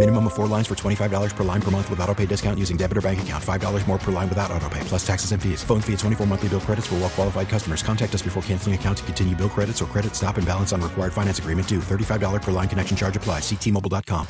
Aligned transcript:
Minimum 0.00 0.28
of 0.28 0.32
four 0.32 0.46
lines 0.46 0.66
for 0.66 0.74
$25 0.74 1.36
per 1.36 1.44
line 1.44 1.60
per 1.60 1.70
month 1.70 1.90
with 1.90 2.00
auto 2.00 2.14
pay 2.14 2.24
discount 2.24 2.58
using 2.58 2.78
debit 2.78 2.96
or 2.96 3.02
bank 3.02 3.20
account. 3.20 3.44
$5 3.44 3.86
more 3.86 3.98
per 3.98 4.10
line 4.10 4.30
without 4.30 4.50
auto 4.50 4.66
pay, 4.70 4.80
plus 4.84 5.06
taxes 5.06 5.32
and 5.32 5.42
fees. 5.42 5.62
Phone 5.62 5.82
fee 5.82 5.92
at 5.92 5.98
24 5.98 6.26
monthly 6.26 6.48
bill 6.48 6.60
credits 6.60 6.86
for 6.86 6.94
well 6.94 7.10
qualified 7.10 7.50
customers. 7.50 7.82
Contact 7.82 8.14
us 8.14 8.22
before 8.22 8.42
canceling 8.44 8.74
account 8.74 8.96
to 8.96 9.04
continue 9.04 9.36
bill 9.36 9.50
credits 9.50 9.82
or 9.82 9.84
credit 9.84 10.14
stop 10.16 10.38
and 10.38 10.46
balance 10.46 10.72
on 10.72 10.80
required 10.80 11.12
finance 11.12 11.38
agreement 11.38 11.68
due. 11.68 11.80
$35 11.80 12.40
per 12.40 12.50
line 12.50 12.66
connection 12.66 12.96
charge 12.96 13.14
applies. 13.14 13.42
Ctmobile.com. 13.42 14.26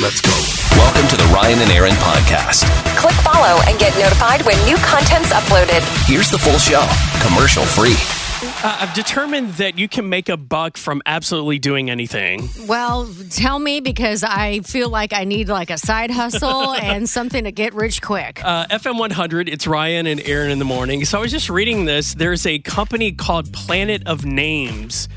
Let's 0.00 0.22
go. 0.22 0.32
Welcome 0.80 1.06
to 1.08 1.16
the 1.18 1.30
Ryan 1.34 1.58
and 1.58 1.70
Erin 1.70 1.92
podcast. 2.00 2.64
Click 2.96 3.14
follow 3.20 3.60
and 3.68 3.78
get 3.78 3.92
notified 3.98 4.40
when 4.46 4.56
new 4.64 4.76
content's 4.76 5.30
uploaded. 5.30 5.84
Here's 6.06 6.30
the 6.30 6.38
full 6.38 6.56
show, 6.56 6.88
commercial 7.20 7.66
free. 7.66 8.00
Uh, 8.44 8.78
I've 8.80 8.94
determined 8.94 9.50
that 9.54 9.78
you 9.78 9.88
can 9.88 10.08
make 10.08 10.28
a 10.28 10.36
buck 10.36 10.76
from 10.76 11.00
absolutely 11.06 11.60
doing 11.60 11.90
anything. 11.90 12.48
Well, 12.66 13.08
tell 13.30 13.60
me 13.60 13.78
because 13.78 14.24
I 14.24 14.60
feel 14.60 14.88
like 14.88 15.12
I 15.12 15.22
need 15.22 15.48
like 15.48 15.70
a 15.70 15.78
side 15.78 16.10
hustle 16.10 16.72
and 16.82 17.08
something 17.08 17.44
to 17.44 17.52
get 17.52 17.72
rich 17.72 18.02
quick. 18.02 18.44
Uh, 18.44 18.66
FM 18.66 18.98
100, 18.98 19.48
it's 19.48 19.68
Ryan 19.68 20.08
and 20.08 20.20
Erin 20.26 20.50
in 20.50 20.58
the 20.58 20.64
morning. 20.64 21.04
So 21.04 21.18
I 21.18 21.20
was 21.20 21.30
just 21.30 21.48
reading 21.50 21.84
this. 21.84 22.14
There's 22.14 22.44
a 22.44 22.58
company 22.58 23.12
called 23.12 23.52
Planet 23.52 24.02
of 24.06 24.24
Names 24.24 25.08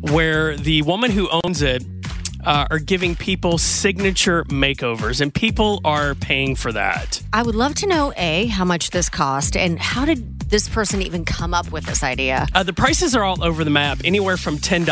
where 0.00 0.54
the 0.54 0.82
woman 0.82 1.10
who 1.10 1.28
owns 1.42 1.62
it 1.62 1.82
uh, 2.44 2.66
are 2.70 2.78
giving 2.78 3.16
people 3.16 3.58
signature 3.58 4.44
makeovers, 4.44 5.20
and 5.20 5.32
people 5.32 5.80
are 5.84 6.14
paying 6.14 6.54
for 6.54 6.72
that. 6.72 7.22
I 7.32 7.42
would 7.42 7.54
love 7.54 7.74
to 7.76 7.86
know 7.86 8.12
A, 8.16 8.46
how 8.46 8.64
much 8.64 8.90
this 8.90 9.08
cost 9.08 9.56
and 9.56 9.78
how 9.78 10.04
did 10.04 10.33
this 10.50 10.68
person 10.68 11.02
even 11.02 11.24
come 11.24 11.54
up 11.54 11.70
with 11.72 11.84
this 11.86 12.02
idea? 12.02 12.46
Uh, 12.54 12.62
the 12.62 12.72
prices 12.72 13.14
are 13.14 13.22
all 13.24 13.42
over 13.42 13.64
the 13.64 13.70
map, 13.70 14.00
anywhere 14.04 14.36
from 14.36 14.58
$10 14.58 14.84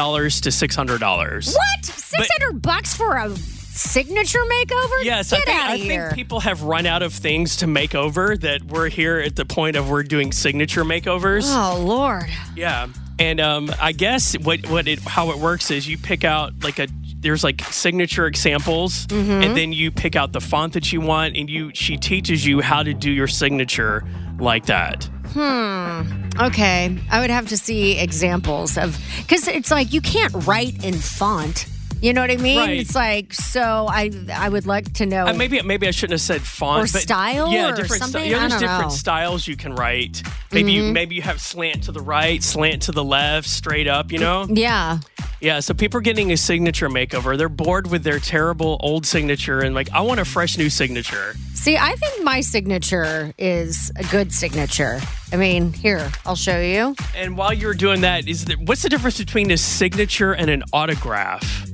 to 0.43 0.49
$600. 0.51 1.55
What? 1.55 1.85
600 1.85 2.63
bucks 2.63 2.95
for 2.95 3.17
a 3.17 3.35
signature 3.37 4.41
makeover? 4.51 5.03
Yes, 5.05 5.31
Get 5.31 5.49
I 5.49 5.79
think, 5.79 5.93
I 5.93 5.97
think 6.09 6.15
people 6.15 6.41
have 6.41 6.63
run 6.63 6.87
out 6.87 7.03
of 7.03 7.13
things 7.13 7.57
to 7.57 7.67
make 7.67 7.95
over 7.95 8.37
that 8.37 8.63
we're 8.65 8.89
here 8.89 9.19
at 9.19 9.37
the 9.37 9.45
point 9.45 9.77
of 9.77 9.89
we're 9.91 10.03
doing 10.03 10.33
signature 10.33 10.85
makeovers. 10.85 11.45
Oh, 11.47 11.81
Lord. 11.83 12.29
Yeah. 12.55 12.89
And 13.19 13.41
um, 13.41 13.71
I 13.81 13.93
guess 13.93 14.35
what 14.39 14.69
what 14.69 14.89
it 14.89 14.99
how 15.01 15.31
it 15.31 15.39
works 15.39 15.71
is 15.71 15.87
you 15.87 15.97
pick 15.97 16.25
out 16.25 16.53
like 16.65 16.79
a 16.81 16.89
there's 17.19 17.45
like 17.45 17.61
signature 17.67 18.27
examples 18.27 19.07
Mm-hmm. 19.07 19.43
and 19.43 19.57
then 19.57 19.73
you 19.73 19.91
pick 19.93 20.17
out 20.17 20.33
the 20.33 20.41
font 20.41 20.73
that 20.73 20.93
you 20.93 21.01
want 21.01 21.37
and 21.37 21.49
you 21.49 21.71
she 21.73 21.97
teaches 21.97 22.45
you 22.45 22.61
how 22.63 22.83
to 22.83 22.93
do 22.95 23.11
your 23.13 23.29
signature 23.29 24.03
like 24.41 24.67
that. 24.67 25.09
Okay. 25.37 26.99
I 27.11 27.21
would 27.21 27.31
have 27.31 27.49
to 27.49 27.57
see 27.57 27.99
examples 27.99 28.77
of, 28.79 28.99
because 29.23 29.49
it's 29.49 29.71
like 29.71 29.93
you 29.93 30.01
can't 30.01 30.33
write 30.47 30.85
in 30.85 30.95
font. 30.95 31.67
You 32.01 32.13
know 32.13 32.21
what 32.21 32.33
I 32.33 32.37
mean? 32.37 32.59
Right. 32.59 32.81
It's 32.81 32.97
like, 32.97 33.33
so 33.33 33.87
I 33.89 34.11
I 34.33 34.49
would 34.49 34.67
like 34.67 34.93
to 34.95 35.07
know. 35.07 35.25
Uh, 35.25 35.35
maybe 35.35 35.63
maybe 35.63 35.87
I 35.87 35.93
shouldn't 35.93 36.15
have 36.15 36.21
said 36.21 36.43
font 36.43 36.83
Or 36.83 36.93
but 36.93 37.01
style 37.03 37.53
Yeah, 37.53 37.71
or 37.71 37.77
different 37.77 38.03
something? 38.03 38.29
Yeah, 38.29 38.41
there's 38.41 38.55
different 38.55 38.81
know. 38.81 38.87
Mm-hmm. 38.89 38.97
styles 38.97 39.47
you 39.47 39.57
can 39.57 39.77
write. 39.77 40.21
Maybe 40.51 40.73
you 40.73 40.93
maybe 40.93 41.15
you 41.15 41.23
have 41.23 41.41
slant 41.41 41.85
to 41.85 41.93
the 41.93 42.01
right, 42.01 42.43
slant 42.43 42.83
to 42.83 42.93
the 42.93 43.05
left, 43.05 43.49
straight 43.49 43.87
up. 43.87 44.11
You 44.11 44.19
know? 44.19 44.47
yeah. 44.51 44.99
Yeah, 45.41 45.61
so 45.61 45.75
people 45.75 45.99
are 45.99 46.03
getting 46.03 46.33
a 46.33 46.37
signature 46.37 46.89
makeover. 46.89 47.39
They're 47.39 47.49
bored 47.49 47.89
with 47.89 48.03
their 48.03 48.19
terrible 48.19 48.79
old 48.81 49.07
signature 49.07 49.61
and 49.61 49.73
like, 49.75 49.91
I 49.93 50.01
want 50.01 50.19
a 50.21 50.25
fresh 50.25 50.57
new 50.59 50.71
signature. 50.71 51.35
See, 51.63 51.77
I 51.77 51.95
think 51.95 52.25
my 52.25 52.41
signature 52.41 53.33
is 53.39 53.93
a 53.95 54.03
good 54.11 54.33
signature. 54.33 55.01
I 55.33 55.37
mean, 55.37 55.73
here, 55.73 56.11
I'll 56.27 56.35
show 56.35 56.61
you. 56.61 56.97
And 57.15 57.37
while 57.39 57.53
you're 57.53 57.73
doing 57.73 58.01
that, 58.01 58.27
is 58.27 58.47
there, 58.47 58.57
what's 58.57 58.83
the 58.83 58.89
difference 58.89 59.19
between 59.19 59.49
a 59.53 59.57
signature 59.57 60.33
and 60.33 60.51
an 60.51 60.65
autograph? 60.73 61.71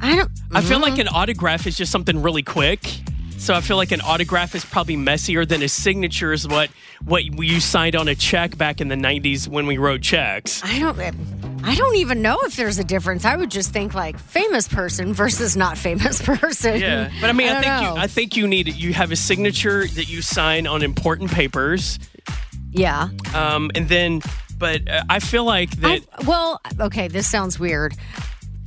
I 0.00 0.14
don't. 0.14 0.30
I 0.52 0.60
feel 0.60 0.78
like 0.78 0.92
mm-hmm. 0.92 1.00
an 1.00 1.08
autograph 1.08 1.66
is 1.66 1.76
just 1.76 1.90
something 1.90 2.22
really 2.22 2.44
quick. 2.44 2.88
So 3.36 3.54
I 3.54 3.60
feel 3.60 3.76
like 3.76 3.90
an 3.90 4.02
autograph 4.02 4.54
is 4.54 4.64
probably 4.64 4.96
messier 4.96 5.44
than 5.44 5.64
a 5.64 5.68
signature 5.68 6.32
is 6.32 6.46
what 6.46 6.70
what 7.04 7.24
you 7.24 7.58
signed 7.58 7.96
on 7.96 8.06
a 8.06 8.14
check 8.14 8.56
back 8.56 8.80
in 8.80 8.86
the 8.86 8.94
90s 8.94 9.48
when 9.48 9.66
we 9.66 9.78
wrote 9.78 10.00
checks. 10.00 10.62
I 10.64 10.78
don't. 10.78 10.96
I 11.64 11.74
don't 11.74 11.96
even 11.96 12.22
know 12.22 12.38
if 12.42 12.56
there's 12.56 12.78
a 12.78 12.84
difference. 12.84 13.24
I 13.24 13.36
would 13.36 13.50
just 13.50 13.72
think 13.72 13.94
like 13.94 14.18
famous 14.18 14.68
person 14.68 15.12
versus 15.14 15.56
not 15.56 15.78
famous 15.78 16.20
person. 16.30 16.80
Yeah, 16.80 17.10
but 17.20 17.30
I 17.30 17.32
mean, 17.32 17.48
I, 17.48 17.52
don't 17.54 17.62
think 17.62 17.74
know. 17.82 17.94
you, 17.94 18.00
I 18.00 18.06
think 18.06 18.36
you 18.36 18.46
need 18.46 18.74
you 18.74 18.92
have 18.92 19.10
a 19.12 19.16
signature 19.16 19.86
that 19.86 20.08
you 20.08 20.22
sign 20.22 20.66
on 20.66 20.82
important 20.82 21.30
papers, 21.30 21.98
yeah. 22.70 23.08
um, 23.34 23.70
and 23.74 23.88
then. 23.88 24.20
But 24.56 24.88
uh, 24.88 25.02
I 25.10 25.18
feel 25.18 25.44
like 25.44 25.70
that. 25.80 26.02
I, 26.12 26.24
well, 26.24 26.60
okay, 26.80 27.08
this 27.08 27.28
sounds 27.28 27.58
weird. 27.58 27.94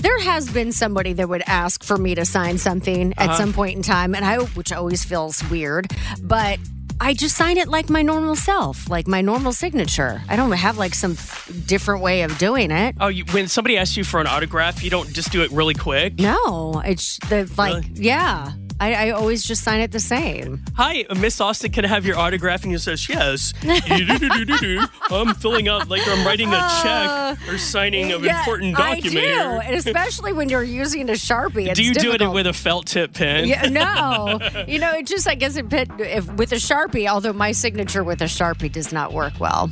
There 0.03 0.19
has 0.19 0.51
been 0.51 0.71
somebody 0.73 1.13
that 1.13 1.27
would 1.29 1.43
ask 1.47 1.81
for 1.83 1.97
me 1.97 2.13
to 2.15 2.25
sign 2.25 2.57
something 2.57 3.13
at 3.17 3.29
Uh-huh. 3.29 3.37
some 3.37 3.53
point 3.53 3.77
in 3.77 3.83
time, 3.83 4.13
and 4.13 4.23
I, 4.25 4.37
which 4.39 4.71
always 4.73 5.03
feels 5.05 5.41
weird, 5.49 5.87
but 6.21 6.59
I 6.99 7.13
just 7.13 7.35
sign 7.37 7.57
it 7.57 7.67
like 7.67 7.89
my 7.89 8.01
normal 8.01 8.35
self, 8.35 8.89
like 8.89 9.07
my 9.07 9.21
normal 9.21 9.51
signature. 9.53 10.21
I 10.27 10.35
don't 10.35 10.51
have 10.51 10.77
like 10.77 10.95
some 10.95 11.15
different 11.65 12.01
way 12.01 12.23
of 12.23 12.37
doing 12.37 12.71
it. 12.71 12.95
Oh, 12.99 13.07
you, 13.07 13.23
when 13.31 13.47
somebody 13.47 13.77
asks 13.77 13.95
you 13.97 14.03
for 14.03 14.19
an 14.19 14.27
autograph, 14.27 14.83
you 14.83 14.89
don't 14.89 15.07
just 15.13 15.31
do 15.31 15.43
it 15.43 15.51
really 15.51 15.73
quick. 15.75 16.19
No, 16.19 16.81
it's 16.85 17.17
the 17.29 17.49
like, 17.57 17.83
Really? 17.83 18.01
yeah. 18.01 18.53
I, 18.79 19.07
I 19.07 19.09
always 19.11 19.43
just 19.43 19.63
sign 19.63 19.79
it 19.79 19.91
the 19.91 19.99
same. 19.99 20.63
Hi, 20.75 21.05
uh, 21.09 21.15
Miss 21.15 21.41
Austin, 21.41 21.71
can 21.71 21.83
I 21.83 21.87
have 21.87 22.05
your 22.05 22.17
autograph? 22.17 22.61
And 22.63 22.71
you 22.71 22.77
says 22.77 23.09
yes. 23.09 23.53
I'm 25.09 25.33
filling 25.35 25.67
out 25.67 25.87
like 25.89 26.01
I'm 26.07 26.25
writing 26.25 26.49
a 26.49 26.69
check 26.83 27.37
or 27.49 27.57
signing 27.57 28.11
an 28.11 28.23
Yeah, 28.23 28.39
important 28.39 28.77
document. 28.77 29.17
I 29.17 29.21
do, 29.21 29.59
and 29.67 29.75
especially 29.75 30.33
when 30.33 30.49
you're 30.49 30.63
using 30.63 31.09
a 31.09 31.13
sharpie. 31.13 31.73
Do 31.73 31.83
you 31.83 31.93
do 31.93 32.11
it 32.13 32.21
with 32.31 32.45
a 32.47 32.53
felt 32.53 32.85
tip 32.87 33.13
pen? 33.13 33.47
Yeah, 33.47 33.63
no, 33.69 34.39
you 34.67 34.79
know, 34.79 34.91
it 34.93 35.07
just 35.07 35.27
I 35.27 35.35
guess 35.35 35.55
it 35.57 35.65
if 35.99 36.31
with 36.33 36.51
a 36.51 36.55
sharpie. 36.55 37.07
Although 37.07 37.33
my 37.33 37.51
signature 37.53 38.03
with 38.03 38.21
a 38.21 38.25
sharpie 38.25 38.71
does 38.71 38.91
not 38.91 39.13
work 39.13 39.33
well. 39.39 39.71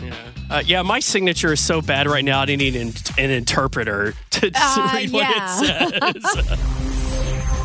Uh, 0.50 0.64
yeah, 0.66 0.82
my 0.82 1.00
signature 1.00 1.54
is 1.54 1.60
so 1.64 1.82
bad 1.82 2.08
right 2.08 2.24
now. 2.26 2.42
I 2.42 2.46
need 2.46 2.76
an, 2.76 2.94
an 3.18 3.30
interpreter 3.32 4.14
to, 4.32 4.52
to 4.52 4.52
Uh, 4.56 4.92
read 4.94 5.10
yeah. 5.10 5.60
what 5.60 6.16
it 6.16 6.24
says. 6.24 6.82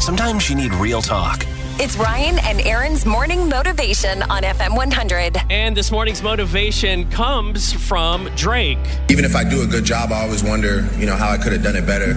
Sometimes 0.00 0.49
you 0.49 0.56
need 0.56 0.72
real 0.77 1.03
talk. 1.03 1.44
It's 1.78 1.94
Ryan 1.97 2.38
and 2.38 2.66
Erin's 2.66 3.05
morning 3.05 3.50
motivation 3.50 4.22
on 4.25 4.43
FM 4.44 4.75
100. 4.75 5.37
and 5.50 5.77
this 5.77 5.93
morning's 5.93 6.22
motivation 6.22 7.09
comes 7.11 7.75
from 7.75 8.25
Drake. 8.34 8.78
Even 9.11 9.27
if 9.27 9.37
I 9.37 9.44
do 9.44 9.62
a 9.62 9.66
good 9.66 9.84
job, 9.84 10.11
I 10.11 10.22
always 10.22 10.43
wonder, 10.43 10.88
you 10.97 11.05
know, 11.05 11.16
how 11.16 11.28
I 11.28 11.37
could 11.37 11.53
have 11.53 11.62
done 11.62 11.77
it 11.77 11.84
better. 11.87 12.15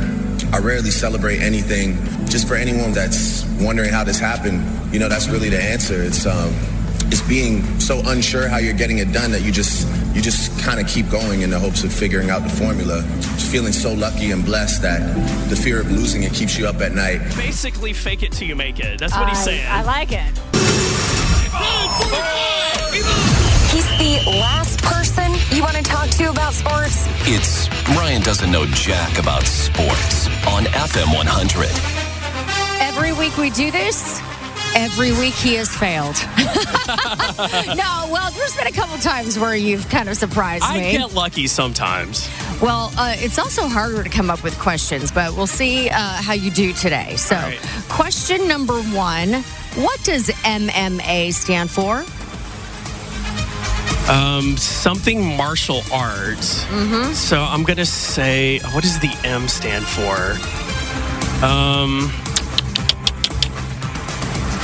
I 0.54 0.60
rarely 0.60 0.92
celebrate 0.92 1.42
anything. 1.42 1.98
Just 2.26 2.48
for 2.48 2.56
anyone 2.56 2.94
that's 2.94 3.44
wondering 3.60 3.90
how 3.92 4.06
this 4.06 4.18
happened, 4.18 4.64
you 4.94 5.00
know, 5.00 5.10
that's 5.10 5.28
really 5.28 5.50
the 5.50 5.62
answer. 5.62 6.02
It's 6.04 6.26
um, 6.26 6.54
it's 7.14 7.22
being 7.30 7.62
so 7.80 8.02
unsure 8.08 8.48
how 8.48 8.58
you're 8.58 8.74
getting 8.74 8.98
it 8.98 9.12
done 9.12 9.30
that 9.30 9.44
you 9.44 9.52
just 9.52 9.88
you 10.16 10.22
just 10.22 10.60
kind 10.64 10.80
of 10.80 10.88
keep 10.88 11.08
going 11.12 11.44
in 11.44 11.52
the 11.52 11.60
hopes 11.60 11.84
of 11.84 11.94
figuring 11.94 12.32
out 12.32 12.42
the 12.42 12.50
formula. 12.50 13.04
Just 13.22 13.52
feeling 13.52 13.72
so 13.72 13.94
lucky 13.94 14.32
and 14.32 14.44
blessed 14.44 14.82
that 14.82 15.00
the 15.48 15.56
fear 15.56 15.80
of 15.80 15.92
losing 15.92 16.24
it 16.24 16.34
keeps 16.34 16.58
you 16.58 16.66
up 16.66 16.82
at 16.82 16.94
night. 16.94 17.20
Basically, 17.36 17.94
fake 17.94 18.24
it 18.24 18.32
till 18.32 18.48
you 18.48 18.56
make 18.56 18.80
it. 18.80 19.00
That's 19.00 19.16
what 19.16 19.30
he's 19.30 19.44
saying. 19.44 19.64
I 19.70 19.84
like 19.84 20.12
it. 20.12 20.34
He's 23.70 23.88
the 24.00 24.32
last 24.32 24.82
person 24.82 25.34
you 25.56 25.62
want 25.62 25.76
to 25.76 25.84
talk 25.84 26.10
to 26.10 26.32
about 26.32 26.54
sports. 26.54 27.06
It's 27.30 27.70
Ryan 27.96 28.24
doesn't 28.24 28.52
know 28.52 28.66
jack 28.66 29.20
about 29.20 29.44
sports 29.44 30.26
on 30.48 30.64
FM 30.64 31.16
100. 31.16 31.70
Every 32.82 33.14
week 33.14 33.38
we 33.38 33.52
do 33.52 33.70
this. 33.70 34.20
Every 34.76 35.12
week 35.12 35.34
he 35.36 35.56
has 35.56 35.76
failed. 35.76 36.16
no, 37.78 38.10
well, 38.12 38.32
there's 38.32 38.56
been 38.56 38.68
a 38.68 38.72
couple 38.72 38.98
times 38.98 39.38
where 39.38 39.56
you've 39.56 39.88
kind 39.90 40.10
of 40.10 40.18
surprised 40.18 40.64
I 40.66 40.80
me. 40.80 40.90
I 40.90 40.92
get 40.94 41.14
lucky 41.14 41.48
sometimes. 41.48 42.28
Well, 42.62 42.92
uh, 42.98 43.16
it's 43.18 43.38
also 43.38 43.68
harder 43.68 44.04
to 44.04 44.10
come 44.10 44.30
up 44.30 44.44
with 44.44 44.58
questions, 44.60 45.12
but 45.12 45.36
we'll 45.36 45.48
see 45.48 45.90
uh, 45.90 45.94
how 45.94 46.34
you 46.34 46.50
do 46.50 46.74
today. 46.74 47.16
So, 47.18 47.36
right. 47.36 47.60
question 47.90 48.48
number 48.48 48.82
one 48.82 49.34
What 49.76 50.04
does 50.04 50.30
MMA 50.30 51.34
stand 51.34 51.70
for? 51.70 52.04
Um, 54.10 54.58
something 54.58 55.38
martial 55.38 55.82
arts. 55.94 56.66
Mm-hmm. 56.66 57.14
So 57.14 57.42
I'm 57.42 57.64
gonna 57.64 57.86
say, 57.86 58.60
what 58.74 58.84
does 58.84 59.00
the 59.00 59.16
M 59.24 59.48
stand 59.48 59.86
for? 59.86 60.38
Um, 61.46 62.12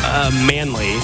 uh, 0.10 0.32
manly. 0.48 0.96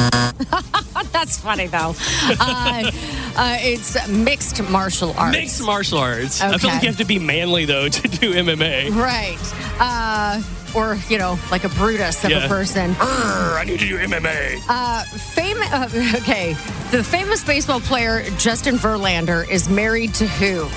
That's 1.12 1.38
funny, 1.38 1.66
though. 1.66 1.94
Uh, 2.40 2.90
uh, 3.36 3.56
it's 3.60 4.08
mixed 4.08 4.62
martial 4.70 5.12
arts. 5.18 5.36
Mixed 5.36 5.62
martial 5.64 5.98
arts. 5.98 6.40
I 6.40 6.56
feel 6.58 6.70
like 6.70 6.82
you 6.82 6.88
have 6.88 6.96
to 6.98 7.04
be 7.04 7.18
manly 7.18 7.64
though 7.66 7.88
to 7.90 8.08
do 8.08 8.32
MMA. 8.34 8.90
Right. 8.94 9.38
Uh, 9.78 10.42
or, 10.74 10.96
you 11.08 11.18
know, 11.18 11.38
like 11.50 11.64
a 11.64 11.68
Brutus 11.70 12.22
of 12.24 12.30
Yeah. 12.30 12.44
a 12.44 12.48
person. 12.48 12.92
Brr, 12.94 13.04
I 13.04 13.64
need 13.66 13.80
to 13.80 13.86
do 13.86 13.98
MMA. 13.98 14.60
Uh, 14.68 15.02
fam- 15.04 15.60
uh, 15.72 15.88
okay. 16.20 16.52
The 16.90 17.02
famous 17.04 17.42
baseball 17.44 17.80
player 17.80 18.22
Justin 18.38 18.76
Verlander 18.76 19.48
is 19.50 19.68
married 19.68 20.14
to 20.14 20.26
who? 20.26 20.68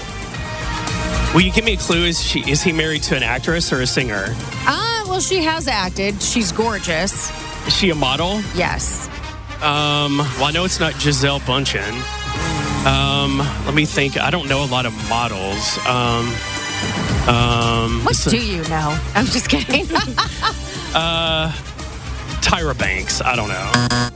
Will 1.33 1.41
you 1.41 1.51
give 1.51 1.63
me 1.65 1.73
a 1.73 1.77
clue? 1.77 2.03
Is 2.05 2.21
she 2.23 2.41
is 2.49 2.61
he 2.61 2.71
married 2.71 3.01
to 3.03 3.15
an 3.15 3.23
actress 3.23 3.71
or 3.73 3.81
a 3.81 3.87
singer? 3.87 4.25
Ah, 4.67 4.92
well, 5.13 5.21
she 5.21 5.43
has 5.43 5.67
acted. 5.67 6.19
She's 6.23 6.51
gorgeous. 6.51 7.29
Is 7.67 7.75
she 7.75 7.91
a 7.91 7.95
model? 7.95 8.41
Yes. 8.55 9.07
Um, 9.61 10.17
well, 10.17 10.45
I 10.45 10.51
know 10.51 10.65
it's 10.65 10.79
not 10.79 10.93
Gisele 10.97 11.39
Bündchen. 11.41 11.93
Um, 12.87 13.37
let 13.37 13.75
me 13.75 13.85
think. 13.85 14.17
I 14.19 14.31
don't 14.31 14.49
know 14.49 14.63
a 14.63 14.65
lot 14.65 14.87
of 14.87 15.09
models. 15.09 15.77
Um, 15.85 16.25
um, 17.29 18.03
What 18.03 18.25
do 18.27 18.43
you 18.43 18.63
know? 18.63 18.99
I'm 19.13 19.25
just 19.25 19.49
kidding. 19.49 19.85
uh, 20.95 21.51
Tyra 22.41 22.75
Banks. 22.75 23.21
I 23.21 23.35
don't 23.35 23.49
know. 23.49 24.12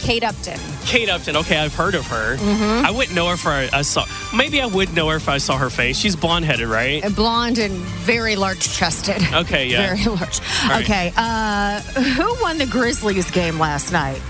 Kate 0.00 0.24
Upton. 0.24 0.58
Kate 0.86 1.08
Upton. 1.08 1.36
Okay, 1.36 1.56
I've 1.58 1.74
heard 1.74 1.94
of 1.94 2.06
her. 2.08 2.36
Mhm. 2.36 2.84
I 2.84 2.90
wouldn't 2.90 3.14
know 3.14 3.28
her 3.28 3.34
if 3.34 3.46
I, 3.46 3.68
I 3.72 3.82
saw. 3.82 4.04
Maybe 4.34 4.60
I 4.60 4.66
would 4.66 4.94
know 4.94 5.08
her 5.10 5.16
if 5.16 5.28
I 5.28 5.38
saw 5.38 5.56
her 5.58 5.70
face. 5.70 5.98
She's 5.98 6.16
blonde 6.16 6.44
headed, 6.46 6.66
right? 6.68 7.02
Blonde 7.14 7.58
and 7.58 7.74
very 7.74 8.34
large 8.36 8.60
chested. 8.72 9.22
Okay, 9.32 9.66
yeah. 9.66 9.94
Very 9.94 10.04
large. 10.16 10.40
Right. 10.68 10.82
Okay. 10.84 11.12
Uh, 11.16 11.80
who 11.80 12.42
won 12.42 12.58
the 12.58 12.66
Grizzlies 12.66 13.30
game 13.30 13.58
last 13.58 13.92
night? 13.92 14.20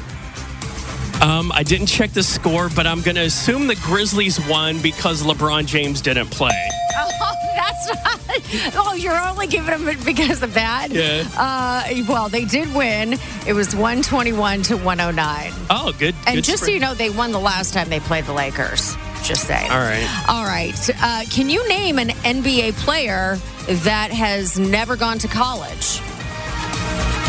Um, 1.23 1.53
I 1.53 1.63
didn't 1.63 1.87
check 1.87 2.13
the 2.13 2.23
score, 2.23 2.69
but 2.75 2.87
I'm 2.87 3.03
going 3.03 3.17
to 3.17 3.23
assume 3.23 3.67
the 3.67 3.77
Grizzlies 3.77 4.41
won 4.49 4.79
because 4.81 5.23
LeBron 5.23 5.67
James 5.67 6.01
didn't 6.01 6.29
play. 6.31 6.69
Oh, 7.23 7.35
that's 7.55 7.89
not. 7.89 8.75
Oh, 8.77 8.95
you're 8.95 9.19
only 9.19 9.47
giving 9.47 9.71
them 9.71 9.87
it 9.89 10.05
because 10.05 10.43
of 10.43 10.55
that? 10.55 10.89
Yeah. 10.91 11.25
Uh, 11.37 12.03
well, 12.09 12.29
they 12.29 12.45
did 12.45 12.73
win. 12.75 13.15
It 13.47 13.53
was 13.53 13.75
121 13.75 14.63
to 14.63 14.77
109. 14.77 15.53
Oh, 15.69 15.93
good. 15.99 16.15
And 16.27 16.37
good 16.37 16.45
just 16.45 16.65
so 16.65 16.71
you 16.71 16.81
know, 16.81 16.95
they 16.95 17.11
won 17.11 17.33
the 17.33 17.39
last 17.41 17.75
time 17.75 17.89
they 17.89 18.01
played 18.01 18.25
the 18.25 18.33
Lakers. 18.33 18.97
Just 19.23 19.47
saying. 19.47 19.71
All 19.71 19.79
right. 19.79 20.25
All 20.29 20.45
right. 20.45 20.91
Uh, 21.03 21.25
can 21.31 21.51
you 21.51 21.67
name 21.69 21.99
an 21.99 22.09
NBA 22.09 22.73
player 22.75 23.37
that 23.85 24.11
has 24.11 24.59
never 24.59 24.97
gone 24.97 25.19
to 25.19 25.29
college? 25.29 26.01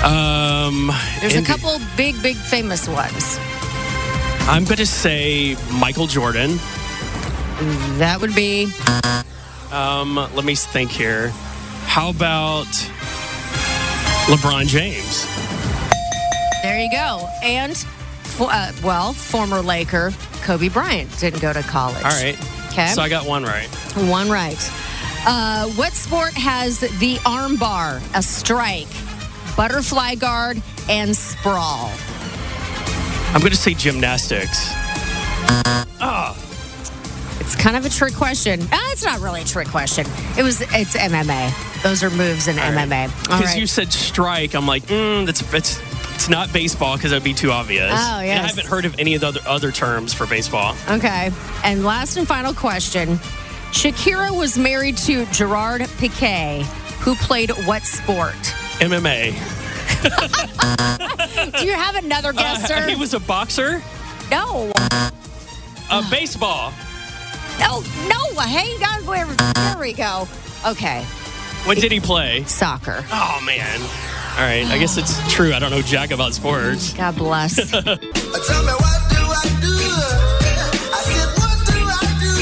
Um, 0.04 0.92
There's 1.20 1.36
a 1.36 1.44
couple 1.44 1.78
big, 1.96 2.22
big 2.24 2.36
famous 2.36 2.88
ones. 2.88 3.38
I'm 4.48 4.64
going 4.64 4.78
to 4.78 4.86
say 4.86 5.56
Michael 5.74 6.08
Jordan. 6.08 6.58
That 8.00 8.18
would 8.22 8.34
be. 8.34 8.72
Um, 9.72 10.16
let 10.16 10.46
me 10.46 10.56
think 10.56 10.92
here. 10.92 11.30
How 11.86 12.10
about 12.10 12.68
LeBron 14.28 14.68
James? 14.68 15.26
There 16.62 16.80
you 16.80 16.92
go. 16.92 17.28
And, 17.44 17.86
uh, 18.40 18.72
well, 18.84 19.14
former 19.14 19.62
Laker 19.62 20.12
Kobe 20.44 20.70
Bryant 20.70 21.18
didn't 21.20 21.42
go 21.42 21.54
to 21.54 21.62
college. 21.64 22.04
All 22.04 22.12
right. 22.12 22.38
Okay. 22.68 22.88
So 22.88 23.02
I 23.02 23.10
got 23.10 23.26
one 23.26 23.44
right. 23.44 23.68
One 24.10 24.30
right. 24.30 24.72
Uh, 25.26 25.68
what 25.72 25.94
sport 25.94 26.34
has 26.34 26.80
the 26.80 27.20
arm 27.26 27.56
bar, 27.56 28.02
a 28.16 28.24
strike, 28.24 28.88
butterfly 29.56 30.16
guard, 30.16 30.62
and 30.90 31.16
sprawl? 31.16 31.92
I'm 33.34 33.40
going 33.40 33.52
to 33.52 33.58
say 33.58 33.74
gymnastics. 33.74 34.74
Kind 37.62 37.78
of 37.78 37.86
a 37.86 37.90
trick 37.90 38.16
question. 38.16 38.60
Uh, 38.60 38.78
it's 38.88 39.04
not 39.04 39.20
really 39.20 39.42
a 39.42 39.46
trick 39.46 39.68
question. 39.68 40.08
It 40.36 40.42
was. 40.42 40.62
It's 40.62 40.98
MMA. 40.98 41.84
Those 41.84 42.02
are 42.04 42.10
moves 42.10 42.48
in 42.48 42.56
MMA. 42.56 43.08
Because 43.22 43.42
right. 43.46 43.60
you 43.60 43.68
said 43.68 43.94
strike. 43.94 44.56
I'm 44.56 44.66
like, 44.66 44.84
mm, 44.88 45.28
that's 45.28 45.42
it's 45.54 45.80
it's 46.16 46.28
not 46.28 46.52
baseball 46.52 46.96
because 46.98 47.12
that'd 47.12 47.24
be 47.24 47.36
too 47.36 47.52
obvious. 47.52 47.92
Oh, 47.94 48.20
And. 48.20 48.42
I 48.44 48.48
haven't 48.48 48.66
heard 48.66 48.86
of 48.86 48.98
any 49.00 49.14
of 49.14 49.22
the 49.22 49.28
other, 49.28 49.40
other 49.46 49.72
terms 49.72 50.12
for 50.12 50.26
baseball. 50.26 50.76
Okay. 50.90 51.32
And 51.64 51.84
last 51.84 52.18
and 52.18 52.28
final 52.28 52.54
question. 52.54 53.18
Shakira 53.72 54.36
was 54.36 54.58
married 54.58 54.98
to 54.98 55.26
Gerard 55.28 55.82
Piqué, 55.82 56.64
who 57.02 57.16
played 57.16 57.52
what 57.66 57.84
sport? 57.84 58.34
MMA. 58.82 59.34
Do 61.60 61.66
you 61.66 61.74
have 61.74 61.96
another 61.96 62.34
guess, 62.34 62.64
Uh, 62.64 62.68
sir? 62.68 62.90
he 62.90 62.96
was 62.96 63.14
a 63.14 63.20
boxer. 63.20 63.82
no. 64.32 64.72
Uh, 65.90 66.10
baseball. 66.10 66.74
No, 67.62 67.82
no. 68.10 68.18
Hang 68.42 68.84
on. 68.84 69.06
Where, 69.06 69.26
there 69.26 69.78
we 69.80 69.94
go. 69.94 70.28
Okay. 70.66 71.04
What 71.66 71.78
did 71.78 71.92
he 71.92 72.00
play? 72.00 72.44
Soccer. 72.46 73.06
Oh 73.12 73.42
man. 73.46 73.80
All 73.82 74.46
right. 74.46 74.66
I 74.66 74.78
guess 74.80 74.98
it's 74.98 75.16
true. 75.32 75.54
I 75.54 75.60
don't 75.60 75.70
know 75.72 75.82
jack 75.82 76.10
about 76.12 76.34
sports. 76.34 76.94
God 76.94 77.16
bless. 77.16 77.56
Tell 77.72 77.84
me 77.86 77.94
what 77.94 78.02
do 78.02 79.22
I 79.22 79.44
do? 79.62 79.78
I 80.94 81.02
said, 81.06 81.30
what 81.38 81.58
do 81.68 81.80
I 81.86 82.02
do? 82.20 82.36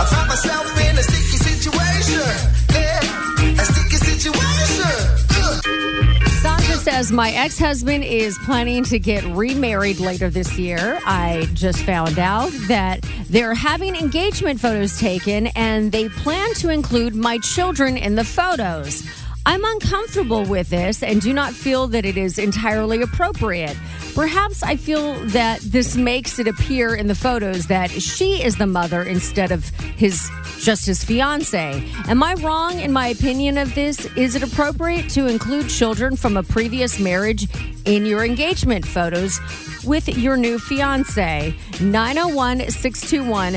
I 0.00 0.04
find 0.10 0.28
myself 0.28 0.66
in 0.88 0.96
a 0.96 1.02
sticky 1.02 1.36
situation. 1.36 2.24
Yeah, 2.72 3.60
a 3.60 3.64
sticky 3.64 3.96
situation. 3.96 4.90
Ugh. 5.36 6.28
Sandra 6.40 6.76
says, 6.76 7.12
My 7.12 7.30
ex 7.32 7.58
husband 7.58 8.04
is 8.04 8.38
planning 8.46 8.84
to 8.84 8.98
get 8.98 9.22
remarried 9.24 9.98
later 9.98 10.30
this 10.30 10.58
year. 10.58 10.98
I 11.04 11.46
just 11.52 11.82
found 11.82 12.18
out 12.18 12.50
that 12.68 13.04
they're 13.28 13.54
having 13.54 13.96
engagement 13.96 14.60
photos 14.60 14.98
taken 14.98 15.48
and 15.48 15.92
they 15.92 16.08
plan 16.08 16.54
to 16.54 16.70
include 16.70 17.14
my 17.14 17.38
children 17.38 17.96
in 17.96 18.14
the 18.14 18.24
photos. 18.24 19.02
I'm 19.46 19.64
uncomfortable 19.64 20.44
with 20.44 20.70
this 20.70 21.02
and 21.02 21.20
do 21.20 21.32
not 21.32 21.52
feel 21.52 21.86
that 21.88 22.04
it 22.04 22.16
is 22.16 22.38
entirely 22.38 23.02
appropriate. 23.02 23.76
Perhaps 24.14 24.62
I 24.62 24.76
feel 24.76 25.14
that 25.26 25.60
this 25.60 25.96
makes 25.96 26.38
it 26.38 26.48
appear 26.48 26.94
in 26.94 27.06
the 27.06 27.14
photos 27.14 27.66
that 27.66 27.90
she 27.90 28.42
is 28.42 28.56
the 28.56 28.66
mother 28.66 29.02
instead 29.02 29.52
of 29.52 29.68
his 29.96 30.28
just 30.60 30.86
his 30.86 31.04
fiance. 31.04 31.82
Am 32.08 32.22
I 32.22 32.34
wrong 32.34 32.80
in 32.80 32.92
my 32.92 33.08
opinion 33.08 33.58
of 33.58 33.74
this? 33.74 34.04
Is 34.16 34.34
it 34.34 34.42
appropriate 34.42 35.08
to 35.10 35.26
include 35.26 35.68
children 35.68 36.16
from 36.16 36.36
a 36.36 36.42
previous 36.42 36.98
marriage 36.98 37.46
in 37.84 38.04
your 38.06 38.24
engagement 38.24 38.86
photos 38.86 39.38
with 39.84 40.08
your 40.16 40.36
new 40.36 40.58
fiance? 40.58 41.54
901 41.80 42.70
621 42.70 43.54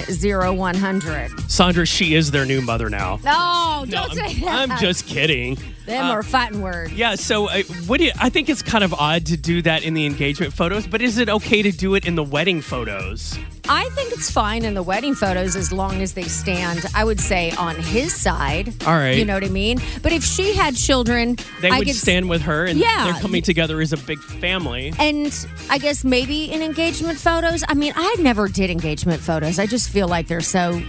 0100. 0.65 1.49
Sandra, 1.49 1.85
she 1.85 2.15
is 2.15 2.31
their 2.31 2.45
new 2.45 2.61
mother 2.61 2.89
now. 2.89 3.19
No, 3.23 3.85
No, 3.85 3.85
don't 3.91 4.11
I'm, 4.11 4.15
say 4.29 4.39
that. 4.41 4.69
I'm 4.69 4.77
just 4.79 5.05
kidding. 5.07 5.57
Them 5.85 6.05
Uh, 6.05 6.09
are 6.11 6.23
fighting 6.23 6.61
words. 6.61 6.93
Yeah, 6.93 7.15
so 7.15 7.47
uh, 7.49 7.63
what 7.87 7.97
do 7.99 8.05
you, 8.05 8.11
I 8.19 8.29
think 8.29 8.49
it's 8.49 8.61
kind 8.61 8.83
of 8.83 8.93
odd 8.93 9.25
to 9.27 9.37
do 9.37 9.61
that 9.63 9.83
in 9.83 9.93
the 9.95 10.05
engagement 10.05 10.53
photos, 10.53 10.85
but 10.85 11.01
is 11.01 11.17
it 11.17 11.29
okay 11.29 11.61
to 11.63 11.71
do 11.71 11.95
it 11.95 12.05
in 12.05 12.15
the 12.15 12.23
wedding 12.23 12.61
photos? 12.61 13.37
I 13.71 13.87
think 13.89 14.11
it's 14.13 14.31
fine 14.31 14.65
in 14.65 14.73
the 14.73 14.81
wedding 14.83 15.13
photos 15.13 15.55
as 15.55 15.71
long 15.71 16.01
as 16.01 16.13
they 16.13 16.23
stand, 16.23 16.85
I 16.95 17.03
would 17.03 17.19
say, 17.21 17.51
on 17.51 17.75
his 17.75 18.13
side. 18.13 18.73
All 18.87 18.93
right. 18.95 19.11
You 19.17 19.25
know 19.25 19.35
what 19.35 19.43
I 19.43 19.49
mean? 19.49 19.79
But 20.01 20.11
if 20.11 20.23
she 20.23 20.53
had 20.53 20.75
children, 20.75 21.37
They 21.61 21.69
I 21.69 21.77
would 21.77 21.87
could 21.87 21.95
stand 21.95 22.29
with 22.29 22.41
her 22.41 22.65
and 22.65 22.79
Yeah. 22.79 23.05
they're 23.11 23.21
coming 23.21 23.41
together 23.43 23.79
as 23.79 23.93
a 23.93 23.97
big 23.97 24.19
family. 24.19 24.91
And 24.97 25.31
I 25.69 25.77
guess 25.77 26.03
maybe 26.03 26.51
in 26.51 26.61
engagement 26.63 27.19
photos. 27.19 27.63
I 27.67 27.75
mean, 27.75 27.93
I 27.95 28.15
never 28.19 28.47
did 28.47 28.69
engagement 28.71 29.21
photos. 29.21 29.59
I 29.59 29.67
just 29.67 29.89
feel 29.89 30.07
like 30.07 30.27
they're 30.27 30.41
so 30.41 30.81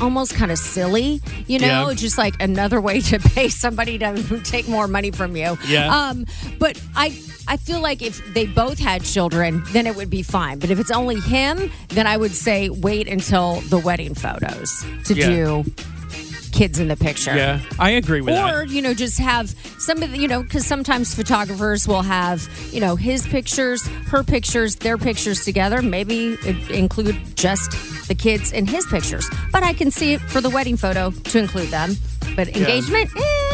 almost 0.00 0.34
kind 0.34 0.52
of 0.52 0.58
silly, 0.58 1.20
you 1.48 1.58
know, 1.58 1.88
Yeah. 1.88 1.94
just 1.94 2.16
like 2.16 2.40
another 2.40 2.80
way 2.80 3.00
to 3.10 3.18
pay 3.18 3.48
somebody 3.48 3.98
to 3.98 4.40
take 4.44 4.68
more 4.68 4.86
money 4.86 5.10
from 5.10 5.34
you. 5.36 5.58
Yeah. 5.66 5.94
Um, 5.94 6.26
but 6.58 6.80
I 6.94 7.10
I 7.50 7.56
feel 7.56 7.80
like 7.80 8.00
if 8.00 8.22
they 8.32 8.46
both 8.46 8.78
had 8.78 9.02
children, 9.02 9.62
then 9.72 9.86
it 9.88 9.96
would 9.96 10.08
be 10.08 10.22
fine. 10.22 10.60
But 10.60 10.70
if 10.70 10.78
it's 10.78 10.92
only 10.92 11.18
him, 11.18 11.70
then 11.88 12.06
I 12.06 12.16
would 12.16 12.30
say 12.30 12.68
wait 12.70 13.08
until 13.08 13.60
the 13.62 13.78
wedding 13.78 14.14
photos 14.14 14.84
to 15.06 15.14
Yeah. 15.14 15.26
do 15.26 15.64
kids 16.52 16.78
in 16.78 16.86
the 16.88 16.96
picture. 16.96 17.34
Yeah, 17.34 17.58
I 17.78 17.90
agree 17.90 18.20
with 18.20 18.34
or 18.34 18.36
that. 18.36 18.54
Or, 18.54 18.64
you 18.66 18.82
know 18.82 18.92
just 18.94 19.18
have 19.18 19.50
some 19.78 20.00
of 20.02 20.10
the 20.12 20.18
you 20.18 20.28
know 20.28 20.42
because 20.42 20.64
sometimes 20.66 21.12
photographers 21.14 21.88
will 21.88 22.02
have 22.02 22.48
you 22.72 22.80
know 22.80 22.94
his 22.96 23.26
pictures 23.26 23.84
her 24.08 24.22
pictures 24.22 24.76
their 24.76 24.98
pictures 24.98 25.44
together 25.44 25.80
maybe 25.80 26.36
include 26.70 27.16
just 27.36 27.70
the 28.08 28.14
kids 28.14 28.52
in 28.52 28.66
his 28.66 28.84
pictures 28.86 29.28
but 29.52 29.62
i 29.62 29.72
can 29.72 29.90
see 29.92 30.12
it 30.14 30.20
for 30.20 30.40
the 30.40 30.50
wedding 30.50 30.76
photo 30.76 31.10
to 31.12 31.38
include 31.38 31.68
them 31.68 31.94
but 32.36 32.48
engagement 32.48 33.08
eh, 33.16 33.49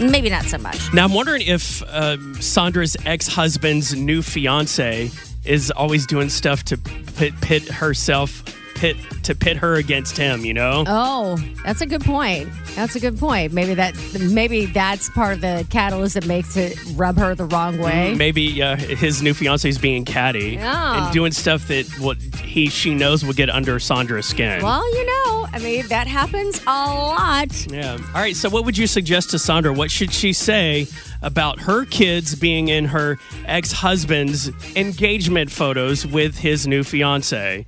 maybe 0.00 0.30
not 0.30 0.44
so 0.44 0.58
much. 0.58 0.92
Now 0.92 1.04
I'm 1.04 1.14
wondering 1.14 1.42
if 1.42 1.82
um, 1.88 2.34
Sandra's 2.40 2.96
ex-husband's 3.04 3.94
new 3.94 4.22
fiance 4.22 5.10
is 5.44 5.70
always 5.70 6.06
doing 6.06 6.28
stuff 6.28 6.62
to 6.64 6.76
pit, 6.78 7.34
pit 7.40 7.64
herself, 7.64 8.42
pit 8.82 8.96
to 9.22 9.32
pit 9.34 9.56
her 9.56 9.74
against 9.76 10.16
him. 10.16 10.44
You 10.44 10.54
know? 10.54 10.82
oh 10.88 11.36
that's 11.64 11.80
a 11.80 11.86
good 11.86 12.02
point 12.04 12.48
that's 12.74 12.96
a 12.96 13.00
good 13.00 13.16
point 13.18 13.52
maybe 13.52 13.74
that 13.74 13.94
maybe 14.30 14.66
that's 14.66 15.08
part 15.10 15.34
of 15.36 15.40
the 15.40 15.64
catalyst 15.70 16.14
that 16.14 16.26
makes 16.26 16.56
it 16.56 16.76
rub 16.96 17.16
her 17.16 17.34
the 17.36 17.44
wrong 17.44 17.78
way 17.78 18.14
Maybe 18.14 18.60
uh, 18.62 18.76
his 18.76 19.22
new 19.22 19.34
fiance 19.34 19.68
is 19.68 19.78
being 19.78 20.04
catty 20.04 20.54
Yeah. 20.54 21.04
and 21.04 21.12
doing 21.12 21.30
stuff 21.32 21.68
that 21.68 21.86
what 22.00 22.16
he 22.52 22.68
she 22.68 22.92
knows 22.94 23.24
will 23.24 23.34
get 23.34 23.48
under 23.50 23.78
Sandra's 23.78 24.26
skin. 24.26 24.62
well 24.62 24.84
you 24.98 25.06
know 25.06 25.46
i 25.52 25.58
mean 25.62 25.86
that 25.88 26.06
happens 26.08 26.60
a 26.66 26.70
lot 26.70 27.50
Yeah. 27.70 27.98
All 28.14 28.20
right. 28.20 28.34
So, 28.34 28.48
what 28.50 28.64
would 28.64 28.76
you 28.76 28.86
suggest 28.86 29.30
to 29.30 29.38
Sandra? 29.38 29.72
What 29.72 29.90
should 29.90 30.12
she 30.12 30.32
say 30.32 30.86
about 31.22 31.60
her 31.60 31.84
kids 31.84 32.34
being 32.34 32.68
in 32.68 32.86
her 32.86 33.18
ex 33.46 33.70
husband's 33.72 34.50
engagement 34.76 35.50
photos 35.50 36.06
with 36.06 36.38
his 36.38 36.66
new 36.66 36.82
fiance? 36.82 37.64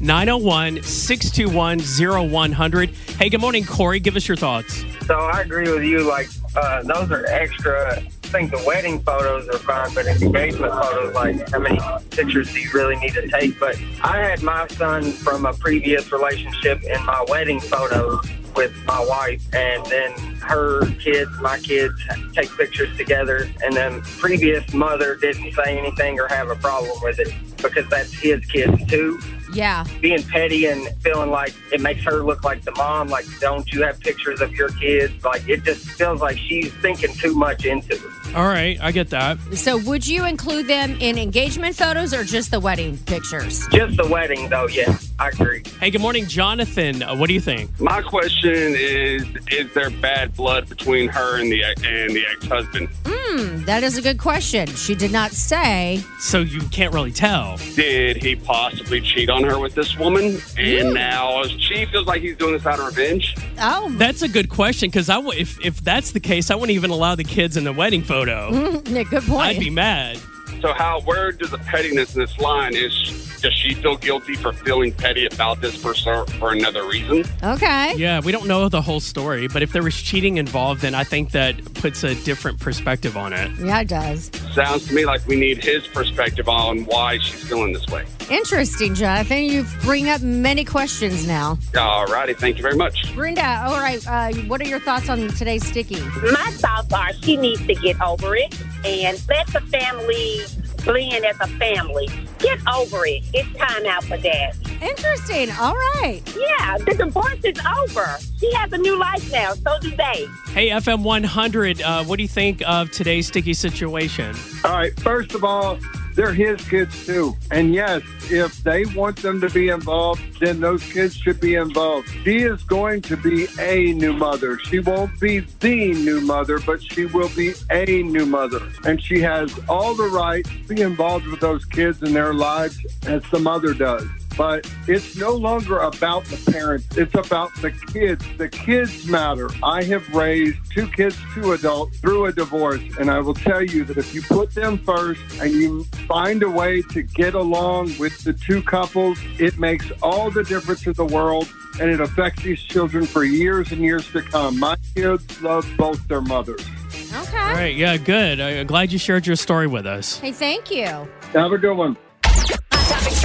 901 0.00 0.82
621 0.82 2.30
0100. 2.30 2.90
Hey, 2.90 3.28
good 3.28 3.40
morning, 3.40 3.64
Corey. 3.64 4.00
Give 4.00 4.16
us 4.16 4.26
your 4.26 4.36
thoughts. 4.36 4.84
So 5.06 5.18
I 5.18 5.40
agree 5.42 5.70
with 5.70 5.84
you. 5.84 6.08
Like 6.08 6.28
uh, 6.56 6.82
those 6.82 7.10
are 7.10 7.26
extra. 7.26 7.98
I 7.98 8.32
think 8.32 8.50
the 8.50 8.62
wedding 8.64 9.00
photos 9.00 9.48
are 9.48 9.58
fine, 9.58 9.92
but 9.92 10.06
engagement 10.06 10.72
photos, 10.72 11.14
like 11.14 11.50
how 11.50 11.58
many 11.58 11.80
pictures 12.10 12.52
do 12.52 12.60
you 12.60 12.70
really 12.72 12.96
need 12.96 13.14
to 13.14 13.28
take? 13.28 13.58
But 13.58 13.76
I 14.02 14.18
had 14.18 14.42
my 14.42 14.68
son 14.68 15.10
from 15.12 15.46
a 15.46 15.52
previous 15.52 16.12
relationship 16.12 16.82
in 16.84 17.04
my 17.04 17.24
wedding 17.28 17.60
photos 17.60 18.24
with 18.56 18.74
my 18.86 19.04
wife, 19.04 19.42
and 19.54 19.84
then 19.86 20.12
her 20.42 20.86
kids, 21.00 21.30
my 21.40 21.58
kids, 21.58 21.94
take 22.34 22.56
pictures 22.56 22.96
together, 22.96 23.48
and 23.64 23.74
then 23.74 24.00
previous 24.02 24.72
mother 24.72 25.16
didn't 25.16 25.52
say 25.52 25.76
anything 25.76 26.18
or 26.18 26.28
have 26.28 26.50
a 26.50 26.56
problem 26.56 26.96
with 27.02 27.18
it 27.18 27.34
because 27.56 27.88
that's 27.88 28.12
his 28.12 28.44
kids 28.46 28.84
too 28.86 29.20
yeah 29.52 29.84
being 30.00 30.22
petty 30.22 30.66
and 30.66 30.88
feeling 31.02 31.30
like 31.30 31.54
it 31.72 31.80
makes 31.80 32.02
her 32.04 32.22
look 32.22 32.44
like 32.44 32.62
the 32.62 32.72
mom. 32.72 33.08
Like, 33.08 33.24
don't 33.40 33.70
you 33.72 33.82
have 33.82 34.00
pictures 34.00 34.40
of 34.40 34.52
your 34.54 34.68
kids? 34.70 35.24
Like, 35.24 35.48
it 35.48 35.64
just 35.64 35.86
feels 35.90 36.20
like 36.20 36.36
she's 36.38 36.72
thinking 36.74 37.12
too 37.14 37.34
much 37.34 37.64
into 37.64 37.94
it. 37.94 38.34
All 38.34 38.46
right. 38.46 38.78
I 38.80 38.92
get 38.92 39.10
that. 39.10 39.38
So, 39.54 39.76
would 39.78 40.06
you 40.06 40.24
include 40.24 40.66
them 40.66 40.96
in 41.00 41.18
engagement 41.18 41.76
photos 41.76 42.14
or 42.14 42.24
just 42.24 42.50
the 42.50 42.60
wedding 42.60 42.96
pictures? 42.98 43.66
Just 43.68 43.96
the 43.96 44.06
wedding, 44.06 44.48
though, 44.48 44.68
yeah, 44.68 44.96
I 45.18 45.28
agree. 45.28 45.62
Hey, 45.80 45.90
good 45.90 46.00
morning, 46.00 46.26
Jonathan. 46.26 47.02
Uh, 47.02 47.16
what 47.16 47.26
do 47.28 47.34
you 47.34 47.40
think? 47.40 47.78
My 47.80 48.02
question 48.02 48.74
is: 48.76 49.24
Is 49.50 49.72
there 49.74 49.90
bad 49.90 50.34
blood 50.36 50.68
between 50.68 51.08
her 51.08 51.40
and 51.40 51.50
the 51.50 51.62
and 51.64 52.10
the 52.10 52.24
ex-husband? 52.30 52.88
Hmm, 53.06 53.64
that 53.64 53.82
is 53.82 53.98
a 53.98 54.02
good 54.02 54.18
question. 54.18 54.66
She 54.68 54.94
did 54.94 55.12
not 55.12 55.32
say. 55.32 56.02
So, 56.18 56.40
you 56.40 56.60
can't 56.68 56.94
really 56.94 57.12
tell. 57.12 57.56
Did 57.74 58.22
he 58.22 58.36
possibly 58.36 59.00
cheat 59.00 59.28
on 59.28 59.39
her 59.44 59.58
with 59.58 59.74
this 59.74 59.96
woman, 59.98 60.38
and 60.58 60.94
now 60.94 61.42
she 61.44 61.86
feels 61.86 62.06
like 62.06 62.22
he's 62.22 62.36
doing 62.36 62.52
this 62.54 62.66
out 62.66 62.78
of 62.78 62.86
revenge? 62.86 63.34
Oh, 63.60 63.92
That's 63.98 64.22
a 64.22 64.28
good 64.28 64.48
question 64.48 64.88
because 64.90 65.08
I 65.08 65.16
w- 65.16 65.38
if 65.38 65.58
if 65.64 65.80
that's 65.82 66.12
the 66.12 66.20
case, 66.20 66.50
I 66.50 66.54
wouldn't 66.54 66.74
even 66.74 66.90
allow 66.90 67.14
the 67.14 67.24
kids 67.24 67.56
in 67.56 67.64
the 67.64 67.72
wedding 67.72 68.02
photo. 68.02 68.80
yeah, 68.86 69.02
good 69.04 69.22
point. 69.24 69.42
I'd 69.56 69.60
be 69.60 69.70
mad. 69.70 70.18
So 70.60 70.72
how? 70.74 71.00
Where 71.02 71.32
does 71.32 71.50
the 71.50 71.58
pettiness 71.58 72.14
in 72.14 72.20
this 72.20 72.38
line? 72.38 72.74
Is 72.74 73.38
does 73.40 73.54
she 73.54 73.72
feel 73.72 73.96
guilty 73.96 74.34
for 74.34 74.52
feeling 74.52 74.92
petty 74.92 75.24
about 75.24 75.62
this 75.62 75.74
for 75.80 75.94
cer- 75.94 76.26
for 76.38 76.52
another 76.52 76.86
reason? 76.86 77.24
Okay. 77.42 77.94
Yeah, 77.96 78.20
we 78.20 78.32
don't 78.32 78.46
know 78.46 78.68
the 78.68 78.82
whole 78.82 79.00
story, 79.00 79.48
but 79.48 79.62
if 79.62 79.72
there 79.72 79.82
was 79.82 79.94
cheating 79.94 80.36
involved, 80.36 80.82
then 80.82 80.94
I 80.94 81.04
think 81.04 81.30
that 81.30 81.72
puts 81.74 82.04
a 82.04 82.14
different 82.24 82.60
perspective 82.60 83.16
on 83.16 83.32
it. 83.32 83.50
Yeah, 83.58 83.80
it 83.80 83.88
does. 83.88 84.30
Sounds 84.52 84.86
to 84.88 84.94
me 84.94 85.04
like 85.06 85.26
we 85.26 85.36
need 85.36 85.62
his 85.62 85.86
perspective 85.86 86.48
on 86.48 86.84
why 86.84 87.18
she's 87.18 87.48
feeling 87.48 87.72
this 87.72 87.86
way. 87.86 88.04
Interesting, 88.30 88.94
Jonathan. 88.94 89.44
You 89.44 89.64
bring 89.82 90.08
up 90.08 90.20
many 90.22 90.64
questions 90.64 91.26
now. 91.26 91.58
All 91.78 92.06
righty, 92.06 92.34
thank 92.34 92.56
you 92.56 92.62
very 92.62 92.76
much. 92.76 93.14
Brenda, 93.14 93.64
all 93.66 93.78
right. 93.78 94.04
Uh, 94.06 94.32
what 94.46 94.60
are 94.60 94.66
your 94.66 94.80
thoughts 94.80 95.08
on 95.08 95.28
today's 95.28 95.64
sticky? 95.66 96.00
My 96.00 96.50
thoughts 96.52 96.92
are 96.92 97.12
she 97.22 97.36
needs 97.36 97.64
to 97.66 97.74
get 97.74 98.00
over 98.00 98.36
it 98.36 98.54
and 98.84 99.22
let 99.28 99.46
the 99.48 99.60
family 99.60 100.40
blend 100.84 101.24
as 101.24 101.36
a 101.40 101.46
family. 101.58 102.08
Get 102.38 102.58
over 102.68 103.06
it. 103.06 103.22
It's 103.34 103.56
time 103.58 103.86
out 103.86 104.04
for 104.04 104.16
that. 104.18 104.56
Interesting. 104.80 105.50
All 105.60 105.74
right. 105.74 106.22
Yeah, 106.36 106.78
the 106.78 106.94
divorce 106.96 107.38
is 107.44 107.58
over. 107.82 108.16
She 108.38 108.52
has 108.54 108.72
a 108.72 108.78
new 108.78 108.98
life 108.98 109.30
now. 109.30 109.52
So 109.54 109.78
do 109.80 109.90
they. 109.90 110.26
Hey, 110.52 110.70
FM 110.70 111.02
100, 111.02 111.82
uh, 111.82 112.04
what 112.04 112.16
do 112.16 112.22
you 112.22 112.28
think 112.28 112.62
of 112.66 112.90
today's 112.90 113.26
sticky 113.26 113.54
situation? 113.54 114.34
All 114.64 114.72
right. 114.72 114.98
First 115.00 115.34
of 115.34 115.44
all, 115.44 115.78
they're 116.14 116.32
his 116.32 116.60
kids 116.68 117.06
too. 117.06 117.36
And 117.50 117.74
yes, 117.74 118.02
if 118.30 118.62
they 118.62 118.84
want 118.86 119.16
them 119.22 119.40
to 119.40 119.50
be 119.50 119.68
involved, 119.68 120.22
then 120.40 120.60
those 120.60 120.82
kids 120.92 121.16
should 121.16 121.40
be 121.40 121.54
involved. 121.54 122.08
She 122.24 122.38
is 122.38 122.62
going 122.64 123.02
to 123.02 123.16
be 123.16 123.46
a 123.58 123.92
new 123.94 124.12
mother. 124.12 124.58
She 124.58 124.80
won't 124.80 125.18
be 125.20 125.40
the 125.40 125.92
new 125.92 126.20
mother, 126.20 126.58
but 126.58 126.82
she 126.82 127.06
will 127.06 127.30
be 127.30 127.52
a 127.70 128.02
new 128.02 128.26
mother. 128.26 128.60
And 128.84 129.02
she 129.02 129.20
has 129.20 129.58
all 129.68 129.94
the 129.94 130.08
right 130.08 130.44
to 130.44 130.74
be 130.74 130.82
involved 130.82 131.26
with 131.26 131.40
those 131.40 131.64
kids 131.64 132.02
in 132.02 132.12
their 132.12 132.34
lives 132.34 132.78
as 133.06 133.22
the 133.30 133.38
mother 133.38 133.74
does. 133.74 134.06
But 134.36 134.70
it's 134.86 135.16
no 135.16 135.32
longer 135.32 135.78
about 135.78 136.24
the 136.24 136.50
parents. 136.50 136.86
It's 136.96 137.14
about 137.14 137.54
the 137.60 137.70
kids. 137.70 138.24
The 138.38 138.48
kids 138.48 139.06
matter. 139.06 139.48
I 139.62 139.82
have 139.84 140.08
raised 140.14 140.58
two 140.72 140.88
kids, 140.88 141.16
two 141.34 141.52
adults 141.52 141.98
through 141.98 142.26
a 142.26 142.32
divorce. 142.32 142.80
And 142.98 143.10
I 143.10 143.20
will 143.20 143.34
tell 143.34 143.62
you 143.62 143.84
that 143.84 143.98
if 143.98 144.14
you 144.14 144.22
put 144.22 144.54
them 144.54 144.78
first 144.78 145.20
and 145.40 145.52
you 145.52 145.84
find 146.08 146.42
a 146.42 146.50
way 146.50 146.82
to 146.82 147.02
get 147.02 147.34
along 147.34 147.98
with 147.98 148.22
the 148.24 148.32
two 148.32 148.62
couples, 148.62 149.18
it 149.38 149.58
makes 149.58 149.90
all 150.02 150.30
the 150.30 150.44
difference 150.44 150.86
in 150.86 150.94
the 150.94 151.06
world. 151.06 151.48
And 151.80 151.90
it 151.90 152.00
affects 152.00 152.42
these 152.42 152.60
children 152.60 153.06
for 153.06 153.24
years 153.24 153.72
and 153.72 153.80
years 153.80 154.10
to 154.12 154.22
come. 154.22 154.58
My 154.58 154.76
kids 154.94 155.40
love 155.42 155.66
both 155.76 156.06
their 156.08 156.20
mothers. 156.20 156.64
Okay. 157.12 157.38
All 157.38 157.54
right, 157.54 157.74
yeah, 157.74 157.96
good. 157.96 158.40
I'm 158.40 158.66
glad 158.66 158.92
you 158.92 158.98
shared 158.98 159.26
your 159.26 159.36
story 159.36 159.66
with 159.66 159.86
us. 159.86 160.18
Hey, 160.18 160.32
thank 160.32 160.70
you. 160.70 160.86
Have 161.32 161.52
a 161.52 161.58
good 161.58 161.74
one. 161.74 161.96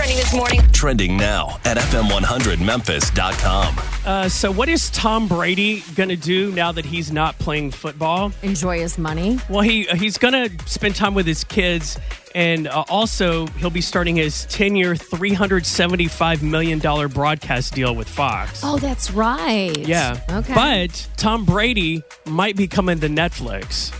Topics 0.06 0.16
trending 0.16 0.18
this 0.18 0.34
morning. 0.34 0.62
Trending 0.72 1.18
now 1.18 1.60
at 1.66 1.78
FM100Memphis.com. 1.78 3.76
Uh, 4.06 4.30
so, 4.30 4.52
what 4.52 4.70
is 4.70 4.90
Tom 4.92 5.28
Brady 5.28 5.84
going 5.96 6.10
to 6.10 6.16
do 6.16 6.52
now 6.52 6.72
that 6.72 6.86
he's 6.86 7.12
not 7.12 7.38
playing 7.40 7.72
football? 7.72 8.32
Enjoy 8.44 8.80
his 8.80 8.98
money. 9.00 9.40
Well, 9.50 9.62
he 9.62 9.84
he's 9.96 10.18
going 10.18 10.34
to 10.34 10.52
spend 10.68 10.96
time 10.96 11.16
with 11.16 11.26
his 11.26 11.44
kids, 11.44 11.98
and 12.36 12.68
uh, 12.68 12.84
also 12.88 13.48
he'll 13.48 13.70
be 13.72 13.82
starting 13.82 14.16
his 14.16 14.46
ten-year, 14.46 14.96
three 14.96 15.34
hundred 15.34 15.66
seventy-five 15.66 16.44
million 16.44 16.78
dollar 16.80 17.08
broadcast 17.08 17.74
deal 17.74 17.96
with 17.96 18.08
Fox. 18.08 18.62
Oh, 18.64 18.78
that's 18.78 19.10
right. 19.12 19.76
Yeah. 19.78 20.20
Okay. 20.30 20.54
But 20.54 21.08
Tom 21.18 21.46
Brady 21.46 22.04
might 22.26 22.56
be 22.56 22.68
coming 22.68 23.00
to 23.00 23.08
Netflix. 23.08 23.92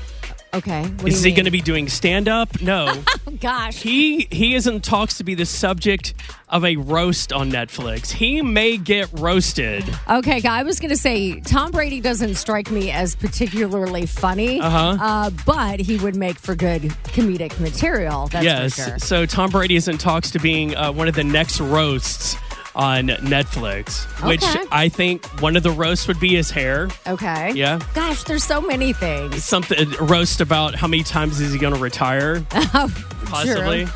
Okay. 0.56 0.84
What 0.84 1.12
is 1.12 1.24
he 1.24 1.32
going 1.32 1.46
to 1.46 1.52
be 1.52 1.62
doing 1.62 1.88
stand-up? 1.90 2.62
No. 2.62 2.92
Oh, 3.28 3.32
gosh. 3.42 3.82
He 3.82 4.28
he 4.32 4.54
is 4.54 4.68
in 4.68 4.82
talks 4.82 5.18
to 5.18 5.24
be 5.24 5.34
the 5.34 5.48
subject 5.48 6.14
of 6.48 6.64
a 6.64 6.76
roast 6.76 7.34
on 7.34 7.52
Netflix. 7.52 8.12
He 8.12 8.42
may 8.44 8.78
get 8.78 9.10
roasted. 9.14 9.84
Okay, 10.08 10.42
guy, 10.42 10.60
I 10.60 10.64
was 10.64 10.80
going 10.80 10.92
to 10.92 10.96
say 10.98 11.40
Tom 11.42 11.72
Brady 11.72 12.00
doesn't 12.02 12.36
strike 12.36 12.70
me 12.70 12.92
as 12.92 13.16
particularly 13.16 14.06
funny, 14.06 14.62
Uh-huh. 14.62 14.98
uh, 15.02 15.30
but 15.44 15.80
he 15.80 15.98
would 15.98 16.16
make 16.16 16.38
for 16.38 16.54
good 16.56 16.84
comedic 17.16 17.60
material. 17.60 18.28
That's 18.28 18.46
yes. 18.46 18.76
for 18.76 18.90
sure. 18.92 19.00
So 19.00 19.26
Tom 19.26 19.50
Brady 19.50 19.76
is 19.76 19.88
in 19.88 19.98
talks 19.98 20.30
to 20.32 20.40
being 20.40 20.76
uh, 20.76 20.92
one 20.92 21.08
of 21.08 21.16
the 21.16 21.24
next 21.24 21.60
roasts 21.60 22.38
on 22.76 23.08
Netflix, 23.08 24.06
which 24.28 24.44
Okay. 24.44 24.64
I 24.72 24.90
think 24.90 25.26
one 25.42 25.56
of 25.56 25.64
the 25.64 25.72
roasts 25.72 26.08
would 26.08 26.20
be 26.20 26.36
his 26.36 26.52
hair. 26.52 26.90
Okay. 27.08 27.52
Yeah. 27.56 27.80
Gosh, 27.94 28.24
there's 28.24 28.44
so 28.44 28.60
many 28.62 28.92
things. 28.94 29.44
Something 29.44 29.94
a 29.94 30.04
roast 30.04 30.42
about 30.42 30.76
how 30.76 30.88
many 30.88 31.04
times 31.04 31.40
is 31.40 31.54
he 31.54 31.60
going 31.60 31.74
to 31.74 31.80
retire? 31.80 32.44
Oh, 32.78 32.94
Possibly. 33.26 33.88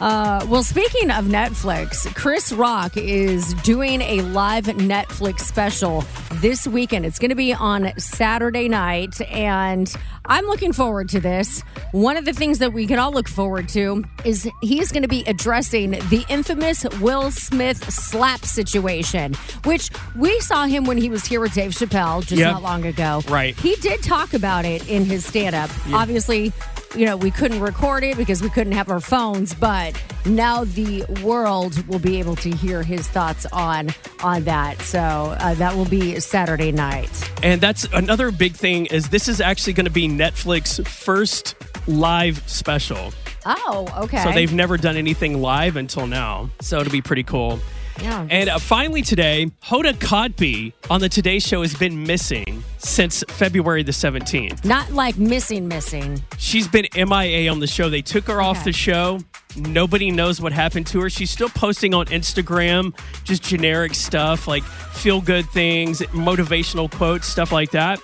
Uh, 0.00 0.44
well, 0.48 0.62
speaking 0.62 1.10
of 1.10 1.26
Netflix, 1.26 2.12
Chris 2.14 2.52
Rock 2.52 2.96
is 2.96 3.54
doing 3.62 4.00
a 4.00 4.20
live 4.22 4.64
Netflix 4.66 5.40
special 5.40 6.04
this 6.34 6.66
weekend. 6.66 7.06
It's 7.06 7.18
going 7.18 7.28
to 7.28 7.34
be 7.36 7.52
on 7.52 7.92
Saturday 7.98 8.68
night, 8.68 9.20
and 9.30 9.92
I'm 10.24 10.46
looking 10.46 10.72
forward 10.72 11.08
to 11.10 11.20
this. 11.20 11.62
One 11.92 12.16
of 12.16 12.24
the 12.24 12.32
things 12.32 12.58
that 12.58 12.72
we 12.72 12.86
can 12.86 12.98
all 12.98 13.12
look 13.12 13.28
forward 13.28 13.68
to 13.70 14.04
is 14.24 14.48
he's 14.62 14.90
going 14.90 15.02
to 15.02 15.08
be 15.08 15.22
addressing 15.26 15.90
the 15.92 16.24
infamous 16.28 16.84
Will 17.00 17.30
Smith 17.30 17.88
slap 17.92 18.44
situation, 18.44 19.34
which 19.64 19.90
we 20.16 20.38
saw 20.40 20.66
him 20.66 20.84
when 20.84 20.96
he 20.96 21.08
was 21.10 21.24
here 21.24 21.40
with 21.40 21.54
Dave 21.54 21.72
Chappelle 21.72 22.20
just 22.22 22.40
Yep. 22.40 22.52
not 22.52 22.62
long 22.62 22.84
ago. 22.86 23.22
Right. 23.28 23.56
He 23.58 23.76
did 23.76 24.02
talk 24.02 24.34
about 24.34 24.64
it 24.64 24.88
in 24.88 25.04
his 25.04 25.24
stand 25.24 25.54
up. 25.54 25.70
Yeah. 25.86 25.96
Obviously, 25.96 26.52
you 26.94 27.06
know, 27.06 27.16
we 27.16 27.30
couldn't 27.30 27.60
record 27.60 28.04
it 28.04 28.16
because 28.16 28.42
we 28.42 28.50
couldn't 28.50 28.72
have 28.72 28.90
our 28.90 29.00
phones, 29.00 29.54
but 29.54 30.00
now 30.26 30.64
the 30.64 31.04
world 31.22 31.86
will 31.86 31.98
be 31.98 32.18
able 32.18 32.36
to 32.36 32.50
hear 32.50 32.82
his 32.82 33.08
thoughts 33.08 33.46
on 33.46 33.90
on 34.22 34.44
that. 34.44 34.80
So 34.82 35.00
uh, 35.00 35.54
that 35.54 35.74
will 35.74 35.88
be 35.88 36.20
Saturday 36.20 36.72
night. 36.72 37.10
And 37.42 37.60
that's 37.60 37.84
another 37.92 38.30
big 38.30 38.54
thing 38.54 38.86
is 38.86 39.08
this 39.08 39.28
is 39.28 39.40
actually 39.40 39.72
going 39.72 39.86
to 39.86 39.90
be 39.90 40.08
Netflix 40.08 40.86
first 40.86 41.56
live 41.86 42.42
special. 42.48 43.12
Oh, 43.44 43.88
okay. 44.04 44.22
So 44.22 44.30
they've 44.32 44.52
never 44.52 44.76
done 44.76 44.96
anything 44.96 45.40
live 45.40 45.76
until 45.76 46.06
now. 46.06 46.50
So 46.60 46.78
it'll 46.78 46.92
be 46.92 47.02
pretty 47.02 47.24
cool. 47.24 47.58
Yeah. 48.00 48.26
And 48.30 48.48
uh, 48.48 48.58
finally 48.58 49.02
today, 49.02 49.50
Hoda 49.64 49.92
Kotb 49.94 50.72
on 50.90 51.00
the 51.00 51.08
Today 51.08 51.38
Show 51.38 51.62
has 51.62 51.74
been 51.74 52.02
missing 52.04 52.64
since 52.78 53.22
February 53.28 53.82
the 53.82 53.92
17th. 53.92 54.64
Not 54.64 54.90
like 54.92 55.18
missing, 55.18 55.68
missing. 55.68 56.22
She's 56.38 56.66
been 56.68 56.86
MIA 56.94 57.50
on 57.50 57.60
the 57.60 57.66
show. 57.66 57.88
They 57.88 58.02
took 58.02 58.26
her 58.26 58.40
off 58.40 58.58
Okay. 58.58 58.64
the 58.70 58.72
show. 58.72 59.20
Nobody 59.56 60.10
knows 60.10 60.40
what 60.40 60.52
happened 60.52 60.86
to 60.88 61.00
her. 61.02 61.10
She's 61.10 61.30
still 61.30 61.50
posting 61.50 61.92
on 61.94 62.06
Instagram 62.06 62.96
just 63.24 63.42
generic 63.42 63.94
stuff 63.94 64.48
like 64.48 64.62
feel 64.64 65.20
good 65.20 65.46
things, 65.50 66.00
motivational 66.00 66.90
quotes, 66.90 67.26
stuff 67.26 67.52
like 67.52 67.70
that. 67.72 68.00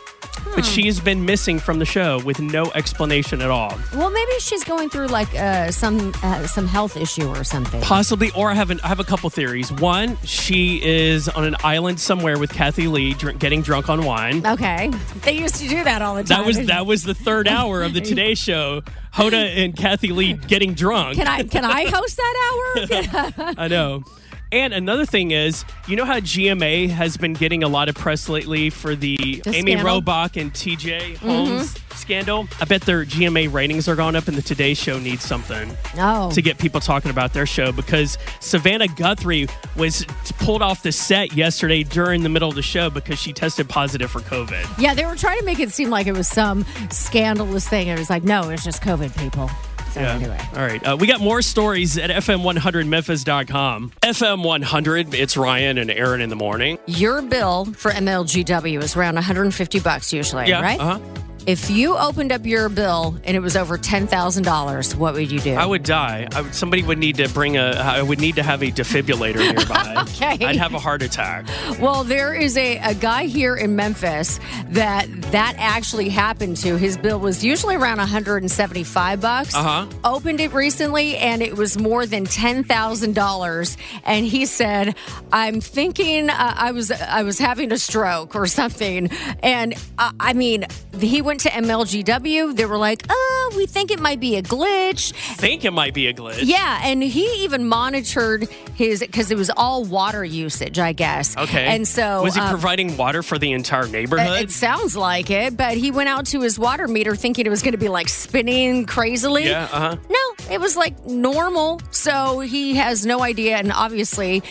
But 0.55 0.65
Hmm. 0.65 0.73
she 0.73 0.87
has 0.87 1.01
been 1.01 1.25
missing 1.25 1.59
from 1.59 1.79
the 1.79 1.85
show 1.85 2.19
with 2.21 2.41
no 2.41 2.71
explanation 2.75 3.41
at 3.43 3.51
all. 3.51 3.79
Well, 3.95 4.11
maybe 4.11 4.33
she's 4.41 4.65
going 4.65 4.91
through 4.91 5.07
like 5.09 5.33
uh, 5.35 5.71
some 5.71 6.13
uh, 6.23 6.47
some 6.47 6.67
health 6.67 6.97
issue 6.97 7.29
or 7.29 7.45
something. 7.45 7.81
Possibly, 7.83 8.31
or 8.33 8.51
I 8.51 8.55
have 8.55 8.71
an, 8.71 8.81
I 8.83 8.89
have 8.89 9.01
a 9.01 9.05
couple 9.05 9.31
theories. 9.31 9.71
One, 9.73 10.17
she 10.25 10.81
is 10.83 11.29
on 11.29 11.45
an 11.45 11.57
island 11.63 12.01
somewhere 12.01 12.39
with 12.39 12.51
Kathie 12.53 12.89
Lee, 12.89 13.15
drink, 13.15 13.39
getting 13.39 13.63
drunk 13.63 13.89
on 13.89 14.05
wine. 14.05 14.47
Okay, 14.47 14.91
they 15.23 15.33
used 15.33 15.57
to 15.57 15.69
do 15.69 15.85
that 15.85 16.03
all 16.03 16.15
the 16.15 16.25
time. 16.25 16.39
That 16.41 16.47
was 16.47 16.67
that 16.67 16.87
was 16.87 17.03
the 17.05 17.15
third 17.15 17.47
hour 17.49 17.83
of 17.83 17.93
the 17.95 18.01
Today 18.11 18.35
Show. 18.35 18.83
Hoda 19.15 19.65
and 19.65 19.75
Kathie 19.77 20.13
Lee 20.13 20.35
getting 20.35 20.75
drunk. 20.75 21.17
Can 21.17 21.27
I 21.27 21.43
can 21.43 21.65
I 21.65 21.87
host 21.89 22.17
that 22.17 22.35
hour? 23.41 23.55
I 23.59 23.69
know. 23.69 24.05
And 24.51 24.73
another 24.73 25.05
thing 25.05 25.31
is, 25.33 25.65
you 25.87 25.97
know 25.97 26.07
how 26.07 26.21
GMA 26.21 26.89
has 26.89 27.17
been 27.19 27.35
getting 27.35 27.63
a 27.63 27.69
lot 27.69 27.89
of 27.89 27.95
press 27.95 28.29
lately 28.29 28.71
for 28.71 28.95
the, 28.97 29.17
The 29.45 29.51
Amy 29.55 29.73
scandal? 29.73 30.01
Robach 30.01 30.41
and 30.41 30.53
TJ 30.53 31.17
mm-hmm. 31.17 31.29
Holmes 31.29 31.75
scandal? 31.95 32.49
I 32.61 32.65
bet 32.65 32.83
their 32.83 33.05
GMA 33.05 33.53
ratings 33.53 33.89
are 33.89 33.97
going 33.97 34.17
up, 34.17 34.27
and 34.27 34.37
the 34.37 34.43
Today 34.43 34.73
Show 34.73 34.99
needs 34.99 35.23
something 35.23 35.71
Oh. 35.99 36.31
to 36.31 36.41
get 36.41 36.57
people 36.59 36.81
talking 36.81 37.11
about 37.11 37.35
their 37.35 37.45
show 37.45 37.73
because 37.73 38.17
Savannah 38.41 38.89
Guthrie 38.89 39.49
was 39.77 40.07
pulled 40.39 40.63
off 40.63 40.83
the 40.83 40.93
set 40.93 41.35
yesterday 41.35 41.83
during 41.83 42.23
the 42.23 42.29
middle 42.31 42.49
of 42.49 42.55
the 42.55 42.63
show 42.63 42.89
because 42.89 43.19
she 43.19 43.35
tested 43.35 43.69
positive 43.69 44.11
for 44.11 44.21
COVID. 44.21 44.67
Yeah, 44.79 44.95
they 44.95 45.05
were 45.05 45.17
trying 45.17 45.39
to 45.41 45.45
make 45.45 45.61
it 45.61 45.73
seem 45.73 45.91
like 45.91 46.07
it 46.07 46.17
was 46.17 46.29
some 46.29 46.65
scandalous 46.91 47.69
thing. 47.69 47.89
It 47.89 47.99
was 47.99 48.09
like, 48.09 48.25
no, 48.25 48.49
it's 48.49 48.65
just 48.65 48.81
COVID 48.81 49.17
people. 49.19 49.51
So 49.99 50.05
anyway. 50.05 50.41
All 50.55 50.63
right. 50.63 50.85
Uh, 50.87 50.97
we 50.97 51.07
got 51.07 51.21
more 51.21 51.43
stories 51.43 51.99
at 51.99 52.11
FM100Memphis.com. 52.11 53.93
FM100, 54.03 55.15
it's 55.15 55.37
Ryan 55.37 55.79
and 55.79 55.91
Erin 55.91 56.21
in 56.21 56.29
the 56.31 56.37
morning. 56.37 56.79
Your 56.87 57.23
bill 57.23 57.65
for 57.77 57.91
MLGW 57.91 58.83
is 58.83 58.97
around 58.97 59.15
150 59.17 59.81
bucks 59.81 60.13
usually, 60.13 60.49
Yeah, 60.49 60.61
right? 60.63 60.79
uh-huh. 60.81 61.01
If 61.47 61.71
you 61.71 61.97
opened 61.97 62.31
up 62.33 62.45
your 62.45 62.69
bill 62.69 63.17
and 63.25 63.37
it 63.37 63.41
was 63.41 63.57
over 63.57 63.79
$10,000, 63.79 64.95
what 64.97 65.15
would 65.15 65.31
you 65.31 65.41
do? 65.41 65.55
I 65.55 65.65
would 65.65 65.83
die. 65.83 66.29
I 66.35 66.43
would, 66.43 66.55
somebody 66.55 66.83
would 66.83 66.99
need 66.99 67.17
to 67.17 67.29
bring 67.31 67.57
a. 67.57 67.71
I 67.71 68.03
would 68.03 68.21
need 68.21 68.35
to 68.37 68.43
have 68.43 68.63
a 68.63 68.71
defibrillator 68.71 69.37
nearby. 69.55 69.87
Okay. 70.19 70.45
I'd 70.45 70.57
have 70.57 70.75
a 70.75 70.79
heart 70.79 71.03
attack. 71.03 71.47
Well, 71.81 72.03
there 72.03 72.35
is 72.35 72.57
a, 72.57 72.79
a 72.79 72.95
guy 72.95 73.27
here 73.27 73.55
in 73.57 73.77
Memphis 73.77 74.41
that 74.71 75.07
that 75.33 75.55
actually 75.59 76.09
happened 76.09 76.57
to. 76.59 76.77
His 76.77 76.97
bill 76.97 77.19
was 77.21 77.45
usually 77.45 77.77
around 77.77 77.99
175 77.99 79.21
bucks. 79.21 79.55
Uh-huh. 79.55 79.87
Opened 80.05 80.41
it 80.41 80.53
recently 80.53 81.17
and 81.17 81.43
it 81.43 81.57
was 81.57 81.79
more 81.79 82.05
than 82.07 82.27
$10,000 82.27 83.77
and 84.05 84.27
he 84.27 84.47
said, 84.47 84.95
"I'm 85.33 85.61
thinking 85.61 86.31
uh, 86.31 86.55
I 86.57 86.73
was 86.73 86.91
I 86.91 87.23
was 87.23 87.39
having 87.39 87.73
a 87.73 87.79
stroke 87.79 88.35
or 88.35 88.47
something." 88.47 89.11
And 89.43 89.75
uh, 89.99 90.13
I 90.19 90.33
mean, 90.33 90.67
he 90.99 91.23
went 91.29 91.41
to 91.41 91.51
MLGW. 91.51 92.57
They 92.57 92.65
were 92.67 92.79
like, 92.79 93.05
oh, 93.09 93.53
we 93.57 93.67
think 93.67 93.91
it 93.91 94.01
might 94.01 94.19
be 94.19 94.37
a 94.37 94.43
glitch." 94.43 95.13
Think 95.37 95.65
it 95.65 95.73
might 95.73 95.93
be 95.95 96.07
a 96.09 96.15
glitch. 96.15 96.41
Yeah, 96.43 96.81
and 96.83 97.03
he 97.03 97.45
even 97.45 97.69
monitored 97.69 98.49
his 98.75 99.01
because 99.01 99.31
it 99.31 99.37
was 99.37 99.51
all 99.57 99.85
water 99.85 100.25
usage, 100.25 100.79
I 100.79 100.93
guess. 100.93 101.37
Okay. 101.37 101.67
And 101.67 101.87
so 101.87 102.23
was 102.23 102.35
he 102.35 102.41
um, 102.41 102.49
providing 102.49 102.97
water 102.97 103.23
for 103.23 103.39
the 103.39 103.53
entire 103.53 103.87
neighborhood? 103.87 104.41
It 104.41 104.51
sounds 104.51 104.97
like 104.97 105.31
it, 105.31 105.57
but 105.57 105.77
he 105.77 105.91
went 105.91 106.09
out 106.09 106.27
to 106.27 106.41
his 106.41 106.59
water 106.59 106.89
meter 106.89 107.15
thinking 107.15 107.47
it 107.47 107.51
was 107.51 107.63
going 107.63 107.73
to 107.73 107.79
be 107.79 107.89
like 107.89 108.09
spinning 108.09 108.87
crazily. 108.87 109.45
yeah. 109.47 109.69
Uh 109.71 109.81
huh. 109.81 109.97
No, 110.09 110.53
it 110.55 110.61
was 110.61 110.77
like 110.77 111.05
normal. 111.07 111.81
So 111.91 112.41
he 112.41 112.77
has 112.77 113.05
no 113.05 113.23
idea. 113.23 113.57
And 113.59 113.71
obviously, 113.73 114.43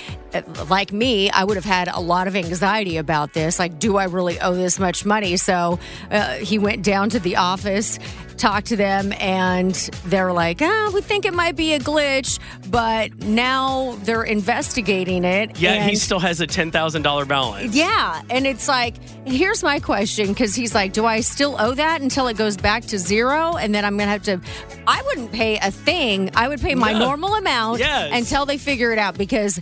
like 0.70 0.92
me, 0.92 1.30
I 1.30 1.44
would 1.44 1.56
have 1.56 1.66
had 1.66 1.88
a 1.88 2.00
lot 2.00 2.28
of 2.28 2.36
anxiety 2.36 2.98
about 2.98 3.34
this. 3.34 3.60
Like, 3.60 3.80
do 3.80 3.98
I 3.98 4.06
really 4.06 4.40
owe 4.40 4.54
this 4.56 4.80
much 4.80 5.06
money? 5.06 5.38
So 5.38 5.80
uh, 6.12 6.34
he 6.36 6.60
went 6.60 6.84
down 6.84 7.10
to 7.12 7.20
the 7.20 7.36
office, 7.38 8.00
talked 8.38 8.68
to 8.68 8.76
them, 8.76 9.14
and 9.20 9.74
they're 10.06 10.34
like, 10.34 10.62
ah, 10.62 10.92
we 10.94 11.02
think 11.02 11.26
it 11.26 11.34
might 11.34 11.56
be 11.56 11.74
a 11.74 11.80
glitch, 11.80 12.40
but 12.70 13.18
now 13.24 13.96
they're 14.04 14.24
investigating 14.24 15.24
it. 15.24 15.60
Yeah, 15.60 15.84
he 15.88 15.96
still 15.96 16.20
has 16.20 16.40
a 16.42 16.48
ten 16.48 16.72
thousand 16.72 17.02
dollar 17.02 17.26
balance. 17.26 17.76
yeah, 17.76 18.22
and 18.30 18.46
it's 18.46 18.68
like, 18.68 18.96
here's 19.26 19.64
my 19.64 19.80
question 19.80 20.28
because 20.28 20.54
he's 20.56 20.76
like, 20.76 20.94
do 20.94 21.06
I 21.06 21.22
still 21.22 21.56
owe 21.60 21.74
that 21.74 22.02
until 22.02 22.28
it 22.28 22.38
goes 22.38 22.58
back 22.58 22.84
to 22.86 23.00
zero? 23.00 23.56
And 23.58 23.74
then 23.74 23.84
I'm 23.86 23.98
going 23.98 24.08
to 24.08 24.12
have 24.12 24.24
to, 24.24 24.42
I 24.88 25.02
wouldn't 25.04 25.32
pay 25.32 25.58
a 25.58 25.72
thing. 25.72 26.30
I 26.36 26.48
would 26.48 26.62
pay 26.62 26.76
my 26.76 26.94
No. 26.94 27.00
normal 27.00 27.34
amount 27.36 27.80
Yes. 27.80 28.12
until 28.14 28.46
they 28.46 28.58
figure 28.58 28.92
it 28.92 29.00
out 29.00 29.18
because. 29.18 29.60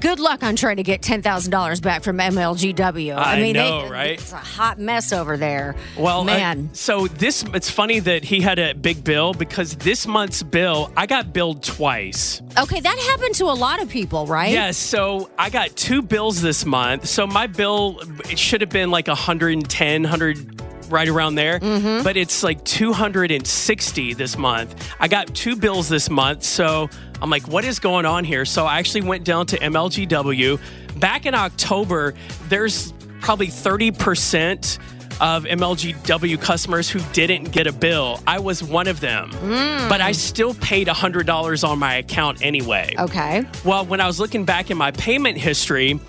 Good 0.00 0.20
luck 0.20 0.42
on 0.42 0.54
trying 0.56 0.76
to 0.76 0.82
get 0.82 1.00
ten 1.02 1.22
thousand 1.22 1.50
dollars 1.50 1.80
back 1.80 2.02
from 2.02 2.18
MLGW. 2.18 3.16
I 3.16 3.40
mean, 3.40 3.54
know, 3.54 3.82
they, 3.84 3.90
right? 3.90 4.10
It's 4.20 4.32
a 4.32 4.36
hot 4.36 4.78
mess 4.78 5.12
over 5.12 5.36
there. 5.36 5.74
Well, 5.96 6.24
man, 6.24 6.68
so 6.74 7.06
this 7.06 7.42
it's 7.54 7.70
funny 7.70 8.00
that 8.00 8.22
he 8.24 8.40
had 8.40 8.58
a 8.58 8.74
big 8.74 9.02
bill 9.02 9.32
because 9.32 9.76
this 9.76 10.06
month's 10.06 10.42
bill 10.42 10.92
I 10.96 11.06
got 11.06 11.32
billed 11.32 11.62
twice. 11.62 12.42
okay, 12.58 12.80
that 12.80 12.98
happened 13.10 13.34
to 13.36 13.44
a 13.44 13.54
lot 13.54 13.80
of 13.80 13.88
people, 13.88 14.26
right? 14.26 14.52
Yes, 14.52 14.76
so 14.76 15.30
I 15.38 15.48
got 15.48 15.74
two 15.76 16.02
bills 16.02 16.42
this 16.42 16.66
month. 16.66 17.06
So 17.06 17.26
my 17.26 17.46
bill 17.46 18.00
it 18.28 18.38
should 18.38 18.60
have 18.60 18.70
been 18.70 18.90
like 18.90 19.06
110, 19.08 20.02
100 20.02 20.60
right 20.90 21.08
around 21.08 21.36
there, 21.36 21.60
Mm-hmm. 21.60 22.04
but 22.04 22.16
it's 22.18 22.42
like 22.42 22.62
260 22.64 24.14
this 24.14 24.36
month. 24.36 24.92
I 25.00 25.08
got 25.08 25.34
two 25.34 25.56
bills 25.56 25.88
this 25.88 26.10
month, 26.10 26.42
so 26.42 26.90
I'm 27.22 27.30
like 27.30 27.48
what 27.48 27.64
is 27.64 27.78
going 27.78 28.06
on 28.06 28.24
here? 28.24 28.44
So 28.44 28.66
I 28.66 28.78
actually 28.78 29.02
went 29.02 29.24
down 29.24 29.46
to 29.46 29.58
MLGW. 29.58 30.60
Back 31.00 31.26
in 31.26 31.34
October, 31.34 32.14
there's 32.48 32.92
probably 33.20 33.48
30% 33.48 34.78
of 35.20 35.44
MLGW 35.44 36.40
customers 36.40 36.90
who 36.90 37.00
didn't 37.12 37.52
get 37.52 37.66
a 37.66 37.72
bill. 37.72 38.20
I 38.26 38.38
was 38.38 38.62
one 38.62 38.88
of 38.88 39.00
them. 39.00 39.30
Mm. 39.30 39.88
But 39.88 40.00
I 40.00 40.12
still 40.12 40.54
paid 40.54 40.88
$100 40.88 41.68
on 41.68 41.78
my 41.78 41.94
account 41.96 42.44
anyway. 42.44 42.94
Okay. 42.98 43.44
Well, 43.64 43.86
when 43.86 44.00
I 44.00 44.06
was 44.06 44.18
looking 44.18 44.44
back 44.44 44.70
in 44.70 44.76
my 44.76 44.90
payment 44.90 45.38
history, 45.38 46.00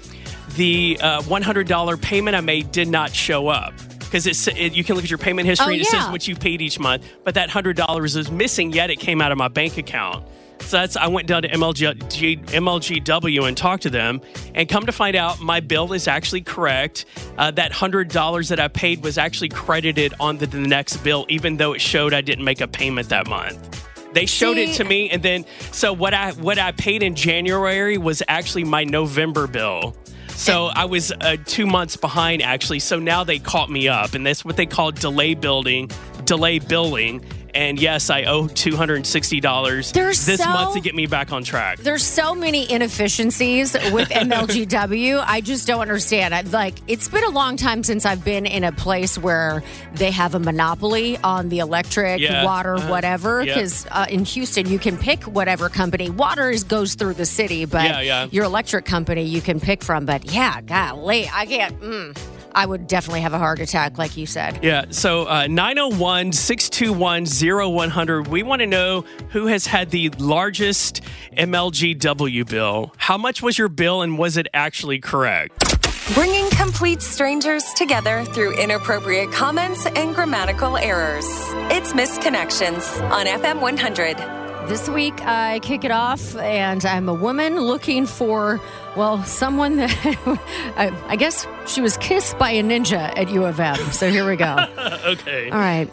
the 0.55 0.97
uh, 1.01 1.21
$100 1.21 2.01
payment 2.01 2.35
I 2.35 2.41
made 2.41 2.71
did 2.71 2.87
not 2.87 3.13
show 3.13 3.47
up. 3.47 3.73
Because 3.99 4.27
it's 4.27 4.47
it, 4.47 4.73
you 4.73 4.83
can 4.83 4.95
look 4.95 5.03
at 5.03 5.09
your 5.09 5.17
payment 5.17 5.47
history 5.47 5.65
Oh, 5.65 5.73
and 5.73 5.81
it 5.81 5.87
says 5.87 6.07
what 6.09 6.27
you 6.27 6.35
paid 6.35 6.61
each 6.61 6.79
month, 6.79 7.05
but 7.25 7.33
that 7.33 7.49
hundred 7.49 7.75
dollars 7.75 8.15
is 8.15 8.31
missing. 8.31 8.71
Yet 8.71 8.89
it 8.89 8.97
came 8.97 9.19
out 9.19 9.31
of 9.33 9.37
my 9.37 9.49
bank 9.49 9.77
account. 9.77 10.25
So 10.59 10.77
that's 10.77 10.97
I 10.97 11.07
went 11.07 11.27
down 11.27 11.43
to 11.43 11.49
MLG, 11.49 12.45
MLGW 12.45 13.47
and 13.47 13.55
talked 13.55 13.83
to 13.83 13.89
them, 13.89 14.21
and 14.53 14.67
come 14.67 14.85
to 14.85 14.91
find 14.91 15.15
out 15.15 15.39
my 15.39 15.59
bill 15.59 15.93
is 15.93 16.07
actually 16.07 16.41
correct. 16.41 17.05
Uh, 17.37 17.51
that 17.51 17.71
hundred 17.71 18.09
dollars 18.09 18.49
that 18.49 18.59
I 18.59 18.67
paid 18.67 19.03
was 19.03 19.17
actually 19.17 19.49
credited 19.49 20.13
on 20.19 20.37
the, 20.37 20.47
the 20.47 20.59
next 20.59 20.97
bill, 20.97 21.25
even 21.29 21.57
though 21.57 21.73
it 21.73 21.81
showed 21.81 22.13
I 22.13 22.21
didn't 22.21 22.45
make 22.45 22.61
a 22.61 22.67
payment 22.67 23.09
that 23.09 23.27
month. 23.27 23.85
They 24.13 24.25
showed 24.25 24.57
it 24.57 24.73
to 24.75 24.85
me, 24.85 25.09
and 25.09 25.21
then 25.21 25.45
so 25.71 25.91
what 25.91 26.13
I 26.13 26.31
what 26.31 26.57
I 26.57 26.71
paid 26.71 27.03
in 27.03 27.15
January 27.15 27.97
was 27.97 28.23
actually 28.29 28.63
my 28.63 28.85
November 28.85 29.45
bill. 29.45 29.95
So 30.29 30.65
I 30.67 30.85
was 30.85 31.11
uh, 31.11 31.37
two 31.45 31.65
months 31.65 31.97
behind 31.97 32.41
actually. 32.41 32.79
So 32.79 32.99
now 32.99 33.23
they 33.23 33.39
caught 33.39 33.69
me 33.69 33.87
up, 33.87 34.13
and 34.13 34.25
that's 34.25 34.45
what 34.45 34.57
they 34.57 34.65
call 34.65 34.91
delay 34.91 35.33
building, 35.33 35.89
delay 36.23 36.59
billing. 36.59 37.25
And 37.55 37.79
yes, 37.79 38.09
I 38.09 38.23
owe 38.23 38.47
$260 38.47 39.93
this 40.25 40.39
so- 40.41 40.45
month 40.49 40.73
to 40.73 40.81
get 40.81 40.93
me 40.93 41.05
back 41.05 41.31
on 41.31 41.43
track. 41.45 41.79
There's 41.79 42.03
so 42.03 42.35
many 42.35 42.69
inefficiencies 42.69 43.73
with 43.91 44.09
MLGW. 44.09 45.23
I 45.25 45.39
just 45.41 45.65
don't 45.65 45.79
understand. 45.81 46.35
I, 46.35 46.41
like, 46.41 46.75
it's 46.87 47.07
been 47.07 47.23
a 47.23 47.29
long 47.29 47.55
time 47.55 47.83
since 47.83 48.05
I've 48.05 48.25
been 48.25 48.45
in 48.45 48.63
a 48.65 48.71
place 48.73 49.17
where 49.17 49.63
they 49.93 50.11
have 50.11 50.35
a 50.35 50.39
monopoly 50.39 51.17
on 51.19 51.47
the 51.49 51.59
electric, 51.59 52.19
Yeah, 52.19 52.43
water, 52.43 52.75
uh-huh. 52.75 52.89
whatever. 52.89 53.43
Because 53.45 53.87
uh, 53.89 54.05
in 54.09 54.25
Houston, 54.25 54.67
you 54.67 54.77
can 54.77 54.97
pick 54.97 55.23
whatever 55.23 55.69
company. 55.69 56.09
Water 56.09 56.49
is, 56.49 56.63
goes 56.65 56.95
through 56.95 57.13
the 57.13 57.25
city, 57.25 57.63
but 57.65 57.85
Yeah, 57.85 58.01
yeah. 58.01 58.27
your 58.31 58.43
electric 58.43 58.83
company 58.85 59.23
you 59.23 59.39
can 59.41 59.61
pick 59.61 59.81
from. 59.83 60.05
But 60.05 60.31
yeah, 60.31 60.59
golly, 60.61 61.29
I 61.33 61.45
can't. 61.45 61.79
Mm, 61.79 62.17
I 62.55 62.65
would 62.65 62.87
definitely 62.87 63.21
have 63.21 63.33
a 63.33 63.37
heart 63.37 63.59
attack, 63.59 63.97
like 63.97 64.15
you 64.15 64.25
said. 64.25 64.63
Yeah, 64.63 64.85
so 64.89 65.27
uh, 65.27 65.47
901 65.47 66.31
621 66.31 67.25
0100. 67.73 68.27
We 68.29 68.43
want 68.43 68.61
to 68.61 68.65
know 68.65 69.01
who 69.29 69.47
has 69.47 69.67
had 69.67 69.91
the 69.91 70.09
largest 70.11 71.01
MLGW 71.37 72.49
bill. 72.49 72.93
How 72.97 73.17
much 73.17 73.41
was 73.41 73.57
your 73.57 73.67
bill 73.67 74.01
and 74.01 74.17
was 74.17 74.37
it 74.37 74.47
actually 74.53 74.99
correct? 74.99 75.75
Bringing 76.13 76.49
complete 76.51 77.01
strangers 77.01 77.63
together 77.73 78.23
through 78.25 78.57
inappropriate 78.57 79.31
comments 79.31 79.85
and 79.85 80.15
grammatical 80.15 80.77
errors. 80.77 81.25
It's 81.71 81.93
Misconnections 81.93 83.01
on 83.11 83.25
FM 83.25 83.59
100. 83.59 84.44
This 84.67 84.89
week, 84.89 85.21
I 85.21 85.59
kick 85.59 85.83
it 85.83 85.91
off, 85.91 86.35
and 86.37 86.83
I'm 86.85 87.07
a 87.07 87.13
woman 87.13 87.59
looking 87.59 88.07
for, 88.07 88.59
well, 88.95 89.23
someone 89.23 89.75
that 89.75 89.91
I, 90.75 90.91
I 91.07 91.15
guess 91.15 91.45
she 91.67 91.81
was 91.81 91.97
kissed 91.97 92.39
by 92.39 92.49
a 92.49 92.63
ninja 92.63 93.15
at 93.15 93.29
U 93.29 93.45
of 93.45 93.59
M. 93.59 93.77
So 93.91 94.09
here 94.09 94.27
we 94.27 94.35
go. 94.35 94.57
okay. 95.05 95.51
All 95.51 95.59
right. 95.59 95.87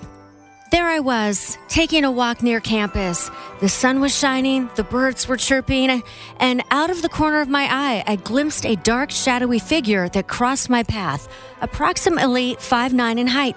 There 0.70 0.87
I 0.87 1.00
was, 1.00 1.58
taking 1.68 2.02
a 2.02 2.11
walk 2.11 2.42
near 2.42 2.58
campus. 2.58 3.30
The 3.61 3.68
sun 3.68 4.00
was 4.00 4.16
shining, 4.16 4.70
the 4.76 4.85
birds 4.85 5.28
were 5.28 5.37
chirping, 5.37 6.02
and 6.40 6.62
out 6.70 6.88
of 6.88 7.02
the 7.02 7.11
corner 7.11 7.42
of 7.42 7.50
my 7.50 7.64
eye, 7.70 8.02
I 8.06 8.16
glimpsed 8.16 8.64
a 8.64 8.76
dark, 8.76 9.11
shadowy 9.11 9.58
figure 9.58 10.08
that 10.08 10.28
crossed 10.28 10.70
my 10.70 10.82
path, 10.82 11.28
approximately 11.61 12.56
five 12.58 12.94
nine 12.94 13.18
in 13.18 13.26
height. 13.26 13.54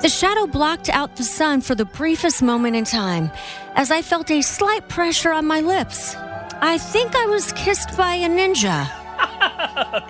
The 0.00 0.08
shadow 0.08 0.46
blocked 0.46 0.88
out 0.88 1.16
the 1.16 1.24
sun 1.24 1.60
for 1.60 1.74
the 1.74 1.84
briefest 1.84 2.40
moment 2.40 2.76
in 2.76 2.84
time 2.84 3.32
as 3.74 3.90
I 3.90 4.00
felt 4.00 4.30
a 4.30 4.42
slight 4.42 4.88
pressure 4.88 5.32
on 5.32 5.44
my 5.44 5.60
lips. 5.60 6.14
I 6.60 6.78
think 6.78 7.16
I 7.16 7.26
was 7.26 7.52
kissed 7.52 7.96
by 7.96 8.14
a 8.14 8.28
ninja. 8.28 8.88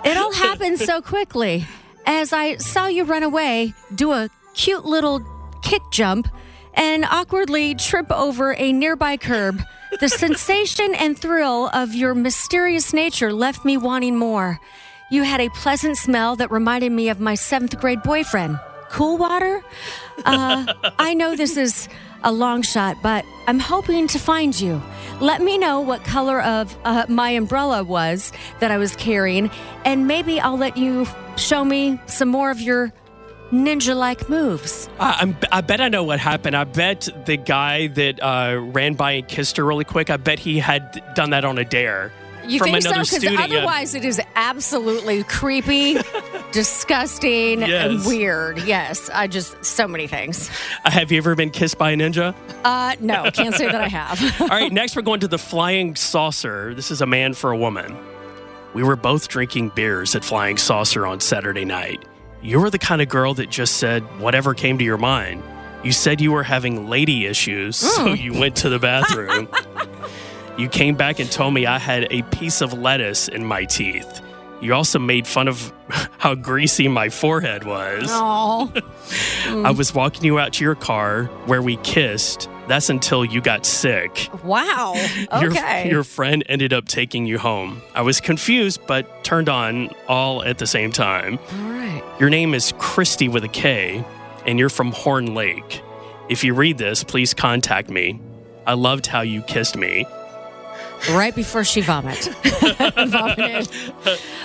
It 0.05 0.15
all 0.15 0.31
happened 0.31 0.79
so 0.79 1.01
quickly. 1.01 1.65
As 2.05 2.33
I 2.33 2.57
saw 2.57 2.85
you 2.85 3.03
run 3.03 3.23
away, 3.23 3.73
do 3.95 4.11
a 4.11 4.29
cute 4.53 4.85
little 4.85 5.21
kick 5.63 5.81
jump, 5.91 6.27
and 6.75 7.03
awkwardly 7.05 7.75
trip 7.75 8.11
over 8.11 8.55
a 8.55 8.71
nearby 8.71 9.17
curb, 9.17 9.59
the 9.99 10.09
sensation 10.23 10.93
and 10.95 11.17
thrill 11.17 11.69
of 11.73 11.95
your 11.95 12.13
mysterious 12.13 12.93
nature 12.93 13.33
left 13.33 13.65
me 13.65 13.75
wanting 13.75 14.15
more. 14.15 14.59
You 15.11 15.23
had 15.23 15.41
a 15.41 15.49
pleasant 15.49 15.97
smell 15.97 16.35
that 16.35 16.51
reminded 16.51 16.91
me 16.91 17.09
of 17.09 17.19
my 17.19 17.33
seventh 17.33 17.79
grade 17.79 18.03
boyfriend. 18.03 18.59
Cool 18.89 19.17
water? 19.17 19.63
Uh, 20.25 20.73
I 20.97 21.13
know 21.13 21.35
this 21.35 21.57
is 21.57 21.87
a 22.23 22.31
long 22.31 22.61
shot, 22.61 22.97
but 23.01 23.23
I'm 23.47 23.59
hoping 23.59 24.07
to 24.07 24.19
find 24.19 24.59
you. 24.59 24.81
Let 25.21 25.41
me 25.41 25.57
know 25.57 25.79
what 25.79 26.03
color 26.03 26.41
of 26.41 26.75
uh, 26.83 27.05
my 27.07 27.29
umbrella 27.31 27.83
was 27.83 28.31
that 28.59 28.71
I 28.71 28.77
was 28.77 28.95
carrying, 28.95 29.49
and 29.85 30.07
maybe 30.07 30.39
I'll 30.39 30.57
let 30.57 30.75
you 30.77 31.07
show 31.37 31.63
me 31.63 31.99
some 32.07 32.29
more 32.29 32.51
of 32.51 32.59
your 32.59 32.91
ninja 33.51 33.95
like 33.95 34.29
moves. 34.29 34.89
Uh, 34.99 35.15
I'm, 35.19 35.37
I 35.51 35.61
bet 35.61 35.81
I 35.81 35.87
know 35.89 36.03
what 36.03 36.19
happened. 36.19 36.55
I 36.55 36.63
bet 36.65 37.07
the 37.25 37.37
guy 37.37 37.87
that 37.87 38.21
uh, 38.21 38.57
ran 38.59 38.93
by 38.95 39.13
and 39.13 39.27
kissed 39.27 39.57
her 39.57 39.65
really 39.65 39.85
quick, 39.85 40.09
I 40.09 40.17
bet 40.17 40.39
he 40.39 40.59
had 40.59 41.01
done 41.15 41.29
that 41.31 41.45
on 41.45 41.57
a 41.57 41.63
dare. 41.65 42.11
You 42.47 42.57
from 42.59 42.71
think 42.71 42.81
so? 42.83 42.89
another 42.89 43.03
Because 43.03 43.21
studio. 43.21 43.39
otherwise, 43.39 43.93
it 43.95 44.03
is 44.05 44.19
absolutely 44.35 45.23
creepy, 45.23 45.97
disgusting, 46.51 47.63
and 47.63 48.05
weird. 48.05 48.59
Yes, 48.59 49.09
I 49.13 49.27
just 49.27 49.63
so 49.63 49.87
many 49.87 50.07
things. 50.07 50.49
Uh, 50.85 50.91
have 50.91 51.11
you 51.11 51.17
ever 51.17 51.35
been 51.35 51.49
kissed 51.51 51.77
by 51.77 51.91
a 51.91 51.95
ninja? 51.95 52.33
Uh, 52.63 52.95
no, 52.99 53.29
can't 53.31 53.55
say 53.55 53.65
that 53.71 53.81
I 53.81 53.87
have. 53.87 54.41
All 54.41 54.47
right, 54.47 54.71
next 54.71 54.95
we're 54.95 55.01
going 55.01 55.19
to 55.21 55.27
the 55.27 55.37
Flying 55.37 55.95
Saucer. 55.95 56.73
This 56.73 56.91
is 56.91 57.01
a 57.01 57.05
man 57.05 57.33
for 57.33 57.51
a 57.51 57.57
woman. 57.57 57.95
We 58.73 58.83
were 58.83 58.95
both 58.95 59.27
drinking 59.27 59.69
beers 59.69 60.15
at 60.15 60.23
Flying 60.23 60.57
Saucer 60.57 61.05
on 61.05 61.19
Saturday 61.19 61.65
night. 61.65 62.03
You 62.41 62.59
were 62.59 62.69
the 62.69 62.79
kind 62.79 63.01
of 63.01 63.09
girl 63.09 63.33
that 63.35 63.49
just 63.49 63.77
said 63.77 64.03
whatever 64.19 64.53
came 64.53 64.77
to 64.77 64.83
your 64.85 64.97
mind. 64.97 65.43
You 65.83 65.91
said 65.91 66.21
you 66.21 66.31
were 66.31 66.43
having 66.43 66.87
lady 66.89 67.25
issues, 67.25 67.75
so 67.77 68.07
Mm. 68.07 68.19
you 68.21 68.33
went 68.33 68.55
to 68.57 68.69
the 68.69 68.79
bathroom. 68.79 69.47
you 70.57 70.67
came 70.69 70.95
back 70.95 71.19
and 71.19 71.31
told 71.31 71.53
me 71.53 71.65
I 71.65 71.79
had 71.79 72.07
a 72.11 72.21
piece 72.23 72.61
of 72.61 72.73
lettuce 72.73 73.27
in 73.27 73.45
my 73.45 73.65
teeth. 73.65 74.21
You 74.61 74.73
also 74.73 74.99
made 74.99 75.25
fun 75.25 75.47
of 75.47 75.71
how 76.17 76.35
greasy 76.35 76.87
my 76.87 77.09
forehead 77.09 77.63
was. 77.63 78.05
Oh. 78.09 78.71
I 78.75 78.79
mm. 79.49 79.77
was 79.77 79.93
walking 79.93 80.25
you 80.25 80.37
out 80.39 80.53
to 80.53 80.63
your 80.63 80.75
car 80.75 81.25
where 81.45 81.61
we 81.61 81.77
kissed. 81.77 82.49
That's 82.67 82.89
until 82.89 83.25
you 83.25 83.41
got 83.41 83.65
sick. 83.65 84.29
Wow. 84.43 84.93
Your, 85.41 85.51
Okay. 85.51 85.89
your 85.89 86.03
friend 86.03 86.43
ended 86.47 86.71
up 86.71 86.85
taking 86.85 87.25
you 87.25 87.39
home. 87.39 87.81
I 87.95 88.03
was 88.03 88.21
confused, 88.21 88.81
but 88.85 89.23
turned 89.23 89.49
on 89.49 89.89
all 90.07 90.43
at 90.43 90.59
the 90.59 90.67
same 90.67 90.91
time. 90.91 91.39
All 91.51 91.71
right. 91.71 92.03
Your 92.19 92.29
name 92.29 92.53
is 92.53 92.71
Christy 92.77 93.27
with 93.27 93.43
a 93.43 93.47
K, 93.47 94.03
and 94.45 94.59
you're 94.59 94.69
from 94.69 94.91
Horn 94.91 95.33
Lake. 95.33 95.81
If 96.29 96.43
you 96.43 96.53
read 96.53 96.77
this, 96.77 97.03
please 97.03 97.33
contact 97.33 97.89
me. 97.89 98.21
I 98.67 98.73
loved 98.73 99.07
how 99.07 99.21
you 99.21 99.41
kissed 99.41 99.75
me. 99.75 100.05
Right 101.11 101.33
before 101.33 101.63
she 101.63 101.81
vomit. 101.81 102.17
vomited. 102.43 103.69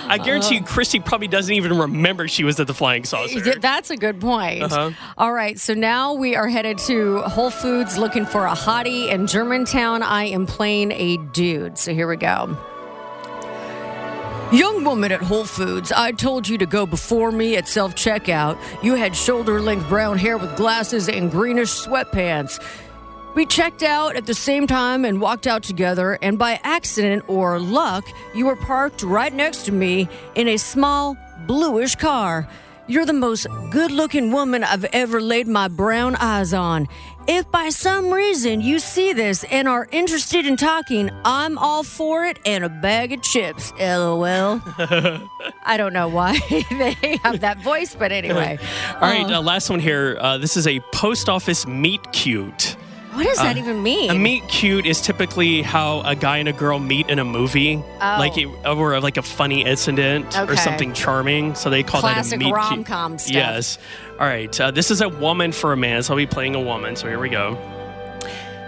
I 0.07 0.17
guarantee 0.17 0.55
you. 0.55 0.63
Christy 0.63 0.99
probably 0.99 1.27
doesn't 1.27 1.53
even 1.53 1.77
remember 1.77 2.27
she 2.27 2.43
was 2.43 2.59
at 2.59 2.67
the 2.67 2.73
Flying 2.73 3.03
Saucer. 3.03 3.59
That's 3.59 3.89
a 3.89 3.97
good 3.97 4.21
point. 4.21 4.63
Uh-huh. 4.63 4.91
All 5.17 5.33
right, 5.33 5.59
so 5.59 5.73
now 5.73 6.13
we 6.13 6.35
are 6.35 6.47
headed 6.47 6.77
to 6.79 7.21
Whole 7.21 7.49
Foods 7.49 7.97
looking 7.97 8.25
for 8.25 8.45
a 8.45 8.53
hottie 8.53 9.09
in 9.09 9.27
Germantown. 9.27 10.01
I 10.01 10.25
am 10.25 10.45
playing 10.45 10.91
a 10.91 11.17
dude. 11.17 11.77
So 11.77 11.93
here 11.93 12.07
we 12.07 12.15
go. 12.15 12.57
Young 14.53 14.83
woman 14.83 15.11
at 15.11 15.21
Whole 15.21 15.43
Foods, 15.43 15.91
I 15.91 16.11
told 16.11 16.47
you 16.47 16.57
to 16.59 16.67
go 16.67 16.85
before 16.85 17.31
me 17.31 17.57
at 17.57 17.67
self 17.67 17.95
checkout. 17.95 18.57
You 18.83 18.93
had 18.93 19.15
shoulder 19.15 19.59
length 19.59 19.89
brown 19.89 20.17
hair 20.19 20.37
with 20.37 20.55
glasses 20.55 21.09
and 21.09 21.31
greenish 21.31 21.69
sweatpants. 21.71 22.63
We 23.35 23.45
checked 23.45 23.83
out 23.83 24.15
at 24.15 24.25
the 24.27 24.33
same 24.33 24.65
time 24.65 25.03
and 25.03 25.19
walked 25.19 25.45
out 25.45 25.61
together, 25.61 26.17
and 26.21 26.39
by 26.39 26.57
accident 26.63 27.25
or 27.27 27.59
luck, 27.59 28.05
you 28.33 28.45
were 28.45 28.55
parked 28.55 29.03
right 29.03 29.33
next 29.33 29.65
to 29.65 29.73
me 29.73 30.07
in 30.35 30.47
a 30.47 30.55
small 30.57 31.17
bluish 31.45 31.95
car. 31.95 32.47
You're 32.87 33.05
the 33.05 33.13
most 33.13 33.47
good 33.71 33.91
looking 33.91 34.31
woman 34.31 34.63
I've 34.63 34.85
ever 34.85 35.19
laid 35.19 35.47
my 35.47 35.67
brown 35.67 36.15
eyes 36.15 36.53
on. 36.53 36.87
If 37.27 37.49
by 37.51 37.69
some 37.69 38.13
reason 38.13 38.61
you 38.61 38.77
see 38.79 39.11
this 39.11 39.43
and 39.45 39.67
are 39.67 39.87
interested 39.91 40.45
in 40.45 40.55
talking, 40.55 41.09
I'm 41.25 41.57
all 41.57 41.83
for 41.83 42.23
it 42.25 42.37
and 42.45 42.63
a 42.63 42.69
bag 42.69 43.11
of 43.11 43.21
chips. 43.23 43.73
LOL. 43.79 44.61
I 44.77 45.75
don't 45.75 45.91
know 45.93 46.07
why 46.07 46.37
they 46.69 47.17
have 47.23 47.41
that 47.41 47.57
voice, 47.63 47.95
but 47.95 48.11
anyway. 48.11 48.59
All 48.93 49.01
right, 49.01 49.25
Uh, 49.25 49.39
uh, 49.39 49.41
last 49.41 49.71
one 49.71 49.79
here. 49.79 50.17
Uh, 50.21 50.37
this 50.37 50.55
is 50.55 50.67
a 50.67 50.79
post 50.93 51.27
office 51.27 51.65
meet 51.65 52.11
cute. 52.13 52.77
What 53.15 53.25
does 53.25 53.37
that 53.37 53.55
uh, 53.55 53.59
even 53.59 53.81
mean? 53.83 54.11
A 54.11 54.15
meet 54.15 54.47
cute 54.47 54.85
is 54.85 55.01
typically 55.01 55.61
how 55.61 56.01
a 56.01 56.15
guy 56.15 56.37
and 56.37 56.47
a 56.47 56.53
girl 56.53 56.79
meet 56.79 57.09
in 57.09 57.19
a 57.19 57.25
movie, 57.25 57.77
Oh. 58.01 58.15
like 58.19 58.37
it, 58.37 58.47
or 58.65 58.99
like 58.99 59.17
a 59.17 59.21
funny 59.21 59.63
incident 59.65 60.37
or 60.37 60.41
Okay. 60.43 60.55
something 60.57 60.93
charming. 60.93 61.55
So 61.55 61.69
they 61.69 61.83
call 61.83 62.01
Classic 62.01 62.31
that 62.31 62.35
a 62.35 62.39
meet 62.39 62.45
cute. 62.45 62.55
rom-com 62.55 63.17
stuff. 63.17 63.33
Yes. 63.33 63.77
All 64.19 64.27
right. 64.27 64.59
Uh, 64.59 64.71
this 64.71 64.91
is 64.91 65.01
a 65.01 65.09
woman 65.09 65.51
for 65.51 65.73
a 65.73 65.77
man, 65.77 66.03
so 66.03 66.13
I'll 66.13 66.17
be 66.17 66.25
playing 66.27 66.55
a 66.55 66.61
woman. 66.61 66.95
So 66.95 67.07
here 67.07 67.19
we 67.19 67.29
go. 67.29 67.57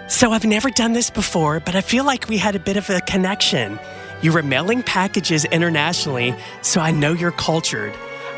So 0.08 0.32
I've 0.32 0.44
never 0.44 0.70
done 0.70 0.94
this 0.94 1.10
before, 1.10 1.60
but 1.60 1.74
I 1.74 1.82
feel 1.82 2.04
like 2.04 2.28
we 2.28 2.38
had 2.38 2.56
a 2.56 2.58
bit 2.58 2.76
of 2.78 2.88
a 2.88 3.00
connection. 3.02 3.78
You 4.22 4.32
were 4.32 4.42
mailing 4.42 4.82
packages 4.82 5.44
internationally, 5.44 6.34
so 6.62 6.80
I 6.80 6.90
know 6.92 7.12
you're 7.12 7.30
cultured. 7.30 7.92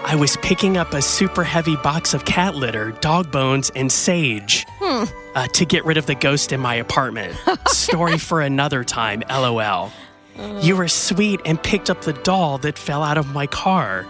I 0.04 0.16
was 0.16 0.36
picking 0.38 0.76
up 0.76 0.94
a 0.94 1.02
super 1.02 1.44
heavy 1.44 1.76
box 1.76 2.12
of 2.14 2.24
cat 2.24 2.54
litter, 2.56 2.90
dog 3.00 3.30
bones, 3.30 3.70
and 3.76 3.92
sage 3.92 4.66
Hmm. 4.90 5.04
uh, 5.36 5.46
to 5.46 5.64
get 5.64 5.84
rid 5.84 5.98
of 5.98 6.06
the 6.06 6.16
ghost 6.16 6.50
in 6.50 6.58
my 6.58 6.74
apartment. 6.74 7.36
Story 7.68 8.18
for 8.18 8.40
another 8.40 8.82
time, 8.82 9.22
lol. 9.30 9.92
You 10.60 10.74
were 10.74 10.88
sweet 10.88 11.40
and 11.44 11.62
picked 11.62 11.90
up 11.90 12.00
the 12.02 12.12
doll 12.12 12.58
that 12.58 12.76
fell 12.76 13.04
out 13.04 13.16
of 13.16 13.32
my 13.32 13.46
car. 13.46 14.04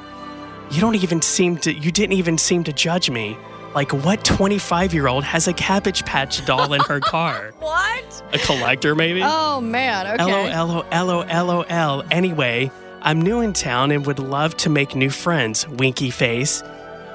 You 0.70 0.80
don't 0.80 0.94
even 0.94 1.20
seem 1.20 1.58
to, 1.58 1.72
you 1.74 1.92
didn't 1.92 2.14
even 2.14 2.38
seem 2.38 2.64
to 2.64 2.72
judge 2.72 3.10
me. 3.10 3.36
Like, 3.74 3.92
what 3.92 4.24
25 4.24 4.94
year 4.94 5.06
old 5.06 5.22
has 5.24 5.46
a 5.48 5.52
Cabbage 5.52 6.04
Patch 6.06 6.44
doll 6.46 6.72
in 6.72 6.80
her 6.82 7.00
car? 7.00 7.52
What? 7.60 8.22
A 8.32 8.38
collector, 8.38 8.94
maybe? 8.94 9.20
Oh 9.22 9.60
man, 9.60 10.06
okay. 10.18 10.56
LOL, 10.56 10.84
LOL, 10.90 11.24
LOL. 11.26 12.04
Anyway, 12.10 12.70
I'm 13.02 13.20
new 13.20 13.40
in 13.40 13.52
town 13.52 13.90
and 13.90 14.06
would 14.06 14.18
love 14.18 14.56
to 14.58 14.70
make 14.70 14.94
new 14.96 15.10
friends, 15.10 15.68
winky 15.68 16.10
face. 16.10 16.62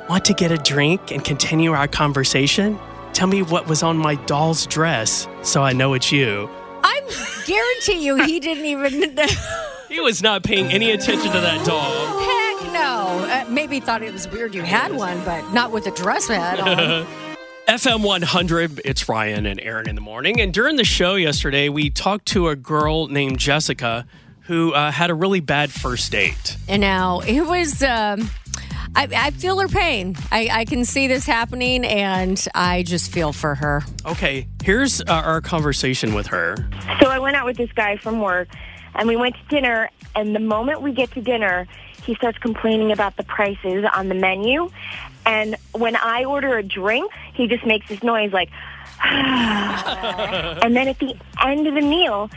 Want 0.08 0.24
to 0.26 0.34
get 0.34 0.52
a 0.52 0.58
drink 0.58 1.12
and 1.12 1.24
continue 1.24 1.72
our 1.72 1.88
conversation? 1.88 2.78
Tell 3.16 3.28
me 3.28 3.44
what 3.44 3.68
was 3.68 3.82
on 3.82 3.98
my 3.98 4.16
doll's 4.26 4.68
dress 4.68 5.26
so 5.42 5.64
I 5.64 5.72
know 5.72 5.94
it's 5.94 6.12
you. 6.12 6.50
I 6.84 7.00
guarantee 7.48 8.06
you 8.06 8.22
he 8.26 8.42
didn't 8.42 8.66
even. 8.66 9.16
know. 9.16 9.26
He 9.88 10.02
was 10.02 10.22
not 10.22 10.44
paying 10.44 10.66
any 10.66 10.92
attention 10.92 11.32
to 11.32 11.40
that 11.40 11.66
doll. 11.66 12.20
Heck 12.20 12.74
no. 12.74 13.26
Uh, 13.26 13.46
maybe 13.50 13.80
thought 13.80 14.04
it 14.04 14.12
was 14.12 14.28
weird 14.28 14.54
you 14.54 14.64
had 14.64 14.94
one, 14.94 15.24
but 15.24 15.50
not 15.54 15.72
with 15.72 15.88
a 15.88 15.92
dress 15.92 16.28
hat 16.28 16.60
on. 16.60 17.08
FM 17.70 18.04
100, 18.04 18.82
it's 18.84 19.08
Ryan 19.08 19.46
and 19.46 19.62
Erin 19.62 19.88
in 19.88 19.96
the 19.96 20.02
morning. 20.02 20.42
And 20.42 20.54
during 20.54 20.76
the 20.76 20.84
show 20.84 21.16
yesterday, 21.16 21.70
we 21.70 21.90
talked 21.90 22.26
to 22.28 22.50
a 22.50 22.56
girl 22.58 23.08
named 23.08 23.40
Jessica 23.40 24.06
who 24.42 24.74
uh, 24.74 24.92
had 24.92 25.10
a 25.10 25.14
really 25.14 25.40
bad 25.40 25.72
first 25.72 26.12
date. 26.12 26.58
And 26.68 26.82
now 26.82 27.22
it 27.22 27.48
was. 27.48 27.82
Um, 27.82 28.30
I, 28.96 29.08
I 29.14 29.32
feel 29.32 29.60
her 29.60 29.68
pain. 29.68 30.16
I, 30.32 30.50
I 30.52 30.66
can 30.66 30.86
see 30.86 31.08
this 31.08 31.26
happening, 31.26 31.86
and 31.86 32.44
I 32.56 32.84
just 32.84 33.12
feel 33.12 33.34
for 33.34 33.56
her. 33.56 33.84
Okay, 34.06 34.48
here's 34.64 35.02
uh, 35.02 35.06
our 35.08 35.42
conversation 35.42 36.14
with 36.14 36.28
her. 36.28 36.56
So 37.02 37.10
I 37.10 37.20
went 37.20 37.36
out 37.36 37.46
with 37.46 37.58
this 37.58 37.72
guy 37.74 37.98
from 37.98 38.22
work, 38.22 38.48
and 38.96 39.08
we 39.08 39.16
went 39.16 39.36
to 39.36 39.42
dinner. 39.50 39.90
And 40.16 40.34
the 40.34 40.40
moment 40.40 40.82
we 40.82 40.94
get 40.94 41.12
to 41.12 41.22
dinner, 41.22 41.68
he 42.04 42.16
starts 42.16 42.38
complaining 42.38 42.92
about 42.92 43.18
the 43.18 43.24
prices 43.24 43.86
on 43.94 44.08
the 44.08 44.16
menu. 44.16 44.70
And 45.26 45.58
when 45.74 45.96
I 45.96 46.24
order 46.24 46.58
a 46.58 46.64
drink, 46.64 47.12
he 47.34 47.48
just 47.48 47.66
makes 47.66 47.90
this 47.90 48.02
noise 48.02 48.32
like, 48.32 48.50
and 49.04 50.76
then 50.76 50.88
at 50.88 51.00
the 51.00 51.16
end 51.44 51.68
of 51.68 51.74
the 51.76 51.82
meal, 51.82 52.30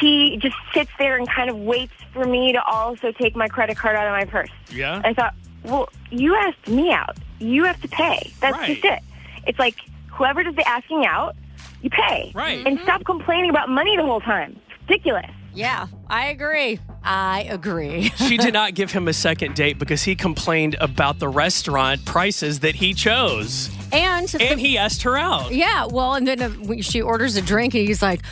he 0.00 0.38
just 0.38 0.56
sits 0.72 0.90
there 0.98 1.18
and 1.18 1.28
kind 1.28 1.50
of 1.50 1.58
waits 1.58 1.92
for 2.12 2.24
me 2.24 2.52
to 2.52 2.62
also 2.62 3.12
take 3.12 3.36
my 3.36 3.48
credit 3.48 3.76
card 3.76 3.96
out 3.96 4.06
of 4.06 4.12
my 4.12 4.24
purse. 4.24 4.50
Yeah. 4.70 5.02
I 5.04 5.12
thought, 5.12 5.34
well, 5.64 5.88
you 6.10 6.34
asked 6.36 6.68
me 6.68 6.90
out. 6.92 7.16
You 7.38 7.64
have 7.64 7.80
to 7.82 7.88
pay. 7.88 8.32
That's 8.40 8.56
Right. 8.56 8.68
just 8.74 8.84
it. 8.84 9.00
It's 9.46 9.58
like 9.58 9.76
whoever 10.10 10.42
does 10.42 10.54
the 10.54 10.66
asking 10.68 11.06
out, 11.06 11.34
you 11.82 11.90
pay. 11.90 12.30
Right. 12.34 12.64
And 12.66 12.78
stop 12.80 13.04
complaining 13.04 13.50
about 13.50 13.68
money 13.68 13.96
the 13.96 14.04
whole 14.04 14.20
time. 14.20 14.58
It's 14.70 14.88
ridiculous. 14.88 15.26
Yeah, 15.54 15.86
I 16.08 16.28
agree. 16.28 16.78
I 17.04 17.46
agree. 17.50 18.10
She 18.16 18.38
did 18.38 18.54
not 18.54 18.72
give 18.74 18.92
him 18.92 19.06
a 19.08 19.12
second 19.12 19.54
date 19.54 19.78
because 19.78 20.02
he 20.04 20.14
complained 20.16 20.76
about 20.80 21.18
the 21.18 21.28
restaurant 21.28 22.04
prices 22.06 22.60
that 22.60 22.76
he 22.76 22.94
chose. 22.94 23.68
And 23.92 24.34
And 24.40 24.58
he 24.58 24.78
asked 24.78 25.02
her 25.02 25.18
out. 25.18 25.52
Yeah, 25.52 25.84
well, 25.86 26.14
and 26.14 26.26
then 26.26 26.40
uh, 26.40 26.80
she 26.80 27.02
orders 27.02 27.36
a 27.36 27.42
drink, 27.42 27.74
and 27.74 27.86
he's 27.86 28.00
like, 28.00 28.22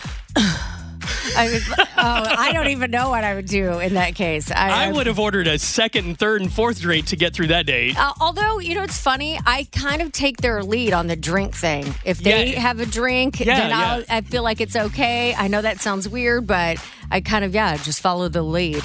I, 1.37 1.61
oh, 1.97 2.35
I 2.39 2.53
don't 2.53 2.69
even 2.69 2.91
know 2.91 3.11
what 3.11 3.25
I 3.25 3.35
would 3.35 3.47
do 3.47 3.79
in 3.79 3.95
that 3.95 4.15
case. 4.15 4.51
I 4.51 4.91
would 4.93 5.07
have 5.07 5.19
ordered 5.19 5.47
a 5.47 5.59
second 5.59 6.07
and 6.07 6.19
third 6.19 6.41
and 6.43 6.53
fourth 6.53 6.81
drink 6.81 7.07
to 7.07 7.17
get 7.17 7.35
through 7.35 7.49
that 7.49 7.67
date. 7.67 7.97
Uh, 7.99 8.13
although, 8.21 8.59
you 8.59 8.75
know, 8.75 8.83
it's 8.83 8.99
funny, 9.01 9.39
I 9.47 9.67
kind 9.73 10.03
of 10.03 10.13
take 10.13 10.39
their 10.39 10.63
lead 10.63 10.93
on 10.93 11.07
the 11.07 11.17
drink 11.17 11.55
thing. 11.55 11.95
If 12.05 12.19
they 12.19 12.53
Yeah. 12.53 12.61
have 12.61 12.81
a 12.81 12.87
drink, 12.87 13.41
Yeah, 13.41 13.59
then 13.61 13.73
I'll, 13.73 14.01
yeah. 14.01 14.05
I 14.09 14.21
feel 14.23 14.43
like 14.43 14.61
it's 14.61 14.77
okay. 14.77 15.35
I 15.35 15.49
know 15.49 15.63
that 15.63 15.81
sounds 15.81 16.09
weird, 16.09 16.47
but 16.47 16.79
I 17.11 17.21
kind 17.21 17.45
of, 17.45 17.55
yeah, 17.55 17.77
just 17.77 18.01
follow 18.01 18.29
the 18.29 18.43
lead. 18.43 18.83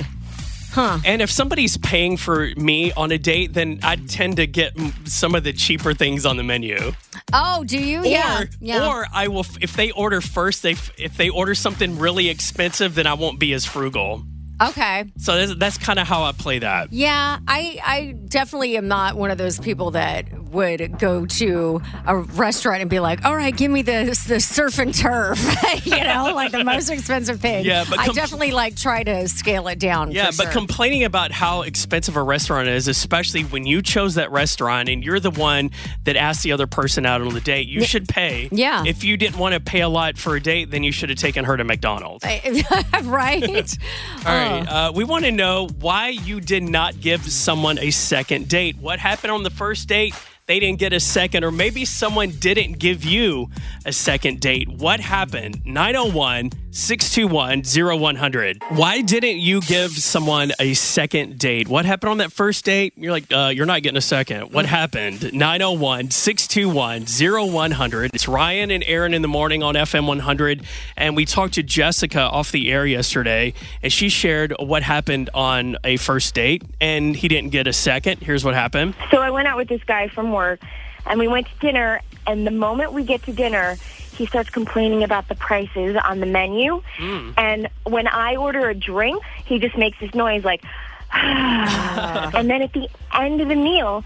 Huh. 0.75 0.99
And 1.05 1.21
if 1.21 1.31
somebody's 1.31 1.77
paying 1.77 2.17
for 2.17 2.49
me 2.57 2.91
on 2.91 3.09
a 3.13 3.17
date, 3.17 3.53
then 3.53 3.79
I 3.81 3.95
tend 3.95 4.35
to 4.35 4.45
get 4.45 4.73
some 5.05 5.33
of 5.33 5.45
the 5.45 5.53
cheaper 5.53 5.93
things 5.93 6.25
on 6.25 6.35
the 6.35 6.43
menu. 6.43 6.91
Oh, 7.31 7.63
do 7.63 7.77
you? 7.79 8.03
yeah. 8.03 8.41
Or, 8.41 8.49
yeah. 8.59 8.89
or 8.89 9.05
I 9.13 9.29
will 9.29 9.45
if 9.61 9.77
they 9.77 9.91
order 9.91 10.19
first. 10.19 10.63
They 10.63 10.75
if 10.97 11.15
they 11.15 11.29
order 11.29 11.55
something 11.55 11.97
really 11.97 12.27
expensive, 12.27 12.93
then 12.95 13.07
I 13.07 13.13
won't 13.13 13.39
be 13.39 13.53
as 13.53 13.65
frugal. 13.65 14.23
okay. 14.61 15.05
So 15.17 15.35
that's, 15.35 15.55
that's 15.55 15.77
kind 15.77 15.99
of 15.99 16.07
how 16.07 16.23
I 16.23 16.31
play 16.33 16.59
that. 16.59 16.91
Yeah, 16.91 17.39
I, 17.47 17.79
I 17.83 18.15
definitely 18.27 18.77
am 18.77 18.87
not 18.87 19.15
one 19.15 19.31
of 19.31 19.37
those 19.37 19.59
people 19.59 19.91
that 19.91 20.25
would 20.55 20.97
go 20.97 21.25
to 21.25 21.81
a 22.07 22.17
restaurant 22.17 22.81
and 22.81 22.89
be 22.89 22.99
like, 22.99 23.23
all 23.25 23.35
right, 23.35 23.55
give 23.55 23.69
me 23.69 23.81
the, 23.81 24.17
the 24.27 24.39
surf 24.39 24.79
and 24.79 24.93
turf, 24.93 25.39
you 25.85 26.03
know, 26.03 26.31
like 26.33 26.51
the 26.51 26.63
most 26.63 26.89
expensive 26.89 27.39
thing. 27.39 27.65
Yeah, 27.65 27.85
but 27.89 27.99
I 27.99 28.07
definitely 28.07 28.51
like 28.51 28.75
try 28.75 29.03
to 29.03 29.27
scale 29.27 29.67
it 29.67 29.79
down. 29.79 30.11
Yeah, 30.11 30.31
but 30.37 30.45
sure. 30.45 30.51
complaining 30.51 31.03
about 31.03 31.31
how 31.31 31.61
expensive 31.61 32.15
a 32.15 32.23
restaurant 32.23 32.67
is, 32.67 32.87
especially 32.87 33.43
when 33.43 33.65
you 33.65 33.81
chose 33.81 34.15
that 34.15 34.31
restaurant 34.31 34.89
and 34.89 35.03
you're 35.03 35.19
the 35.19 35.31
one 35.31 35.71
that 36.05 36.15
asked 36.15 36.43
the 36.43 36.51
other 36.51 36.67
person 36.67 37.05
out 37.05 37.21
on 37.21 37.33
the 37.33 37.41
date, 37.41 37.67
you 37.67 37.83
should 37.83 38.07
pay. 38.07 38.49
Yeah. 38.51 38.83
If 38.85 39.03
you 39.03 39.17
didn't 39.17 39.37
want 39.37 39.53
to 39.53 39.59
pay 39.59 39.81
a 39.81 39.89
lot 39.89 40.17
for 40.17 40.35
a 40.35 40.41
date, 40.41 40.71
then 40.71 40.83
you 40.83 40.91
should 40.91 41.09
have 41.09 41.19
taken 41.19 41.45
her 41.45 41.57
to 41.57 41.63
McDonald's. 41.63 42.25
right? 43.03 43.77
All 44.25 44.33
right. 44.33 44.65
Uh, 44.67 44.91
we 44.95 45.03
want 45.03 45.25
to 45.25 45.31
know 45.31 45.67
why 45.79 46.09
you 46.09 46.39
did 46.39 46.63
not 46.63 46.99
give 46.99 47.23
someone 47.25 47.77
a 47.79 47.91
second 47.91 48.47
date. 48.47 48.77
What 48.77 48.99
happened 48.99 49.31
on 49.31 49.43
the 49.43 49.49
first 49.49 49.87
date? 49.87 50.13
They 50.47 50.59
didn't 50.59 50.77
get 50.77 50.93
a 50.93 50.99
second, 50.99 51.43
or 51.43 51.51
maybe 51.51 51.85
someone 51.85 52.29
didn't 52.29 52.77
give 52.77 53.03
you 53.03 53.49
a 53.83 53.91
second 53.91 54.41
date. 54.41 54.69
What 54.69 54.99
happened? 54.99 55.65
901 55.65 56.51
621 56.75 57.63
0100. 57.97 58.61
Why 58.71 58.99
didn't 58.99 59.39
you 59.39 59.61
give 59.61 59.91
someone 59.91 60.51
a 60.59 60.73
second 60.73 61.39
date? 61.39 61.69
What 61.69 61.85
happened 61.85 62.09
on 62.09 62.17
that 62.17 62.33
first 62.33 62.65
date? 62.65 62.91
You're 62.97 63.13
like, 63.13 63.31
uh, 63.31 63.53
you're 63.55 63.65
not 63.65 63.81
getting 63.81 63.95
a 63.95 64.01
second. 64.01 64.51
What 64.51 64.65
happened? 64.65 65.33
901 65.33 66.11
621 66.11 67.05
0100. 67.49 68.11
It's 68.13 68.27
Ryan 68.27 68.71
and 68.71 68.83
Erin 68.87 69.13
in 69.13 69.21
the 69.21 69.29
morning 69.29 69.63
on 69.63 69.75
FM 69.75 70.05
100. 70.05 70.65
And 70.97 71.15
we 71.15 71.23
talked 71.23 71.53
to 71.53 71.63
Jessica 71.63 72.19
off 72.19 72.51
the 72.51 72.69
air 72.69 72.85
yesterday, 72.85 73.53
and 73.81 73.93
she 73.93 74.09
shared 74.09 74.53
what 74.59 74.83
happened 74.83 75.29
on 75.33 75.77
a 75.85 75.95
first 75.95 76.35
date, 76.35 76.61
and 76.81 77.15
he 77.15 77.29
didn't 77.29 77.51
get 77.51 77.67
a 77.67 77.73
second. 77.73 78.21
Here's 78.21 78.43
what 78.43 78.53
happened. 78.53 78.95
So 79.11 79.21
I 79.21 79.29
went 79.29 79.47
out 79.47 79.55
with 79.55 79.69
this 79.69 79.83
guy 79.85 80.09
from 80.09 80.33
work, 80.33 80.59
and 81.05 81.19
we 81.19 81.29
went 81.29 81.47
to 81.47 81.53
dinner. 81.61 82.01
And 82.27 82.45
the 82.45 82.51
moment 82.51 82.91
we 82.91 83.03
get 83.03 83.23
to 83.23 83.31
dinner, 83.31 83.77
he 84.15 84.25
starts 84.25 84.49
complaining 84.49 85.03
about 85.03 85.27
the 85.27 85.35
prices 85.35 85.95
on 86.03 86.19
the 86.19 86.25
menu. 86.25 86.81
Hmm. 86.97 87.31
And 87.37 87.69
when 87.83 88.07
I 88.07 88.35
order 88.35 88.69
a 88.69 88.73
drink, 88.73 89.21
he 89.45 89.59
just 89.59 89.77
makes 89.77 89.99
this 89.99 90.13
noise 90.13 90.43
like, 90.43 90.63
and 91.13 92.49
then 92.49 92.61
at 92.61 92.73
the 92.73 92.89
end 93.13 93.41
of 93.41 93.47
the 93.47 93.55
meal, 93.55 94.03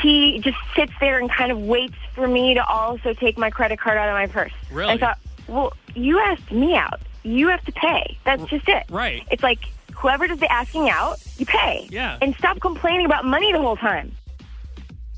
he 0.00 0.38
just 0.40 0.56
sits 0.76 0.92
there 1.00 1.18
and 1.18 1.30
kind 1.30 1.50
of 1.50 1.58
waits 1.58 1.96
for 2.14 2.28
me 2.28 2.54
to 2.54 2.64
also 2.64 3.12
take 3.14 3.36
my 3.36 3.50
credit 3.50 3.78
card 3.80 3.98
out 3.98 4.08
of 4.08 4.14
my 4.14 4.26
purse. 4.26 4.52
Really? 4.70 4.92
I 4.92 4.98
thought, 4.98 5.18
well, 5.48 5.72
you 5.94 6.18
asked 6.20 6.50
me 6.52 6.76
out. 6.76 7.00
You 7.22 7.48
have 7.48 7.64
to 7.64 7.72
pay. 7.72 8.16
That's 8.24 8.44
just 8.44 8.68
it. 8.68 8.84
Right. 8.88 9.22
It's 9.30 9.42
like 9.42 9.58
whoever 9.94 10.26
does 10.26 10.38
the 10.38 10.50
asking 10.50 10.88
out, 10.88 11.18
you 11.36 11.44
pay. 11.44 11.86
Yeah. 11.90 12.16
And 12.22 12.34
stop 12.36 12.60
complaining 12.60 13.04
about 13.04 13.24
money 13.24 13.52
the 13.52 13.60
whole 13.60 13.76
time. 13.76 14.12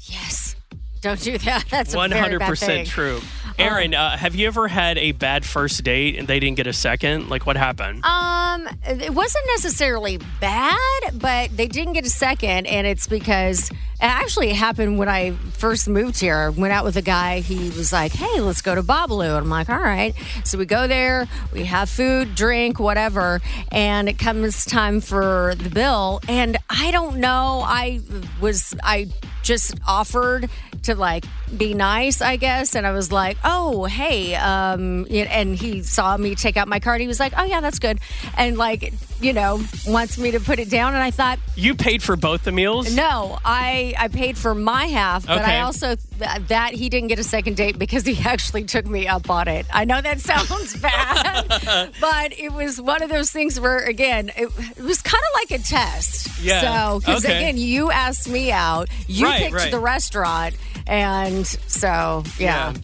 yes. 0.00 0.56
Don't 1.00 1.20
do 1.20 1.36
that. 1.38 1.64
That's 1.70 1.94
a 1.94 1.98
very 1.98 2.20
hundred 2.20 2.38
bad 2.38 2.48
percent 2.48 2.72
thing. 2.72 2.86
true. 2.86 3.20
Erin, 3.58 3.94
uh, 3.94 4.16
have 4.16 4.34
you 4.34 4.46
ever 4.46 4.68
had 4.68 4.98
a 4.98 5.12
bad 5.12 5.44
first 5.44 5.82
date 5.84 6.18
and 6.18 6.26
they 6.26 6.40
didn't 6.40 6.56
get 6.56 6.66
a 6.66 6.72
second? 6.72 7.28
Like, 7.28 7.46
what 7.46 7.56
happened? 7.56 8.04
Um, 8.04 8.68
it 8.86 9.14
wasn't 9.14 9.44
necessarily 9.48 10.18
bad, 10.40 10.78
but 11.14 11.56
they 11.56 11.68
didn't 11.68 11.94
get 11.94 12.06
a 12.06 12.10
second, 12.10 12.66
and 12.66 12.86
it's 12.86 13.06
because 13.06 13.70
it 13.70 13.76
actually 14.00 14.52
happened 14.52 14.98
when 14.98 15.08
I 15.08 15.32
first 15.52 15.88
moved 15.88 16.18
here. 16.18 16.50
Went 16.50 16.72
out 16.72 16.84
with 16.84 16.96
a 16.96 17.02
guy. 17.02 17.40
He 17.40 17.70
was 17.70 17.92
like, 17.92 18.12
"Hey, 18.12 18.40
let's 18.40 18.62
go 18.62 18.74
to 18.74 18.82
Babalu," 18.82 19.36
and 19.36 19.44
I'm 19.44 19.50
like, 19.50 19.70
"All 19.70 19.78
right." 19.78 20.14
So 20.44 20.58
we 20.58 20.66
go 20.66 20.86
there. 20.86 21.28
We 21.52 21.64
have 21.64 21.88
food, 21.88 22.34
drink, 22.34 22.80
whatever, 22.80 23.40
and 23.70 24.08
it 24.08 24.18
comes 24.18 24.64
time 24.64 25.00
for 25.00 25.54
the 25.56 25.70
bill. 25.70 26.20
And 26.28 26.56
I 26.68 26.90
don't 26.90 27.18
know. 27.18 27.62
I 27.64 28.00
was 28.40 28.74
I 28.82 29.08
just 29.42 29.74
offered 29.86 30.48
to 30.82 30.94
like 30.94 31.24
be 31.56 31.74
nice, 31.74 32.20
I 32.20 32.36
guess. 32.36 32.74
And 32.74 32.86
I 32.86 32.92
was 32.92 33.12
like, 33.12 33.36
oh, 33.44 33.84
hey. 33.84 34.34
Um, 34.34 35.06
and 35.10 35.54
he 35.56 35.82
saw 35.82 36.16
me 36.16 36.34
take 36.34 36.56
out 36.56 36.68
my 36.68 36.80
card. 36.80 37.00
He 37.00 37.06
was 37.06 37.20
like, 37.20 37.32
oh, 37.36 37.44
yeah, 37.44 37.60
that's 37.60 37.78
good. 37.78 37.98
And 38.36 38.56
like, 38.58 38.92
you 39.20 39.32
know, 39.32 39.62
wants 39.86 40.18
me 40.18 40.32
to 40.32 40.40
put 40.40 40.58
it 40.58 40.68
down. 40.68 40.94
And 40.94 41.02
I 41.02 41.10
thought, 41.10 41.38
You 41.56 41.74
paid 41.74 42.02
for 42.02 42.16
both 42.16 42.42
the 42.44 42.52
meals? 42.52 42.94
no, 42.94 43.38
I, 43.44 43.94
I 43.98 44.08
paid 44.08 44.36
for 44.36 44.54
my 44.54 44.86
half, 44.86 45.26
but 45.26 45.38
Okay. 45.42 45.58
I 45.58 45.60
also, 45.60 45.94
th- 45.94 46.48
that 46.48 46.74
he 46.74 46.88
didn't 46.88 47.08
get 47.08 47.18
a 47.20 47.24
second 47.24 47.56
date 47.56 47.78
because 47.78 48.04
he 48.04 48.18
actually 48.24 48.64
took 48.64 48.84
me 48.86 49.06
up 49.06 49.30
on 49.30 49.46
it. 49.48 49.66
I 49.72 49.84
know 49.84 50.00
that 50.00 50.20
sounds 50.30 50.76
bad, 50.76 51.92
but 52.00 52.38
it 52.38 52.52
was 52.52 52.80
one 52.80 53.02
of 53.02 53.10
those 53.10 53.30
things 53.30 53.58
where, 53.60 53.78
again, 53.78 54.30
it, 54.36 54.48
it 54.76 54.82
was 54.82 55.00
kind 55.02 55.22
of 55.22 55.40
like 55.50 55.60
a 55.60 55.62
test. 55.64 56.40
Yeah. 56.42 56.60
So, 56.92 57.00
because 57.00 57.24
Okay. 57.24 57.36
again, 57.38 57.56
you 57.58 57.90
asked 57.92 58.28
me 58.28 58.50
out, 58.50 58.88
you 59.06 59.26
Right, 59.26 59.42
picked 59.42 59.54
right. 59.54 59.70
the 59.70 59.78
restaurant, 59.78 60.56
and 60.86 61.46
so, 61.46 62.24
yeah. 62.38 62.72
Yeah. 62.72 62.74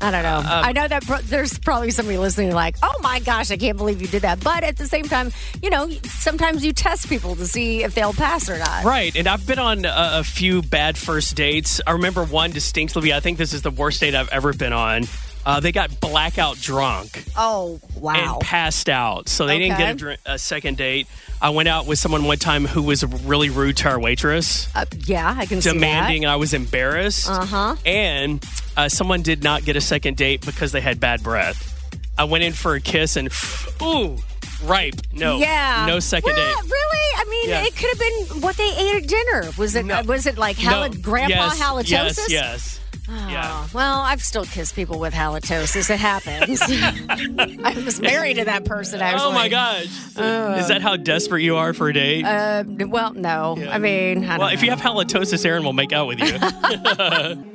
I 0.00 0.10
don't 0.10 0.22
know. 0.22 0.36
Um, 0.38 0.44
I 0.46 0.72
know 0.72 0.86
that 0.86 1.04
pro- 1.04 1.18
there's 1.22 1.58
probably 1.58 1.90
somebody 1.90 2.18
listening 2.18 2.52
like, 2.52 2.76
oh 2.82 2.94
my 3.02 3.18
gosh, 3.20 3.50
I 3.50 3.56
can't 3.56 3.76
believe 3.76 4.00
you 4.00 4.06
did 4.08 4.22
that. 4.22 4.42
But 4.42 4.62
at 4.62 4.76
the 4.76 4.86
same 4.86 5.04
time, 5.04 5.32
you 5.62 5.70
know, 5.70 5.90
sometimes 6.04 6.64
you 6.64 6.72
test 6.72 7.08
people 7.08 7.34
to 7.36 7.46
see 7.46 7.82
if 7.82 7.94
they'll 7.94 8.12
pass 8.12 8.48
or 8.48 8.58
not. 8.58 8.84
Right, 8.84 9.14
and 9.16 9.26
I've 9.26 9.46
been 9.46 9.58
on 9.58 9.84
a, 9.84 9.92
a 10.20 10.24
few 10.24 10.62
bad 10.62 10.96
first 10.96 11.34
dates. 11.34 11.80
I 11.86 11.92
remember 11.92 12.24
one 12.24 12.50
distinctly. 12.52 13.12
I 13.12 13.20
think 13.20 13.38
this 13.38 13.52
is 13.52 13.62
the 13.62 13.70
worst 13.72 14.00
date 14.00 14.14
I've 14.14 14.28
ever 14.30 14.52
been 14.52 14.72
on. 14.72 15.04
Uh, 15.46 15.60
they 15.60 15.72
got 15.72 15.98
blackout 16.00 16.56
drunk 16.60 17.24
Oh, 17.36 17.80
wow. 17.96 18.14
and 18.34 18.40
passed 18.40 18.88
out, 18.90 19.28
so 19.30 19.46
they 19.46 19.58
didn't 19.58 19.78
get 19.78 19.90
a, 19.90 19.94
dr- 19.94 20.18
a 20.26 20.38
second 20.38 20.76
date. 20.76 21.06
I 21.40 21.50
went 21.50 21.68
out 21.68 21.86
with 21.86 21.98
someone 21.98 22.24
one 22.24 22.36
time 22.38 22.66
who 22.66 22.82
was 22.82 23.02
really 23.24 23.48
rude 23.48 23.78
to 23.78 23.88
our 23.88 23.98
waitress, 23.98 24.68
Uh, 24.74 24.84
yeah, 25.06 25.34
I 25.38 25.46
can 25.46 25.62
see 25.62 25.72
demanding, 25.72 26.26
I 26.26 26.36
was 26.36 26.52
embarrassed. 26.52 27.30
Uh 27.30 27.46
huh. 27.46 27.76
And 27.86 28.44
uh, 28.78 28.88
someone 28.88 29.20
did 29.22 29.42
not 29.42 29.64
get 29.64 29.76
a 29.76 29.80
second 29.80 30.16
date 30.16 30.44
because 30.46 30.72
they 30.72 30.80
had 30.80 30.98
bad 31.00 31.22
breath. 31.22 31.74
I 32.16 32.24
went 32.24 32.44
in 32.44 32.52
for 32.52 32.74
a 32.74 32.80
kiss 32.80 33.16
and, 33.16 33.28
ooh, 33.82 34.16
ripe. 34.64 34.94
No, 35.12 35.38
Yeah. 35.38 35.84
no 35.86 35.98
second 36.00 36.32
Well, 36.34 36.36
date. 36.62 36.70
Really? 36.70 37.06
I 37.16 37.24
mean, 37.28 37.48
Yeah. 37.50 37.64
it 37.66 37.76
could 37.76 37.88
have 37.90 37.98
been 37.98 38.40
what 38.40 38.56
they 38.56 38.70
ate 38.76 39.02
at 39.02 39.06
dinner. 39.08 39.50
Was 39.58 39.74
it? 39.74 39.84
Was 40.06 40.26
it 40.26 40.38
like 40.38 40.56
hal- 40.56 40.88
No. 40.88 41.00
grandpa 41.02 41.34
yes, 41.52 41.60
halitosis? 41.60 41.90
Yes, 41.90 42.30
yes. 42.30 42.80
Oh, 43.10 43.68
Well, 43.72 44.00
I've 44.00 44.22
still 44.22 44.44
kissed 44.44 44.76
people 44.76 44.98
with 44.98 45.14
halitosis. 45.14 45.88
It 45.88 45.98
happens. 45.98 46.60
I 47.64 47.72
was 47.82 48.00
married 48.02 48.34
to 48.36 48.44
that 48.44 48.66
person. 48.66 49.00
Actually. 49.00 49.24
Oh 49.24 49.32
my 49.32 49.48
gosh! 49.48 49.84
Is 49.86 50.68
that 50.68 50.80
how 50.82 50.96
desperate 50.96 51.40
you 51.42 51.56
are 51.56 51.72
for 51.72 51.88
a 51.88 51.92
date? 51.94 52.24
Uh, 52.24 52.64
well, 52.86 53.14
no. 53.14 53.56
I 53.70 53.78
mean, 53.78 54.24
I 54.24 54.36
well, 54.36 54.48
don't 54.48 54.52
if 54.58 54.62
you 54.62 54.68
have 54.70 54.80
halitosis, 54.82 55.44
Erin 55.46 55.64
will 55.64 55.72
make 55.72 55.92
out 55.94 56.06
with 56.06 56.18
you. 56.20 56.26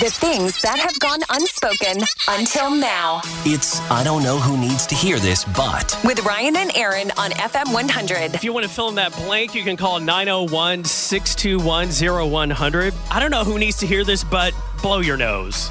The 0.00 0.08
things 0.08 0.62
that 0.62 0.78
have 0.78 0.98
gone 0.98 1.18
unspoken 1.28 2.02
until 2.26 2.70
now. 2.74 3.20
It's 3.44 3.82
I 3.90 4.02
don't 4.02 4.22
know 4.22 4.38
who 4.38 4.56
needs 4.56 4.86
to 4.86 4.94
hear 4.94 5.18
this, 5.18 5.44
but 5.44 5.94
With 6.02 6.24
Ryan 6.24 6.56
and 6.56 6.74
Erin 6.74 7.10
on 7.18 7.32
FM 7.32 7.74
100. 7.74 8.34
If 8.34 8.42
you 8.42 8.54
want 8.54 8.64
to 8.64 8.72
fill 8.72 8.88
in 8.88 8.94
that 8.94 9.14
blank, 9.14 9.54
you 9.54 9.62
can 9.62 9.76
call 9.76 10.00
901 10.00 10.84
621 10.84 12.30
0100. 12.30 12.94
I 13.10 13.20
don't 13.20 13.30
know 13.30 13.44
who 13.44 13.58
needs 13.58 13.76
to 13.80 13.86
hear 13.86 14.02
this, 14.02 14.24
but 14.24 14.54
blow 14.80 15.00
your 15.00 15.18
nose. 15.18 15.68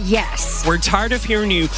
Yes. 0.00 0.66
We're 0.66 0.78
tired 0.78 1.12
of 1.12 1.22
hearing 1.24 1.50
you 1.50 1.68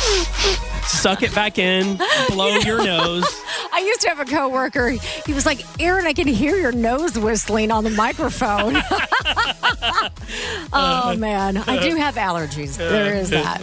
suck 0.86 1.22
it 1.22 1.34
back 1.34 1.58
in, 1.58 1.98
blow 2.28 2.56
your 2.58 2.82
nose. 2.82 3.24
I 3.72 3.80
used 3.80 4.00
to 4.02 4.08
have 4.08 4.20
a 4.20 4.24
coworker. 4.24 4.90
He 5.26 5.32
was 5.32 5.46
like, 5.46 5.64
"Erin, 5.80 6.06
I 6.06 6.12
can 6.12 6.26
hear 6.26 6.56
your 6.56 6.72
nose 6.72 7.18
whistling 7.18 7.70
on 7.70 7.84
the 7.84 7.90
microphone." 7.90 8.76
oh 10.72 11.14
man, 11.16 11.56
I 11.58 11.78
do 11.78 11.96
have 11.96 12.14
allergies. 12.16 12.76
There 12.76 13.14
is 13.14 13.30
that. 13.30 13.62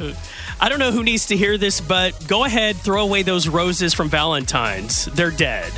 I 0.60 0.70
don't 0.70 0.80
know 0.80 0.92
who 0.92 1.04
needs 1.04 1.26
to 1.28 1.38
hear 1.38 1.58
this, 1.58 1.82
but 1.82 2.28
go 2.28 2.46
ahead, 2.46 2.78
throw 2.78 3.04
away 3.04 3.24
those 3.24 3.48
roses 3.48 3.94
from 3.94 4.10
Valentine's. 4.10 5.06
They're 5.06 5.32
dead. 5.32 5.72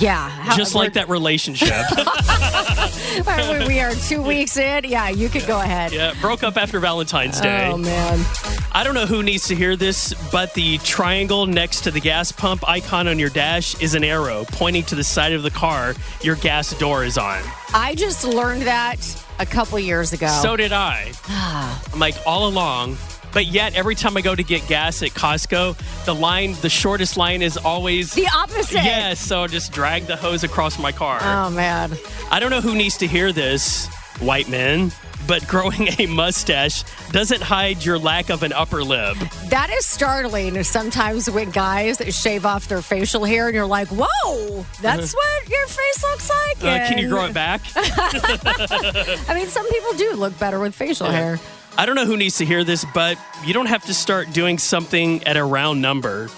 Yeah, 0.00 0.28
how- 0.28 0.56
Just 0.56 0.74
like 0.74 0.94
that 0.94 1.08
relationship. 1.08 1.68
we 3.68 3.80
are 3.80 3.94
two 3.94 4.22
weeks 4.22 4.56
in. 4.56 4.84
Yeah, 4.84 5.08
you 5.08 5.28
could 5.28 5.46
go 5.46 5.60
ahead. 5.60 5.92
yeah, 5.92 6.14
broke 6.20 6.42
up 6.42 6.56
after 6.56 6.80
Valentine's 6.80 7.40
Day. 7.40 7.70
Oh 7.72 7.76
man. 7.76 8.24
I 8.72 8.82
don't 8.84 8.94
know 8.94 9.06
who 9.06 9.22
needs 9.22 9.48
to 9.48 9.54
hear 9.54 9.76
this, 9.76 10.14
but 10.30 10.54
the 10.54 10.78
triangle 10.78 11.46
next 11.46 11.82
to 11.84 11.90
the 11.90 12.00
gas 12.00 12.32
pump 12.32 12.68
icon 12.68 13.08
on 13.08 13.18
your 13.18 13.30
dash 13.30 13.80
is 13.80 13.94
an 13.94 14.04
arrow 14.04 14.44
pointing 14.52 14.84
to 14.84 14.94
the 14.94 15.04
side 15.04 15.32
of 15.32 15.42
the 15.42 15.50
car 15.50 15.94
your 16.22 16.36
gas 16.36 16.76
door 16.78 17.04
is 17.04 17.18
on. 17.18 17.42
I 17.74 17.94
just 17.96 18.24
learned 18.24 18.62
that 18.62 19.24
a 19.38 19.46
couple 19.46 19.78
years 19.78 20.12
ago. 20.12 20.28
So 20.42 20.56
did 20.56 20.72
I. 20.72 21.12
I'm 21.92 21.98
like 22.00 22.14
all 22.26 22.48
along. 22.48 22.96
But 23.38 23.46
yet, 23.46 23.76
every 23.76 23.94
time 23.94 24.16
I 24.16 24.20
go 24.20 24.34
to 24.34 24.42
get 24.42 24.66
gas 24.66 25.00
at 25.00 25.10
Costco, 25.10 26.04
the 26.06 26.12
line, 26.12 26.54
the 26.54 26.68
shortest 26.68 27.16
line 27.16 27.40
is 27.40 27.56
always 27.56 28.12
the 28.12 28.26
opposite. 28.34 28.82
Yes, 28.82 29.20
so 29.20 29.44
I 29.44 29.46
just 29.46 29.70
drag 29.70 30.06
the 30.06 30.16
hose 30.16 30.42
across 30.42 30.76
my 30.76 30.90
car. 30.90 31.20
Oh 31.22 31.48
man. 31.48 31.96
I 32.32 32.40
don't 32.40 32.50
know 32.50 32.60
who 32.60 32.74
needs 32.74 32.96
to 32.96 33.06
hear 33.06 33.30
this, 33.30 33.86
white 34.18 34.48
men, 34.48 34.90
but 35.28 35.46
growing 35.46 35.86
a 36.00 36.06
mustache 36.06 36.82
doesn't 37.12 37.40
hide 37.40 37.84
your 37.84 37.96
lack 37.96 38.28
of 38.28 38.42
an 38.42 38.52
upper 38.52 38.82
lip. 38.82 39.16
That 39.50 39.70
is 39.70 39.86
startling 39.86 40.60
sometimes 40.64 41.30
when 41.30 41.50
guys 41.50 41.98
shave 42.20 42.44
off 42.44 42.66
their 42.66 42.82
facial 42.82 43.24
hair 43.24 43.46
and 43.46 43.54
you're 43.54 43.66
like, 43.66 43.86
whoa, 43.92 44.66
that's 44.82 45.14
what 45.14 45.48
your 45.48 45.66
face 45.68 46.02
looks 46.02 46.28
like. 46.28 46.64
Uh, 46.64 46.88
can 46.88 46.98
you 46.98 47.08
grow 47.08 47.26
it 47.26 47.34
back? 47.34 47.60
I 47.76 49.32
mean, 49.32 49.46
some 49.46 49.68
people 49.68 49.92
do 49.92 50.14
look 50.14 50.36
better 50.40 50.58
with 50.58 50.74
facial 50.74 51.06
hair. 51.06 51.38
I 51.78 51.86
don't 51.86 51.94
know 51.94 52.06
who 52.06 52.16
needs 52.16 52.38
to 52.38 52.44
hear 52.44 52.64
this, 52.64 52.84
but 52.92 53.16
you 53.46 53.54
don't 53.54 53.66
have 53.66 53.84
to 53.84 53.94
start 53.94 54.32
doing 54.32 54.58
something 54.58 55.22
at 55.22 55.36
a 55.36 55.44
round 55.44 55.80
number. 55.80 56.28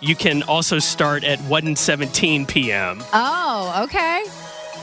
You 0.00 0.16
can 0.16 0.42
also 0.42 0.80
start 0.80 1.22
at 1.22 1.38
1:17 1.38 2.48
p.m. 2.48 3.00
Oh, 3.12 3.84
okay. 3.84 4.24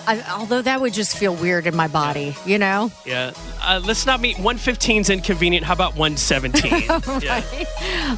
I, 0.08 0.24
although 0.32 0.62
that 0.62 0.80
would 0.80 0.94
just 0.94 1.18
feel 1.18 1.36
weird 1.36 1.68
in 1.68 1.76
my 1.76 1.90
body, 1.90 2.34
you 2.46 2.58
know? 2.58 2.92
Yeah. 3.06 3.34
Uh, 3.62 3.82
let's 3.84 4.06
not 4.06 4.22
meet 4.22 4.38
115's 4.38 5.10
inconvenient. 5.10 5.66
How 5.66 5.74
about 5.74 5.98
117? 5.98 6.72
Yeah. 7.22 7.44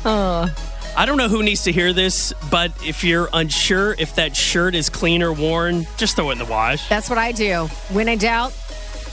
Oh. 0.06 0.56
I 0.96 1.06
don't 1.06 1.18
know 1.18 1.30
who 1.30 1.42
needs 1.42 1.64
to 1.64 1.72
hear 1.72 1.94
this, 1.94 2.34
but 2.52 2.72
if 2.86 3.04
you're 3.04 3.30
unsure 3.34 3.96
if 3.98 4.16
that 4.16 4.36
shirt 4.36 4.76
is 4.76 4.90
clean 4.90 5.24
or 5.24 5.34
worn, 5.34 5.88
just 5.98 6.16
throw 6.16 6.30
it 6.30 6.34
in 6.34 6.38
the 6.38 6.46
wash. 6.46 6.88
That's 6.90 7.10
what 7.10 7.18
I 7.18 7.32
do. 7.32 7.68
When 7.92 8.08
in 8.10 8.20
doubt, 8.20 8.54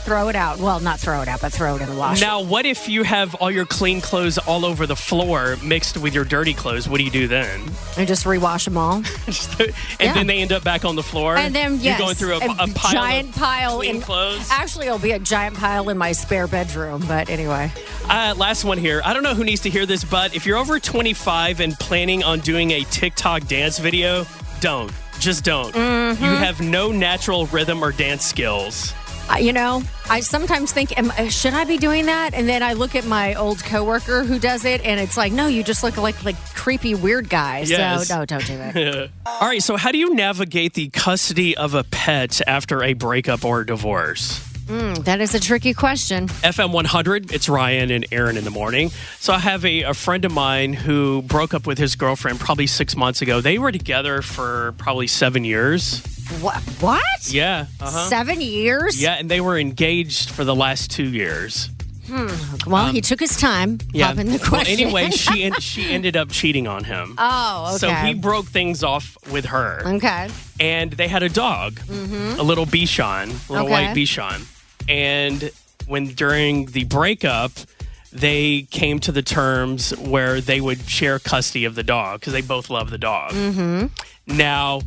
throw 0.08 0.28
it 0.28 0.36
out. 0.36 0.58
Well, 0.58 0.80
not 0.80 0.98
throw 0.98 1.20
it 1.20 1.28
out, 1.28 1.42
but 1.42 1.52
throw 1.52 1.76
it 1.76 1.82
in 1.82 1.88
the 1.90 1.94
wash. 1.94 2.18
Now, 2.20 2.40
what 2.40 2.64
if 2.64 2.88
you 2.88 3.02
have 3.02 3.34
all 3.34 3.50
your 3.50 3.66
clean 3.66 4.00
clothes 4.00 4.38
all 4.38 4.64
over 4.64 4.86
the 4.86 4.96
floor 4.96 5.56
mixed 5.62 5.98
with 5.98 6.14
your 6.14 6.24
dirty 6.24 6.54
clothes? 6.54 6.88
What 6.88 6.96
do 6.96 7.04
you 7.04 7.10
do 7.10 7.28
then? 7.28 7.60
And 7.98 8.08
just 8.08 8.24
rewash 8.24 8.64
them 8.64 8.78
all. 8.78 8.94
and 9.26 9.74
Yeah. 10.00 10.14
then 10.14 10.26
they 10.26 10.38
end 10.38 10.50
up 10.52 10.64
back 10.64 10.86
on 10.86 10.96
the 10.96 11.02
floor. 11.02 11.36
And 11.36 11.54
then, 11.54 11.74
yes, 11.80 11.98
you're 11.98 12.06
going 12.06 12.14
through 12.14 12.34
a, 12.34 12.54
a 12.64 12.68
pile 12.74 12.92
giant 12.92 13.28
of 13.28 13.34
pile 13.36 13.76
clean 13.76 13.96
in 13.96 14.00
clothes. 14.00 14.48
Actually, 14.50 14.86
it'll 14.86 14.98
be 14.98 15.12
a 15.12 15.18
giant 15.18 15.56
pile 15.56 15.90
in 15.90 15.98
my 15.98 16.12
spare 16.12 16.46
bedroom. 16.48 17.04
But 17.06 17.28
anyway, 17.28 17.70
Uh, 18.08 18.34
last 18.38 18.64
one 18.64 18.78
here. 18.78 19.02
I 19.04 19.12
don't 19.12 19.22
know 19.22 19.34
who 19.34 19.44
needs 19.44 19.60
to 19.62 19.70
hear 19.70 19.84
this, 19.84 20.04
but 20.04 20.34
if 20.34 20.46
you're 20.46 20.56
over 20.56 20.80
25 20.80 21.60
and 21.60 21.78
planning 21.78 22.24
on 22.24 22.40
doing 22.40 22.70
a 22.70 22.84
TikTok 22.84 23.46
dance 23.46 23.78
video, 23.78 24.24
don't. 24.60 24.90
Just 25.20 25.44
don't. 25.44 25.74
Mm-hmm. 25.74 26.24
You 26.24 26.30
have 26.30 26.60
no 26.62 26.92
natural 26.92 27.46
rhythm 27.46 27.82
or 27.84 27.92
dance 27.92 28.24
skills. 28.24 28.94
You 29.36 29.52
know, 29.52 29.82
I 30.08 30.20
sometimes 30.20 30.72
think, 30.72 30.96
am, 30.98 31.10
uh, 31.10 31.28
should 31.28 31.54
I 31.54 31.64
be 31.64 31.76
doing 31.76 32.06
that? 32.06 32.34
And 32.34 32.48
then 32.48 32.62
I 32.62 32.72
look 32.72 32.94
at 32.94 33.04
my 33.04 33.34
old 33.34 33.62
coworker 33.62 34.24
who 34.24 34.38
does 34.38 34.64
it, 34.64 34.84
and 34.84 34.98
it's 34.98 35.16
like, 35.16 35.32
no, 35.32 35.46
you 35.46 35.62
just 35.62 35.82
look 35.82 35.96
like 35.96 36.24
like 36.24 36.36
creepy 36.54 36.94
weird 36.94 37.28
guy. 37.28 37.60
Yes. 37.66 38.08
So 38.08 38.18
no, 38.18 38.24
don't 38.24 38.46
do 38.46 38.54
it. 38.54 39.10
All 39.26 39.48
right, 39.48 39.62
so 39.62 39.76
how 39.76 39.92
do 39.92 39.98
you 39.98 40.14
navigate 40.14 40.74
the 40.74 40.88
custody 40.88 41.56
of 41.56 41.74
a 41.74 41.84
pet 41.84 42.40
after 42.46 42.82
a 42.82 42.94
breakup 42.94 43.44
or 43.44 43.64
divorce? 43.64 44.47
Mm, 44.68 45.04
that 45.04 45.20
is 45.20 45.35
a 45.35 45.40
tricky 45.40 45.72
question. 45.72 46.28
FM 46.28 46.72
100, 46.72 47.33
it's 47.33 47.48
Ryan 47.48 47.90
and 47.90 48.07
Erin 48.12 48.37
in 48.37 48.44
the 48.44 48.50
morning. 48.50 48.90
So 49.18 49.33
I 49.33 49.38
have 49.38 49.64
a, 49.64 49.83
a 49.83 49.94
friend 49.94 50.24
of 50.26 50.33
mine 50.33 50.74
who 50.74 51.22
broke 51.22 51.54
up 51.54 51.66
with 51.66 51.78
his 51.78 51.96
girlfriend 51.96 52.38
probably 52.38 52.66
six 52.66 52.94
months 52.94 53.22
ago. 53.22 53.40
They 53.40 53.59
were 53.59 53.72
together 53.72 54.20
for 54.20 54.74
probably 54.76 55.07
seven 55.07 55.44
years. 55.44 56.02
What? 56.42 56.62
What? 56.81 57.02
Yeah. 57.33 57.66
uh-huh. 57.81 58.09
Seven 58.11 58.42
years? 58.42 59.00
Yeah, 59.00 59.14
and 59.14 59.31
they 59.31 59.40
were 59.40 59.59
engaged 59.59 60.31
for 60.31 60.44
the 60.44 60.54
last 60.54 60.90
two 60.90 61.09
years. 61.09 61.70
Hmm. 62.11 62.28
Well, 62.70 62.90
he 62.90 63.00
took 63.02 63.20
his 63.20 63.37
time. 63.37 63.78
Yeah. 63.92 64.14
Well, 64.14 64.38
question. 64.38 64.81
anyway, 64.81 65.11
she 65.11 65.44
en- 65.44 65.52
she 65.61 65.90
ended 65.90 66.16
up 66.16 66.31
cheating 66.31 66.66
on 66.66 66.85
him. 66.85 67.14
Oh, 67.18 67.66
okay. 67.68 67.76
So 67.78 67.90
he 67.90 68.14
broke 68.14 68.46
things 68.46 68.83
off 68.83 69.16
with 69.31 69.44
her. 69.46 69.83
Okay. 69.87 70.28
And 70.59 70.90
they 70.92 71.07
had 71.09 71.22
a 71.22 71.28
dog, 71.28 71.74
Mhm. 71.81 72.38
a 72.38 72.42
little 72.42 72.64
Bichon, 72.64 73.28
a 73.48 73.52
little 73.52 73.66
Okay. 73.66 73.87
white 73.88 73.96
Bichon. 73.96 74.46
And 74.88 75.51
when 75.87 76.07
during 76.07 76.66
the 76.66 76.85
breakup, 76.85 77.53
they 78.12 78.62
came 78.70 78.98
to 79.01 79.12
the 79.12 79.22
terms 79.22 79.96
where 79.98 80.40
they 80.40 80.61
would 80.61 80.81
share 80.88 81.18
custody 81.18 81.64
of 81.64 81.74
the 81.74 81.83
dog 81.83 82.20
because 82.20 82.33
they 82.33 82.40
both 82.40 82.70
love 82.70 82.90
the 82.90 82.98
dog. 82.98 83.33
Mm-hmm. 83.33 84.37
Now, 84.37 84.81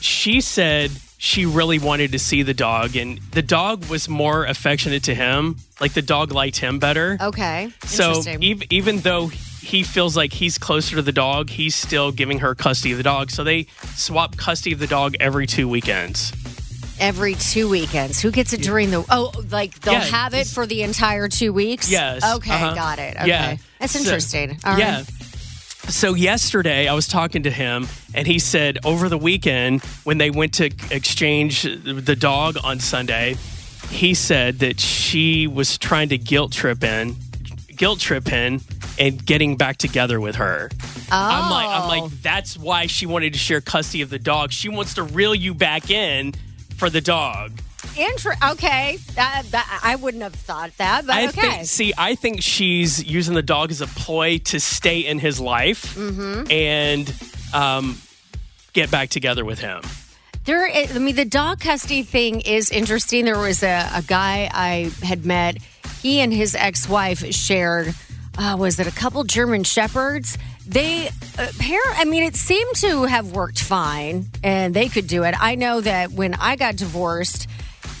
she 0.00 0.40
said 0.40 0.90
she 1.18 1.44
really 1.46 1.78
wanted 1.78 2.12
to 2.12 2.18
see 2.18 2.42
the 2.42 2.54
dog, 2.54 2.96
and 2.96 3.18
the 3.32 3.42
dog 3.42 3.84
was 3.86 4.08
more 4.08 4.46
affectionate 4.46 5.04
to 5.04 5.14
him. 5.14 5.56
Like 5.80 5.92
the 5.92 6.02
dog 6.02 6.32
liked 6.32 6.56
him 6.56 6.78
better. 6.78 7.18
Okay. 7.20 7.70
So 7.84 8.22
even 8.40 8.66
even 8.70 8.98
though 9.00 9.26
he 9.26 9.82
feels 9.82 10.16
like 10.16 10.32
he's 10.32 10.56
closer 10.56 10.96
to 10.96 11.02
the 11.02 11.12
dog, 11.12 11.50
he's 11.50 11.74
still 11.74 12.10
giving 12.10 12.38
her 12.38 12.54
custody 12.54 12.92
of 12.92 12.96
the 12.98 13.04
dog. 13.04 13.30
So 13.30 13.44
they 13.44 13.66
swap 13.94 14.36
custody 14.36 14.72
of 14.72 14.78
the 14.78 14.86
dog 14.86 15.14
every 15.20 15.46
two 15.46 15.68
weekends. 15.68 16.32
Every 17.00 17.34
two 17.34 17.68
weekends. 17.68 18.20
Who 18.20 18.30
gets 18.30 18.52
it 18.52 18.62
during 18.62 18.90
the? 18.90 19.04
Oh, 19.10 19.32
like 19.50 19.78
they'll 19.80 19.94
Yeah, 19.94 20.00
have 20.04 20.34
it 20.34 20.46
for 20.46 20.66
the 20.66 20.82
entire 20.82 21.28
two 21.28 21.52
weeks. 21.52 21.90
Yes. 21.90 22.22
Okay, 22.36 22.52
Uh-huh. 22.52 22.74
got 22.74 22.98
it. 22.98 23.16
Okay. 23.16 23.26
Yeah. 23.28 23.56
That's 23.78 23.92
So- 23.94 24.00
interesting. 24.00 24.58
All 24.64 24.72
right. 24.74 24.78
yeah. 24.78 25.02
So 25.88 26.14
yesterday 26.14 26.86
I 26.88 26.92
was 26.94 27.08
talking 27.08 27.42
to 27.44 27.50
him 27.50 27.88
and 28.14 28.26
he 28.26 28.38
said 28.38 28.78
over 28.84 29.08
the 29.08 29.16
weekend 29.18 29.80
when 30.04 30.18
they 30.18 30.30
went 30.30 30.52
to 30.54 30.66
exchange 30.90 31.62
the 31.62 32.14
dog 32.14 32.58
on 32.62 32.78
Sunday, 32.80 33.36
he 33.90 34.12
said 34.14 34.58
that 34.60 34.78
she 34.78 35.46
was 35.46 35.78
trying 35.78 36.10
to 36.10 36.18
guilt 36.18 36.52
trip 36.52 36.84
in, 36.84 37.16
guilt 37.76 37.98
trip 37.98 38.28
him 38.28 38.60
and 38.98 39.24
getting 39.24 39.56
back 39.56 39.78
together 39.78 40.20
with 40.20 40.36
her. 40.36 40.70
I'm 41.10 41.50
like 41.50 41.68
I'm 41.68 41.82
Oh. 41.82 41.88
like 42.06 42.22
that's 42.22 42.56
why 42.58 42.86
she 42.86 43.06
wanted 43.06 43.32
to 43.32 43.38
share 43.38 43.60
custody 43.62 44.02
of 44.02 44.10
the 44.10 44.18
dog. 44.18 44.52
She 44.52 44.68
wants 44.68 44.94
to 44.94 45.02
reel 45.02 45.34
you 45.34 45.54
back 45.54 45.90
in 45.90 46.34
for 46.80 46.88
the 46.90 47.00
dog. 47.02 47.60
Okay. 48.42 48.96
That, 49.14 49.42
that, 49.50 49.80
I 49.84 49.96
wouldn't 49.96 50.22
have 50.22 50.34
thought 50.34 50.74
that, 50.78 51.06
but 51.06 51.14
I 51.14 51.28
okay. 51.28 51.40
think 51.40 51.66
see 51.66 51.92
I 51.98 52.14
think 52.14 52.42
she's 52.42 53.04
using 53.04 53.34
the 53.34 53.42
dog 53.42 53.70
as 53.70 53.82
a 53.82 53.86
ploy 53.86 54.38
to 54.38 54.58
stay 54.58 55.00
in 55.00 55.18
his 55.18 55.38
life 55.40 55.94
Mhm. 55.94 56.50
and 56.50 57.14
um, 57.52 58.00
get 58.72 58.90
back 58.90 59.10
together 59.10 59.44
with 59.44 59.58
him. 59.58 59.82
There, 60.46 60.66
I 60.66 60.98
mean, 60.98 61.16
the 61.16 61.26
dog 61.26 61.60
custody 61.60 62.02
thing 62.02 62.40
is 62.40 62.70
interesting. 62.70 63.26
There 63.26 63.38
was 63.38 63.62
a, 63.62 63.88
a 63.94 64.02
guy 64.02 64.48
I 64.52 64.90
had 65.04 65.26
met. 65.26 65.58
He 66.00 66.20
and 66.20 66.32
his 66.32 66.54
ex-wife 66.54 67.22
shared. 67.34 67.94
Uh, 68.38 68.56
was 68.58 68.80
it 68.80 68.86
a 68.86 68.90
couple 68.92 69.22
German 69.24 69.64
shepherds? 69.64 70.38
They 70.70 71.08
apparently, 71.34 71.96
I 71.96 72.04
mean, 72.04 72.22
it 72.22 72.36
seemed 72.36 72.76
to 72.76 73.02
have 73.04 73.32
worked 73.32 73.60
fine, 73.60 74.26
and 74.44 74.72
they 74.72 74.88
could 74.88 75.08
do 75.08 75.24
it. 75.24 75.34
I 75.38 75.56
know 75.56 75.80
that 75.80 76.12
when 76.12 76.34
I 76.34 76.56
got 76.56 76.76
divorced. 76.76 77.46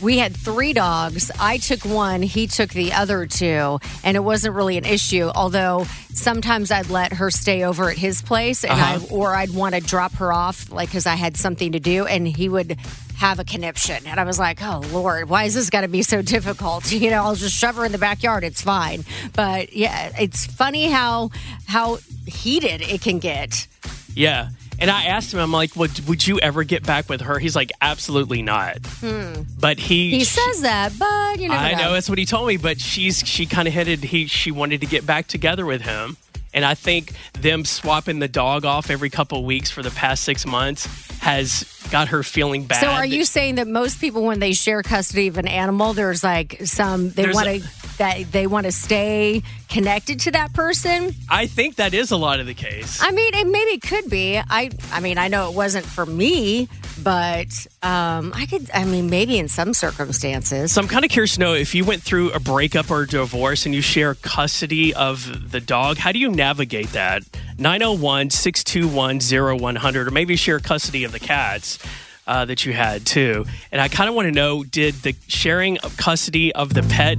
We 0.00 0.16
had 0.16 0.34
three 0.34 0.72
dogs. 0.72 1.30
I 1.38 1.58
took 1.58 1.84
one, 1.84 2.22
he 2.22 2.46
took 2.46 2.70
the 2.70 2.94
other 2.94 3.26
two, 3.26 3.80
and 4.02 4.16
it 4.16 4.20
wasn't 4.20 4.54
really 4.54 4.78
an 4.78 4.86
issue. 4.86 5.30
Although 5.34 5.84
sometimes 6.14 6.70
I'd 6.70 6.88
let 6.88 7.12
her 7.12 7.30
stay 7.30 7.64
over 7.64 7.90
at 7.90 7.98
his 7.98 8.22
place, 8.22 8.64
and 8.64 8.72
Uh-huh. 8.72 8.98
I 9.06 9.14
or 9.14 9.34
I'd 9.34 9.50
want 9.52 9.74
to 9.74 9.80
drop 9.82 10.14
her 10.14 10.32
off, 10.32 10.72
like 10.72 10.88
because 10.88 11.04
I 11.04 11.16
had 11.16 11.36
something 11.36 11.72
to 11.72 11.80
do, 11.80 12.06
and 12.06 12.26
he 12.26 12.48
would 12.48 12.78
have 13.20 13.38
a 13.38 13.44
conniption, 13.44 14.06
and 14.06 14.18
I 14.18 14.24
was 14.24 14.38
like, 14.38 14.60
"Oh 14.62 14.82
Lord, 14.92 15.28
why 15.28 15.44
is 15.44 15.54
this 15.54 15.70
got 15.70 15.82
to 15.82 15.88
be 15.88 16.02
so 16.02 16.22
difficult?" 16.22 16.90
You 17.00 17.10
know, 17.10 17.22
I'll 17.24 17.34
just 17.34 17.56
shove 17.56 17.76
her 17.76 17.84
in 17.84 17.92
the 17.92 17.98
backyard; 17.98 18.44
it's 18.44 18.60
fine. 18.62 19.04
But 19.34 19.72
yeah, 19.72 20.10
it's 20.18 20.46
funny 20.46 20.88
how 20.90 21.30
how 21.66 21.98
heated 22.26 22.82
it 22.82 23.00
can 23.00 23.18
get. 23.18 23.66
Yeah. 24.14 24.48
And 24.80 24.90
I 24.90 25.04
asked 25.04 25.34
him, 25.34 25.40
I'm 25.40 25.52
like, 25.52 25.76
would, 25.76 26.08
would 26.08 26.26
you 26.26 26.38
ever 26.40 26.64
get 26.64 26.86
back 26.86 27.10
with 27.10 27.20
her? 27.20 27.38
He's 27.38 27.54
like, 27.54 27.70
absolutely 27.82 28.40
not. 28.40 28.78
Hmm. 28.86 29.42
But 29.58 29.78
he. 29.78 30.10
He 30.10 30.24
says 30.24 30.62
that, 30.62 30.98
but 30.98 31.38
you 31.38 31.50
know, 31.50 31.54
I 31.54 31.74
know. 31.74 31.92
that's 31.92 32.08
what 32.08 32.16
he 32.16 32.24
told 32.24 32.48
me, 32.48 32.56
but 32.56 32.80
she's 32.80 33.18
she 33.18 33.44
kind 33.44 33.68
of 33.68 33.74
headed 33.74 34.02
he 34.02 34.26
she 34.26 34.50
wanted 34.50 34.80
to 34.80 34.86
get 34.86 35.04
back 35.04 35.26
together 35.26 35.66
with 35.66 35.82
him, 35.82 36.16
and 36.52 36.64
I 36.64 36.74
think 36.74 37.12
them 37.32 37.64
swapping 37.64 38.18
the 38.18 38.28
dog 38.28 38.64
off 38.64 38.90
every 38.90 39.10
couple 39.10 39.38
of 39.38 39.44
weeks 39.44 39.70
for 39.70 39.82
the 39.82 39.90
past 39.90 40.24
six 40.24 40.46
months 40.46 40.86
has 41.20 41.64
got 41.90 42.08
her 42.08 42.22
feeling 42.22 42.64
bad. 42.64 42.80
So, 42.80 42.88
are 42.88 43.04
you 43.04 43.24
saying 43.24 43.56
that 43.56 43.68
most 43.68 44.00
people, 44.00 44.24
when 44.24 44.40
they 44.40 44.52
share 44.52 44.82
custody 44.82 45.28
of 45.28 45.38
an 45.38 45.48
animal, 45.48 45.92
there's 45.92 46.24
like 46.24 46.60
some 46.64 47.10
they 47.10 47.30
want 47.30 47.46
to 47.46 47.68
that 48.00 48.32
they 48.32 48.46
want 48.46 48.64
to 48.64 48.72
stay 48.72 49.42
connected 49.68 50.18
to 50.20 50.30
that 50.30 50.54
person? 50.54 51.14
I 51.28 51.46
think 51.46 51.76
that 51.76 51.92
is 51.92 52.10
a 52.10 52.16
lot 52.16 52.40
of 52.40 52.46
the 52.46 52.54
case. 52.54 52.98
I 53.02 53.10
mean, 53.10 53.34
it 53.34 53.46
maybe 53.46 53.78
could 53.78 54.08
be. 54.08 54.38
I 54.38 54.70
I 54.90 55.00
mean, 55.00 55.18
I 55.18 55.28
know 55.28 55.50
it 55.50 55.54
wasn't 55.54 55.84
for 55.84 56.06
me, 56.06 56.68
but 57.02 57.66
um, 57.82 58.32
I 58.34 58.46
could. 58.46 58.70
I 58.72 58.84
mean, 58.84 59.10
maybe 59.10 59.38
in 59.38 59.48
some 59.48 59.74
circumstances. 59.74 60.72
So 60.72 60.80
I'm 60.80 60.88
kind 60.88 61.04
of 61.04 61.10
curious 61.10 61.34
to 61.34 61.40
know 61.40 61.52
if 61.52 61.74
you 61.74 61.84
went 61.84 62.02
through 62.02 62.30
a 62.30 62.40
breakup 62.40 62.90
or 62.90 63.02
a 63.02 63.06
divorce 63.06 63.66
and 63.66 63.74
you 63.74 63.82
share 63.82 64.14
custody 64.14 64.94
of 64.94 65.50
the 65.50 65.60
dog, 65.60 65.98
how 65.98 66.10
do 66.10 66.18
you 66.18 66.30
navigate 66.30 66.88
that? 66.92 67.22
901 67.58 68.30
621 68.30 69.58
0100, 69.58 70.08
or 70.08 70.10
maybe 70.10 70.36
share 70.36 70.58
custody 70.58 71.04
of 71.04 71.12
the 71.12 71.20
cats. 71.20 71.78
Uh, 72.26 72.44
that 72.44 72.64
you 72.64 72.72
had 72.72 73.04
too. 73.04 73.44
And 73.72 73.80
I 73.80 73.88
kind 73.88 74.08
of 74.08 74.14
want 74.14 74.26
to 74.26 74.32
know 74.32 74.62
did 74.62 74.94
the 75.02 75.16
sharing 75.26 75.78
of 75.78 75.96
custody 75.96 76.54
of 76.54 76.74
the 76.74 76.82
pet 76.84 77.18